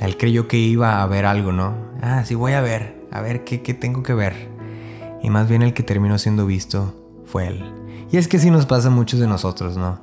Él 0.00 0.16
creyó 0.18 0.48
que 0.48 0.58
iba 0.58 1.00
a 1.00 1.06
ver 1.06 1.24
algo, 1.24 1.52
¿no? 1.52 1.74
Ah, 2.02 2.24
sí, 2.26 2.34
voy 2.34 2.52
a 2.52 2.60
ver, 2.60 3.06
a 3.10 3.20
ver 3.20 3.44
qué, 3.44 3.62
qué 3.62 3.72
tengo 3.72 4.02
que 4.02 4.12
ver. 4.12 4.50
Y 5.22 5.30
más 5.30 5.48
bien 5.48 5.62
el 5.62 5.72
que 5.72 5.84
terminó 5.84 6.18
siendo 6.18 6.44
visto 6.44 6.94
fue 7.24 7.46
él. 7.46 7.72
Y 8.10 8.16
es 8.16 8.26
que 8.26 8.38
sí 8.38 8.50
nos 8.50 8.66
pasa 8.66 8.88
a 8.88 8.90
muchos 8.90 9.20
de 9.20 9.28
nosotros, 9.28 9.76
¿no? 9.76 10.00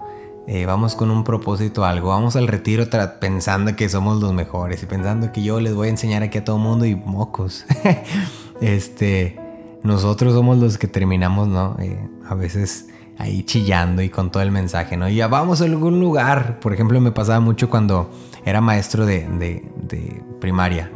Eh, 0.47 0.65
vamos 0.65 0.95
con 0.95 1.11
un 1.11 1.23
propósito 1.23 1.85
algo, 1.85 2.09
vamos 2.09 2.35
al 2.35 2.47
retiro 2.47 2.85
pensando 3.19 3.75
que 3.75 3.87
somos 3.87 4.19
los 4.19 4.33
mejores 4.33 4.81
y 4.81 4.87
pensando 4.87 5.31
que 5.31 5.43
yo 5.43 5.59
les 5.59 5.75
voy 5.75 5.89
a 5.89 5.91
enseñar 5.91 6.23
aquí 6.23 6.39
a 6.39 6.43
todo 6.43 6.57
mundo 6.57 6.85
y 6.85 6.95
mocos. 6.95 7.65
este, 8.61 9.37
nosotros 9.83 10.33
somos 10.33 10.57
los 10.57 10.77
que 10.77 10.87
terminamos, 10.87 11.47
¿no? 11.47 11.75
Eh, 11.79 11.99
a 12.27 12.35
veces 12.35 12.87
ahí 13.17 13.43
chillando 13.43 14.01
y 14.01 14.09
con 14.09 14.31
todo 14.31 14.41
el 14.43 14.51
mensaje, 14.51 14.97
¿no? 14.97 15.09
Y 15.09 15.15
ya 15.15 15.27
vamos 15.27 15.61
a 15.61 15.65
algún 15.65 15.99
lugar. 15.99 16.59
Por 16.59 16.73
ejemplo, 16.73 16.99
me 17.01 17.11
pasaba 17.11 17.39
mucho 17.39 17.69
cuando 17.69 18.09
era 18.45 18.61
maestro 18.61 19.05
de, 19.05 19.27
de, 19.27 20.23
primaria. 20.39 20.89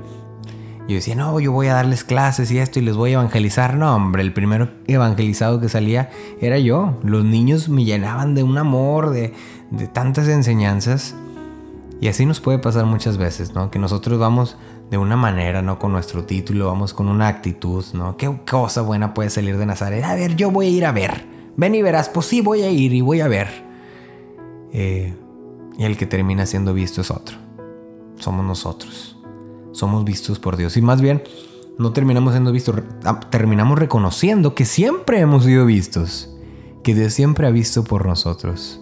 Yo 0.87 0.95
decía, 0.95 1.15
no, 1.15 1.39
yo 1.39 1.51
voy 1.51 1.67
a 1.67 1.73
darles 1.75 2.03
clases 2.03 2.51
y 2.51 2.59
esto 2.59 2.79
y 2.79 2.81
les 2.81 2.95
voy 2.95 3.11
a 3.11 3.13
evangelizar. 3.13 3.75
No, 3.75 3.95
hombre, 3.95 4.21
el 4.21 4.33
primero 4.33 4.69
evangelizado 4.87 5.59
que 5.59 5.69
salía 5.69 6.09
era 6.41 6.57
yo. 6.59 6.97
Los 7.03 7.23
niños 7.25 7.69
me 7.69 7.83
llenaban 7.83 8.35
de 8.35 8.43
un 8.43 8.57
amor, 8.57 9.09
de, 9.11 9.33
de 9.71 9.87
tantas 9.87 10.27
enseñanzas. 10.27 11.15
Y 11.99 12.07
así 12.07 12.25
nos 12.25 12.41
puede 12.41 12.59
pasar 12.59 12.85
muchas 12.85 13.17
veces, 13.17 13.53
¿no? 13.53 13.69
Que 13.71 13.79
nosotros 13.79 14.19
vamos 14.19 14.57
de 14.93 14.99
una 14.99 15.17
manera, 15.17 15.63
¿no? 15.63 15.79
Con 15.79 15.91
nuestro 15.91 16.23
título, 16.23 16.67
vamos 16.67 16.93
con 16.93 17.07
una 17.07 17.27
actitud, 17.27 17.83
¿no? 17.93 18.15
¿Qué 18.15 18.31
cosa 18.47 18.83
buena 18.83 19.15
puede 19.15 19.31
salir 19.31 19.57
de 19.57 19.65
Nazaret? 19.65 20.03
A 20.03 20.13
ver, 20.13 20.35
yo 20.35 20.51
voy 20.51 20.67
a 20.67 20.69
ir 20.69 20.85
a 20.85 20.91
ver. 20.91 21.25
Ven 21.57 21.73
y 21.73 21.81
verás, 21.81 22.09
pues 22.09 22.27
sí, 22.27 22.41
voy 22.41 22.61
a 22.61 22.69
ir 22.69 22.93
y 22.93 23.01
voy 23.01 23.19
a 23.19 23.27
ver. 23.27 23.47
Eh, 24.71 25.15
y 25.79 25.83
el 25.83 25.97
que 25.97 26.05
termina 26.05 26.45
siendo 26.45 26.75
visto 26.75 27.01
es 27.01 27.09
otro. 27.09 27.37
Somos 28.19 28.45
nosotros. 28.45 29.17
Somos 29.71 30.05
vistos 30.05 30.37
por 30.37 30.57
Dios. 30.57 30.77
Y 30.77 30.83
más 30.83 31.01
bien, 31.01 31.23
no 31.79 31.91
terminamos 31.91 32.33
siendo 32.33 32.51
vistos, 32.51 32.75
ah, 33.03 33.19
terminamos 33.31 33.79
reconociendo 33.79 34.53
que 34.53 34.65
siempre 34.65 35.21
hemos 35.21 35.45
sido 35.45 35.65
vistos. 35.65 36.29
Que 36.83 36.93
Dios 36.93 37.13
siempre 37.13 37.47
ha 37.47 37.49
visto 37.49 37.83
por 37.83 38.05
nosotros. 38.05 38.79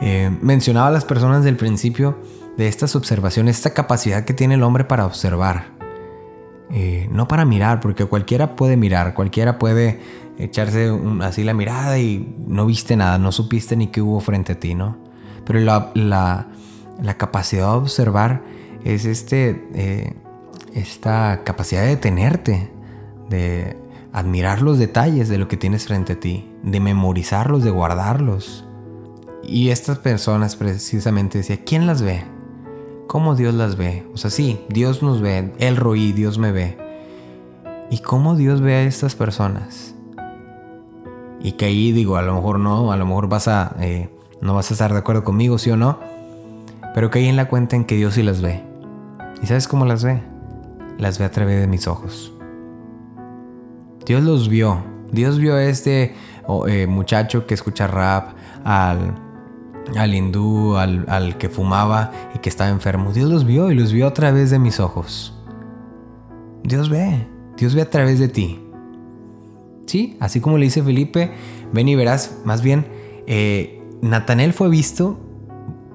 Eh, 0.00 0.34
mencionaba 0.40 0.86
a 0.88 0.92
las 0.92 1.04
personas 1.04 1.44
del 1.44 1.58
principio 1.58 2.16
de 2.56 2.68
estas 2.68 2.96
observaciones, 2.96 3.56
esta 3.56 3.74
capacidad 3.74 4.24
que 4.24 4.34
tiene 4.34 4.54
el 4.54 4.62
hombre 4.62 4.84
para 4.84 5.06
observar. 5.06 5.72
Eh, 6.70 7.08
no 7.10 7.28
para 7.28 7.44
mirar, 7.44 7.80
porque 7.80 8.06
cualquiera 8.06 8.56
puede 8.56 8.76
mirar, 8.76 9.12
cualquiera 9.12 9.58
puede 9.58 10.00
echarse 10.38 10.90
así 11.20 11.44
la 11.44 11.52
mirada 11.52 11.98
y 11.98 12.34
no 12.46 12.64
viste 12.64 12.96
nada, 12.96 13.18
no 13.18 13.30
supiste 13.30 13.76
ni 13.76 13.88
qué 13.88 14.00
hubo 14.00 14.20
frente 14.20 14.52
a 14.52 14.60
ti, 14.60 14.74
¿no? 14.74 14.96
Pero 15.44 15.60
la, 15.60 16.46
capacidad 17.18 17.72
de 17.72 17.76
observar 17.76 18.42
es 18.84 19.04
este, 19.04 19.68
eh, 19.74 20.14
esta 20.72 21.42
capacidad 21.44 21.82
de 21.82 21.88
detenerte, 21.88 22.72
de 23.28 23.76
admirar 24.12 24.62
los 24.62 24.78
detalles 24.78 25.28
de 25.28 25.38
lo 25.38 25.48
que 25.48 25.56
tienes 25.56 25.86
frente 25.86 26.14
a 26.14 26.20
ti, 26.20 26.50
de 26.62 26.80
memorizarlos, 26.80 27.64
de 27.64 27.70
guardarlos. 27.70 28.66
Y 29.42 29.70
estas 29.70 29.98
personas 29.98 30.56
precisamente 30.56 31.38
decía, 31.38 31.64
¿quién 31.64 31.86
las 31.86 32.00
ve? 32.00 32.24
¿Cómo 33.12 33.34
Dios 33.34 33.52
las 33.52 33.76
ve? 33.76 34.06
O 34.14 34.16
sea, 34.16 34.30
sí, 34.30 34.58
Dios 34.70 35.02
nos 35.02 35.20
ve, 35.20 35.52
El 35.58 35.76
Roí, 35.76 36.12
Dios 36.12 36.38
me 36.38 36.50
ve. 36.50 36.78
¿Y 37.90 37.98
cómo 37.98 38.36
Dios 38.36 38.62
ve 38.62 38.74
a 38.74 38.82
estas 38.84 39.16
personas? 39.16 39.94
Y 41.42 41.52
que 41.52 41.66
ahí 41.66 41.92
digo, 41.92 42.16
a 42.16 42.22
lo 42.22 42.34
mejor 42.34 42.58
no, 42.58 42.90
a 42.90 42.96
lo 42.96 43.04
mejor 43.04 43.28
vas 43.28 43.48
a, 43.48 43.76
eh, 43.80 44.08
no 44.40 44.54
vas 44.54 44.70
a 44.70 44.72
estar 44.72 44.94
de 44.94 44.98
acuerdo 44.98 45.24
conmigo, 45.24 45.58
sí 45.58 45.70
o 45.70 45.76
no, 45.76 45.98
pero 46.94 47.10
que 47.10 47.18
ahí 47.18 47.26
en 47.26 47.36
la 47.36 47.50
cuenta 47.50 47.76
en 47.76 47.84
que 47.84 47.96
Dios 47.96 48.14
sí 48.14 48.22
las 48.22 48.40
ve. 48.40 48.64
¿Y 49.42 49.46
sabes 49.46 49.68
cómo 49.68 49.84
las 49.84 50.02
ve? 50.02 50.22
Las 50.96 51.18
ve 51.18 51.26
a 51.26 51.30
través 51.30 51.60
de 51.60 51.66
mis 51.66 51.86
ojos. 51.86 52.32
Dios 54.06 54.22
los 54.22 54.48
vio. 54.48 54.82
Dios 55.10 55.38
vio 55.38 55.56
a 55.56 55.64
este 55.64 56.14
eh, 56.66 56.86
muchacho 56.86 57.46
que 57.46 57.52
escucha 57.52 57.86
rap, 57.86 58.30
al, 58.64 59.16
al 59.96 60.14
hindú, 60.14 60.76
al, 60.76 61.04
al 61.08 61.38
que 61.38 61.48
fumaba 61.48 62.12
y 62.34 62.38
que 62.38 62.48
estaba 62.48 62.70
enfermo. 62.70 63.12
Dios 63.12 63.30
los 63.30 63.44
vio 63.44 63.70
y 63.70 63.74
los 63.74 63.92
vio 63.92 64.06
a 64.06 64.14
través 64.14 64.50
de 64.50 64.58
mis 64.58 64.80
ojos. 64.80 65.34
Dios 66.64 66.88
ve, 66.88 67.26
Dios 67.56 67.74
ve 67.74 67.82
a 67.82 67.90
través 67.90 68.18
de 68.18 68.28
ti. 68.28 68.60
Sí, 69.86 70.16
así 70.20 70.40
como 70.40 70.58
le 70.58 70.64
dice 70.64 70.82
Felipe, 70.82 71.32
ven 71.72 71.88
y 71.88 71.94
verás, 71.94 72.38
más 72.44 72.62
bien, 72.62 72.86
eh, 73.26 73.82
Natanel 74.00 74.52
fue 74.52 74.68
visto 74.68 75.18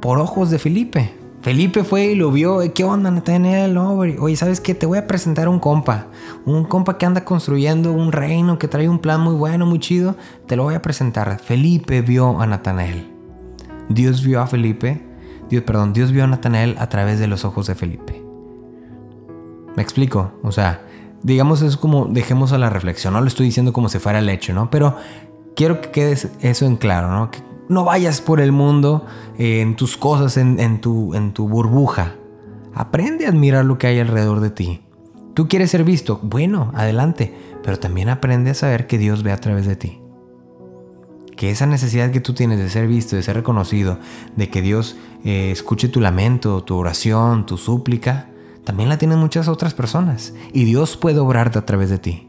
por 0.02 0.20
ojos 0.20 0.50
de 0.50 0.60
Felipe. 0.60 1.14
Felipe 1.42 1.84
fue 1.84 2.08
y 2.08 2.16
lo 2.16 2.32
vio. 2.32 2.60
¿Qué 2.74 2.84
onda, 2.84 3.10
Nathaniel? 3.10 3.78
Oye, 3.78 4.36
¿sabes 4.36 4.60
qué? 4.60 4.76
Te 4.76 4.86
voy 4.86 4.98
a 4.98 5.08
presentar 5.08 5.48
un 5.48 5.60
compa. 5.60 6.08
Un 6.46 6.66
compa 6.66 6.98
que 6.98 7.06
anda 7.06 7.24
construyendo 7.24 7.94
un 7.94 8.12
reino, 8.12 8.58
que 8.60 8.68
trae 8.68 8.90
un 8.90 9.00
plan 9.00 9.22
muy 9.22 9.36
bueno, 9.36 9.66
muy 9.66 9.80
chido. 9.80 10.16
Te 10.46 10.56
lo 10.56 10.64
voy 10.64 10.76
a 10.76 10.82
presentar. 10.82 11.40
Felipe 11.40 12.02
vio 12.02 12.42
a 12.42 12.48
Natanael. 12.48 13.17
Dios 13.90 14.24
vio 14.24 14.42
a 14.42 14.48
Felipe. 14.48 15.02
Dios, 15.50 15.64
perdón, 15.64 15.94
Dios 15.94 16.12
vio 16.12 16.24
a 16.24 16.28
Natanael 16.28 16.76
a 16.80 16.90
través 16.90 17.20
de 17.20 17.28
los 17.28 17.46
ojos 17.46 17.68
de 17.68 17.76
Felipe. 17.76 18.22
¿Me 19.76 19.84
explico? 19.84 20.34
O 20.44 20.52
sea, 20.52 20.82
digamos 21.24 21.62
es 21.62 21.78
como 21.78 22.06
dejemos 22.06 22.52
a 22.52 22.58
la 22.58 22.70
reflexión. 22.70 23.14
No 23.14 23.22
lo 23.22 23.28
estoy 23.28 23.46
diciendo 23.46 23.74
como 23.74 23.90
si 23.90 24.00
fuera 24.00 24.20
el 24.20 24.30
hecho, 24.30 24.54
¿no? 24.54 24.70
Pero 24.70 24.98
quiero 25.56 25.82
que 25.82 25.92
quede 25.92 26.18
eso 26.42 26.66
en 26.66 26.76
claro, 26.76 27.12
¿no? 27.12 27.30
no 27.70 27.84
vayas 27.84 28.22
por 28.22 28.40
el 28.40 28.52
mundo 28.52 29.06
eh, 29.38 29.62
en 29.62 29.76
tus 29.76 29.98
cosas, 29.98 30.38
en, 30.38 30.82
tu, 30.82 31.14
en 31.14 31.34
tu 31.34 31.48
burbuja. 31.48 32.16
Aprende 32.74 33.26
a 33.26 33.30
admirar 33.30 33.66
lo 33.66 33.78
que 33.78 33.88
hay 33.88 34.00
alrededor 34.00 34.40
de 34.40 34.52
ti. 34.52 34.82
¿Tú 35.34 35.48
quieres 35.48 35.72
ser 35.72 35.84
visto? 35.84 36.20
Bueno, 36.24 36.72
adelante. 36.76 37.34
Pero 37.64 37.80
también 37.80 38.10
aprende 38.10 38.52
a 38.52 38.54
saber 38.54 38.88
que 38.88 38.98
Dios 38.98 39.24
ve 39.24 39.32
a 39.32 39.38
través 39.38 39.66
de 39.66 39.76
ti. 39.76 40.00
Que 41.38 41.52
esa 41.52 41.66
necesidad 41.66 42.12
que 42.12 42.20
tú 42.20 42.34
tienes 42.34 42.60
de 42.60 42.70
ser 42.70 42.88
visto, 42.88 43.16
de 43.16 43.24
ser 43.24 43.38
reconocido, 43.38 44.00
de 44.36 44.50
que 44.50 44.62
Dios 44.62 44.98
eh, 45.24 45.52
escuche 45.52 45.88
tu 45.88 46.02
lamento, 46.02 46.64
tu 46.64 46.76
oración, 46.76 47.46
tu 47.46 47.58
súplica, 47.58 48.28
también 48.66 48.90
la 48.90 48.98
tienen 48.98 49.20
muchas 49.20 49.48
otras 49.48 49.74
personas. 49.74 50.34
Y 50.52 50.66
Dios 50.66 50.98
puede 50.98 51.20
obrar 51.20 51.58
a 51.58 51.66
través 51.66 51.90
de 51.90 52.00
ti. 52.00 52.28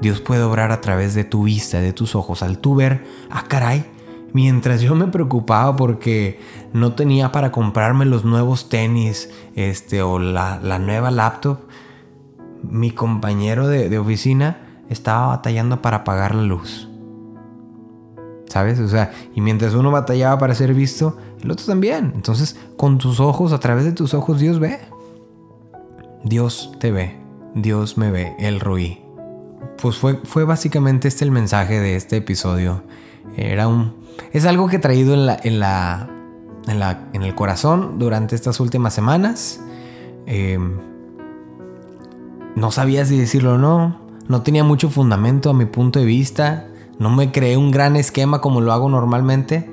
Dios 0.00 0.20
puede 0.20 0.42
obrar 0.42 0.72
a 0.72 0.80
través 0.80 1.14
de 1.14 1.24
tu 1.24 1.44
vista, 1.44 1.80
de 1.80 1.92
tus 1.92 2.14
ojos. 2.14 2.42
Al 2.42 2.58
tú 2.58 2.74
ver, 2.74 3.04
ah, 3.28 3.44
caray, 3.46 3.84
Mientras 4.32 4.80
yo 4.80 4.94
me 4.94 5.08
preocupaba 5.08 5.76
porque 5.76 6.40
no 6.72 6.94
tenía 6.94 7.32
para 7.32 7.52
comprarme 7.52 8.06
los 8.06 8.24
nuevos 8.24 8.70
tenis 8.70 9.30
este, 9.56 10.00
o 10.00 10.18
la, 10.18 10.58
nueva 10.78 11.10
laptop, 11.10 11.58
mi 12.62 12.92
compañero 12.92 13.68
de, 13.68 13.98
oficina 13.98 14.84
estaba 14.88 15.28
batallando 15.28 15.82
para 15.82 16.04
pagar 16.04 16.34
la 16.34 16.42
luz. 16.42 16.88
¿Sabes? 18.52 18.80
O 18.80 18.88
sea, 18.88 19.10
y 19.34 19.40
mientras 19.40 19.72
uno 19.72 19.90
batallaba 19.90 20.36
para 20.36 20.54
ser 20.54 20.74
visto, 20.74 21.16
el 21.42 21.50
otro 21.50 21.64
también. 21.64 22.12
Entonces, 22.14 22.54
con 22.76 22.98
tus 22.98 23.18
ojos, 23.18 23.50
a 23.54 23.60
través 23.60 23.86
de 23.86 23.92
tus 23.92 24.12
ojos, 24.12 24.38
Dios 24.40 24.58
ve. 24.58 24.78
Dios 26.22 26.70
te 26.78 26.90
ve. 26.90 27.16
Dios 27.54 27.96
me 27.96 28.10
ve, 28.10 28.36
el 28.38 28.60
Ruí. 28.60 29.00
Pues 29.80 29.96
fue, 29.96 30.20
fue 30.24 30.44
básicamente 30.44 31.08
este 31.08 31.24
el 31.24 31.30
mensaje 31.30 31.80
de 31.80 31.96
este 31.96 32.18
episodio. 32.18 32.82
Era 33.38 33.68
un, 33.68 33.94
es 34.34 34.44
algo 34.44 34.68
que 34.68 34.76
he 34.76 34.80
traído 34.80 35.14
en, 35.14 35.24
la, 35.24 35.40
en, 35.42 35.58
la, 35.58 36.10
en, 36.68 36.78
la, 36.78 37.08
en 37.14 37.22
el 37.22 37.34
corazón 37.34 37.98
durante 37.98 38.34
estas 38.34 38.60
últimas 38.60 38.92
semanas. 38.92 39.60
Em, 40.26 40.76
no 42.54 42.70
sabía 42.70 43.06
si 43.06 43.16
decirlo 43.16 43.54
o 43.54 43.58
no. 43.58 43.98
No 44.28 44.42
tenía 44.42 44.62
mucho 44.62 44.90
fundamento 44.90 45.48
a 45.48 45.54
mi 45.54 45.64
punto 45.64 46.00
de 46.00 46.04
vista. 46.04 46.68
No 47.02 47.10
me 47.10 47.32
creé 47.32 47.56
un 47.56 47.70
gran 47.70 47.96
esquema 47.96 48.40
como 48.40 48.60
lo 48.60 48.72
hago 48.72 48.88
normalmente. 48.88 49.68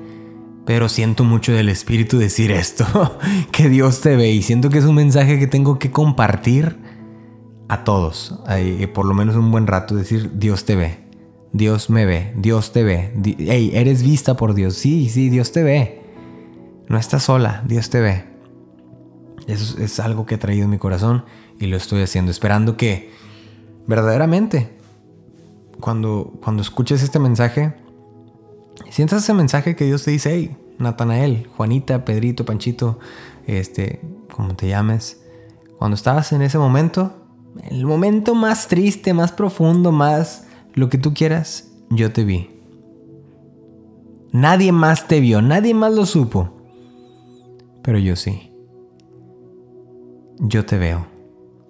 Pero 0.66 0.88
siento 0.88 1.24
mucho 1.24 1.52
del 1.52 1.68
espíritu 1.68 2.18
decir 2.18 2.50
esto. 2.50 2.84
que 3.52 3.68
Dios 3.68 4.00
te 4.00 4.16
ve. 4.16 4.30
Y 4.32 4.42
siento 4.42 4.68
que 4.68 4.78
es 4.78 4.84
un 4.84 4.96
mensaje 4.96 5.38
que 5.38 5.46
tengo 5.46 5.78
que 5.78 5.90
compartir 5.90 6.78
a 7.68 7.84
todos. 7.84 8.40
por 8.92 9.06
lo 9.06 9.14
menos 9.14 9.36
un 9.36 9.50
buen 9.50 9.66
rato. 9.66 9.94
Decir 9.94 10.32
Dios 10.34 10.64
te 10.64 10.76
ve. 10.76 11.10
Dios 11.52 11.90
me 11.90 12.06
ve, 12.06 12.32
Dios 12.36 12.72
te 12.72 12.84
ve. 12.84 13.12
Hey, 13.38 13.72
eres 13.74 14.02
vista 14.02 14.36
por 14.36 14.54
Dios. 14.54 14.74
Sí, 14.74 15.08
sí, 15.08 15.30
Dios 15.30 15.52
te 15.52 15.62
ve. 15.62 16.02
No 16.88 16.98
estás 16.98 17.24
sola, 17.24 17.62
Dios 17.66 17.90
te 17.90 18.00
ve. 18.00 18.24
Eso 19.46 19.78
es 19.80 19.98
algo 19.98 20.26
que 20.26 20.36
he 20.36 20.38
traído 20.38 20.64
en 20.64 20.70
mi 20.70 20.78
corazón 20.78 21.24
y 21.58 21.66
lo 21.66 21.76
estoy 21.76 22.02
haciendo, 22.02 22.30
esperando 22.30 22.76
que 22.76 23.10
verdaderamente, 23.86 24.76
cuando, 25.80 26.32
cuando 26.42 26.62
escuches 26.62 27.02
este 27.02 27.18
mensaje, 27.18 27.74
sientas 28.90 29.22
ese 29.22 29.34
mensaje 29.34 29.76
que 29.76 29.84
Dios 29.84 30.04
te 30.04 30.10
dice, 30.10 30.34
hey, 30.34 30.56
Natanael, 30.78 31.48
Juanita, 31.56 32.04
Pedrito, 32.04 32.44
Panchito, 32.44 32.98
este, 33.46 34.00
como 34.34 34.54
te 34.54 34.68
llames, 34.68 35.20
cuando 35.78 35.94
estabas 35.94 36.32
en 36.32 36.42
ese 36.42 36.58
momento, 36.58 37.12
el 37.68 37.84
momento 37.84 38.34
más 38.34 38.68
triste, 38.68 39.14
más 39.14 39.32
profundo, 39.32 39.92
más 39.92 40.46
lo 40.74 40.88
que 40.88 40.98
tú 40.98 41.14
quieras, 41.14 41.70
yo 41.90 42.12
te 42.12 42.24
vi. 42.24 42.50
Nadie 44.32 44.72
más 44.72 45.08
te 45.08 45.20
vio, 45.20 45.42
nadie 45.42 45.74
más 45.74 45.92
lo 45.92 46.06
supo. 46.06 46.50
Pero 47.82 47.98
yo 47.98 48.14
sí. 48.14 48.52
Yo 50.38 50.64
te 50.64 50.78
veo. 50.78 51.06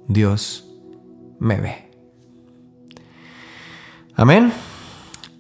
Dios 0.09 0.69
me 1.39 1.61
ve. 1.61 1.90
Amén. 4.21 4.53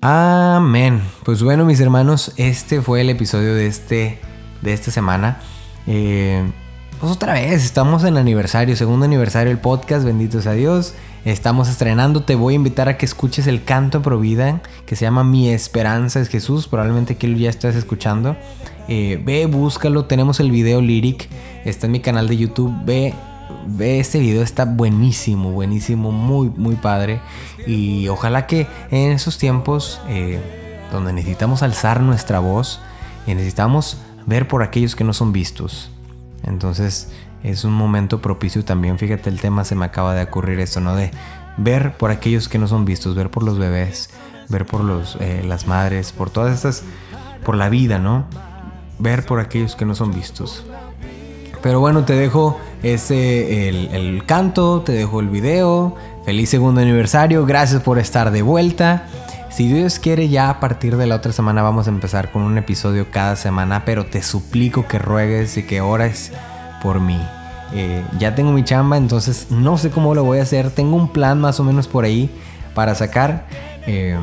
Amén. 0.01 1.03
Pues 1.26 1.43
bueno, 1.43 1.66
mis 1.66 1.81
hermanos, 1.81 2.33
este 2.39 2.81
fue 2.81 3.03
el 3.03 3.11
episodio 3.11 3.55
de, 3.55 3.66
este, 3.66 4.18
de 4.62 4.72
esta 4.72 4.91
semana. 4.91 5.39
Eh, 5.87 6.51
pues 6.99 7.12
otra 7.12 7.35
vez, 7.35 7.62
estamos 7.62 8.05
en 8.05 8.16
aniversario, 8.16 8.74
segundo 8.76 9.05
aniversario 9.05 9.51
del 9.51 9.59
podcast, 9.59 10.07
bendito 10.07 10.41
sea 10.41 10.53
Dios. 10.53 10.95
Estamos 11.26 11.68
estrenando, 11.68 12.22
te 12.22 12.37
voy 12.37 12.55
a 12.55 12.57
invitar 12.57 12.89
a 12.89 12.97
que 12.97 13.05
escuches 13.05 13.47
el 13.47 13.64
canto 13.64 14.01
pro 14.01 14.18
vida 14.18 14.62
que 14.87 14.97
se 14.97 15.05
llama 15.05 15.24
Mi 15.24 15.51
Esperanza 15.51 16.18
es 16.18 16.31
Jesús, 16.31 16.66
probablemente 16.66 17.18
que 17.18 17.39
ya 17.39 17.51
estás 17.51 17.76
escuchando. 17.76 18.35
Eh, 18.89 19.20
ve, 19.22 19.45
búscalo, 19.45 20.07
tenemos 20.07 20.41
el 20.41 20.51
video 20.51 20.81
lyric, 20.81 21.28
está 21.66 21.85
en 21.85 21.93
mi 21.93 22.01
canal 22.01 22.28
de 22.28 22.39
YouTube, 22.39 22.72
ve, 22.87 23.12
ve 23.76 24.00
este 24.00 24.18
video, 24.18 24.42
está 24.42 24.64
buenísimo, 24.64 25.50
buenísimo, 25.50 26.12
muy, 26.12 26.50
muy 26.50 26.76
padre. 26.76 27.20
Y 27.66 28.08
ojalá 28.08 28.46
que 28.46 28.66
en 28.90 29.12
esos 29.12 29.38
tiempos 29.38 30.00
eh, 30.08 30.40
donde 30.92 31.12
necesitamos 31.12 31.62
alzar 31.62 32.00
nuestra 32.00 32.38
voz, 32.38 32.80
y 33.26 33.34
necesitamos 33.34 33.98
ver 34.26 34.48
por 34.48 34.62
aquellos 34.62 34.96
que 34.96 35.04
no 35.04 35.12
son 35.12 35.32
vistos 35.32 35.90
entonces 36.42 37.10
es 37.42 37.64
un 37.64 37.72
momento 37.72 38.20
propicio 38.20 38.64
también. 38.64 38.98
Fíjate, 38.98 39.30
el 39.30 39.40
tema 39.40 39.64
se 39.64 39.74
me 39.74 39.84
acaba 39.84 40.14
de 40.14 40.22
ocurrir 40.22 40.60
esto, 40.60 40.80
¿no? 40.80 40.94
De 40.94 41.10
ver 41.56 41.96
por 41.96 42.10
aquellos 42.10 42.48
que 42.48 42.58
no 42.58 42.68
son 42.68 42.84
vistos, 42.84 43.14
ver 43.14 43.30
por 43.30 43.42
los 43.42 43.58
bebés, 43.58 44.10
ver 44.48 44.66
por 44.66 44.82
los, 44.82 45.16
eh, 45.20 45.42
las 45.46 45.66
madres, 45.66 46.12
por 46.12 46.30
todas 46.30 46.54
estas, 46.54 46.82
por 47.44 47.56
la 47.56 47.68
vida, 47.68 47.98
¿no? 47.98 48.24
Ver 48.98 49.24
por 49.24 49.40
aquellos 49.40 49.76
que 49.76 49.84
no 49.84 49.94
son 49.94 50.12
vistos. 50.12 50.64
Pero 51.62 51.80
bueno, 51.80 52.04
te 52.04 52.14
dejo 52.14 52.58
ese, 52.82 53.68
el, 53.68 54.24
canto, 54.24 54.82
te 54.82 54.92
dejo 54.92 55.20
el 55.20 55.28
video. 55.28 55.94
Feliz 56.24 56.50
segundo 56.50 56.80
aniversario, 56.80 57.44
gracias 57.44 57.82
por 57.82 57.98
estar 57.98 58.30
de 58.30 58.42
vuelta. 58.42 59.06
Si 59.50 59.68
Dios 59.68 59.98
quiere, 59.98 60.28
ya 60.28 60.48
a 60.48 60.61
partir 60.61 60.96
de 60.96 61.06
la 61.06 61.16
otra 61.16 61.32
semana 61.32 61.62
vamos 61.62 61.86
a 61.86 61.90
empezar 61.90 62.30
con 62.30 62.42
un 62.42 62.56
episodio 62.56 63.11
cada 63.11 63.36
semana, 63.36 63.84
pero 63.84 64.06
te 64.06 64.22
suplico 64.22 64.86
que 64.86 64.98
ruegues 64.98 65.56
y 65.56 65.64
que 65.64 65.80
ores 65.80 66.32
por 66.82 67.00
mí. 67.00 67.20
Eh, 67.74 68.02
ya 68.18 68.34
tengo 68.34 68.52
mi 68.52 68.64
chamba, 68.64 68.96
entonces 68.96 69.48
no 69.50 69.76
sé 69.76 69.90
cómo 69.90 70.14
lo 70.14 70.24
voy 70.24 70.38
a 70.38 70.42
hacer. 70.42 70.70
Tengo 70.70 70.96
un 70.96 71.12
plan 71.12 71.40
más 71.40 71.61
o 71.61 71.64
menos 71.64 71.88
por 71.88 72.04
ahí 72.04 72.30
para 72.74 72.94
sacar, 72.94 73.46
eh, 73.86 74.16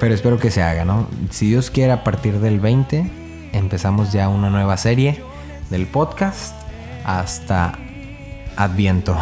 pero 0.00 0.14
espero 0.14 0.38
que 0.38 0.50
se 0.50 0.62
haga, 0.62 0.84
¿no? 0.84 1.06
Si 1.30 1.48
Dios 1.48 1.70
quiere, 1.70 1.92
a 1.92 2.02
partir 2.02 2.40
del 2.40 2.58
20 2.58 3.10
empezamos 3.52 4.12
ya 4.12 4.28
una 4.28 4.50
nueva 4.50 4.76
serie 4.76 5.22
del 5.70 5.86
podcast 5.86 6.54
hasta 7.04 7.78
Adviento. 8.56 9.16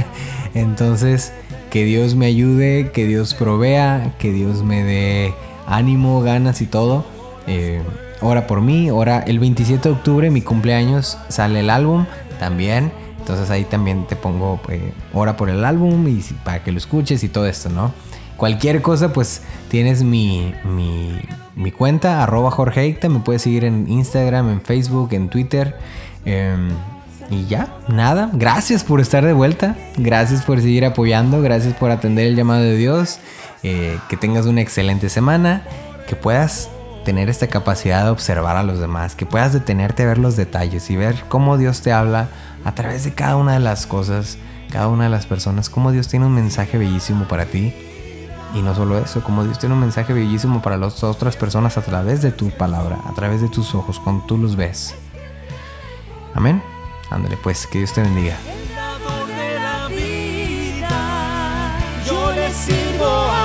entonces 0.54 1.32
que 1.70 1.84
Dios 1.84 2.14
me 2.14 2.26
ayude, 2.26 2.90
que 2.92 3.06
Dios 3.06 3.34
provea, 3.34 4.14
que 4.18 4.32
Dios 4.32 4.62
me 4.62 4.82
dé 4.82 5.34
ánimo, 5.66 6.20
ganas 6.22 6.60
y 6.62 6.66
todo. 6.66 7.04
Eh, 7.46 7.82
ora 8.20 8.46
por 8.46 8.60
mí, 8.60 8.90
ora 8.90 9.20
el 9.20 9.38
27 9.38 9.88
de 9.88 9.94
octubre, 9.94 10.30
mi 10.30 10.40
cumpleaños, 10.40 11.18
sale 11.28 11.60
el 11.60 11.70
álbum 11.70 12.06
también. 12.38 12.90
Entonces 13.18 13.50
ahí 13.50 13.64
también 13.64 14.06
te 14.06 14.16
pongo 14.16 14.58
eh, 14.68 14.92
ora 15.12 15.36
por 15.36 15.50
el 15.50 15.64
álbum 15.64 16.08
y 16.08 16.22
para 16.44 16.64
que 16.64 16.72
lo 16.72 16.78
escuches 16.78 17.22
y 17.22 17.28
todo 17.28 17.46
esto, 17.46 17.68
¿no? 17.68 17.92
Cualquier 18.38 18.82
cosa, 18.82 19.12
pues 19.12 19.42
tienes 19.68 20.04
mi, 20.04 20.54
mi, 21.56 21.72
cuenta, 21.72 22.22
arroba 22.22 22.52
Jorge 22.52 22.96
Me 23.10 23.18
puedes 23.18 23.42
seguir 23.42 23.64
en 23.64 23.90
Instagram, 23.90 24.48
en 24.48 24.62
Facebook, 24.62 25.08
en 25.12 25.28
Twitter. 25.28 25.76
Em, 26.24 26.70
y 27.30 27.46
ya, 27.46 27.76
nada. 27.88 28.30
Gracias 28.32 28.84
por 28.84 29.00
estar 29.00 29.26
de 29.26 29.32
vuelta. 29.32 29.76
Gracias 29.96 30.44
por 30.44 30.60
seguir 30.60 30.84
apoyando. 30.84 31.42
Gracias 31.42 31.74
por 31.74 31.90
atender 31.90 32.28
el 32.28 32.36
llamado 32.36 32.62
de 32.62 32.76
Dios. 32.76 33.18
Eh, 33.64 33.98
que 34.08 34.16
tengas 34.16 34.46
una 34.46 34.60
excelente 34.60 35.08
semana. 35.08 35.64
Que 36.06 36.14
puedas 36.14 36.70
tener 37.04 37.28
esta 37.28 37.48
capacidad 37.48 38.04
de 38.04 38.10
observar 38.10 38.56
a 38.56 38.62
los 38.62 38.78
demás. 38.78 39.16
Que 39.16 39.26
puedas 39.26 39.52
detenerte 39.52 40.04
a 40.04 40.06
ver 40.06 40.18
los 40.18 40.36
detalles 40.36 40.88
y 40.90 40.96
ver 40.96 41.24
cómo 41.28 41.58
Dios 41.58 41.82
te 41.82 41.90
habla 41.90 42.28
a 42.64 42.72
través 42.76 43.02
de 43.02 43.12
cada 43.14 43.34
una 43.34 43.54
de 43.54 43.60
las 43.60 43.84
cosas, 43.86 44.38
cada 44.70 44.86
una 44.86 45.04
de 45.04 45.10
las 45.10 45.26
personas. 45.26 45.68
Cómo 45.68 45.90
Dios 45.90 46.06
tiene 46.06 46.26
un 46.26 46.34
mensaje 46.36 46.78
bellísimo 46.78 47.26
para 47.26 47.46
ti. 47.46 47.74
Y 48.54 48.62
no 48.62 48.74
solo 48.74 48.98
eso, 48.98 49.22
como 49.22 49.44
Dios 49.44 49.58
tiene 49.58 49.74
un 49.74 49.80
mensaje 49.80 50.12
bellísimo 50.12 50.62
para 50.62 50.76
las 50.76 51.04
otras 51.04 51.36
personas 51.36 51.76
a 51.76 51.82
través 51.82 52.22
de 52.22 52.32
tu 52.32 52.50
palabra, 52.50 52.98
a 53.06 53.12
través 53.12 53.40
de 53.40 53.48
tus 53.48 53.74
ojos, 53.74 54.00
cuando 54.00 54.24
tú 54.24 54.38
los 54.38 54.56
ves. 54.56 54.94
Amén. 56.34 56.62
Ándale, 57.10 57.36
pues, 57.36 57.66
que 57.66 57.78
Dios 57.78 57.92
te 57.92 58.02
bendiga. 58.02 58.36
Yo 62.06 62.32
le 62.32 62.52
sirvo 62.52 63.06
a 63.06 63.37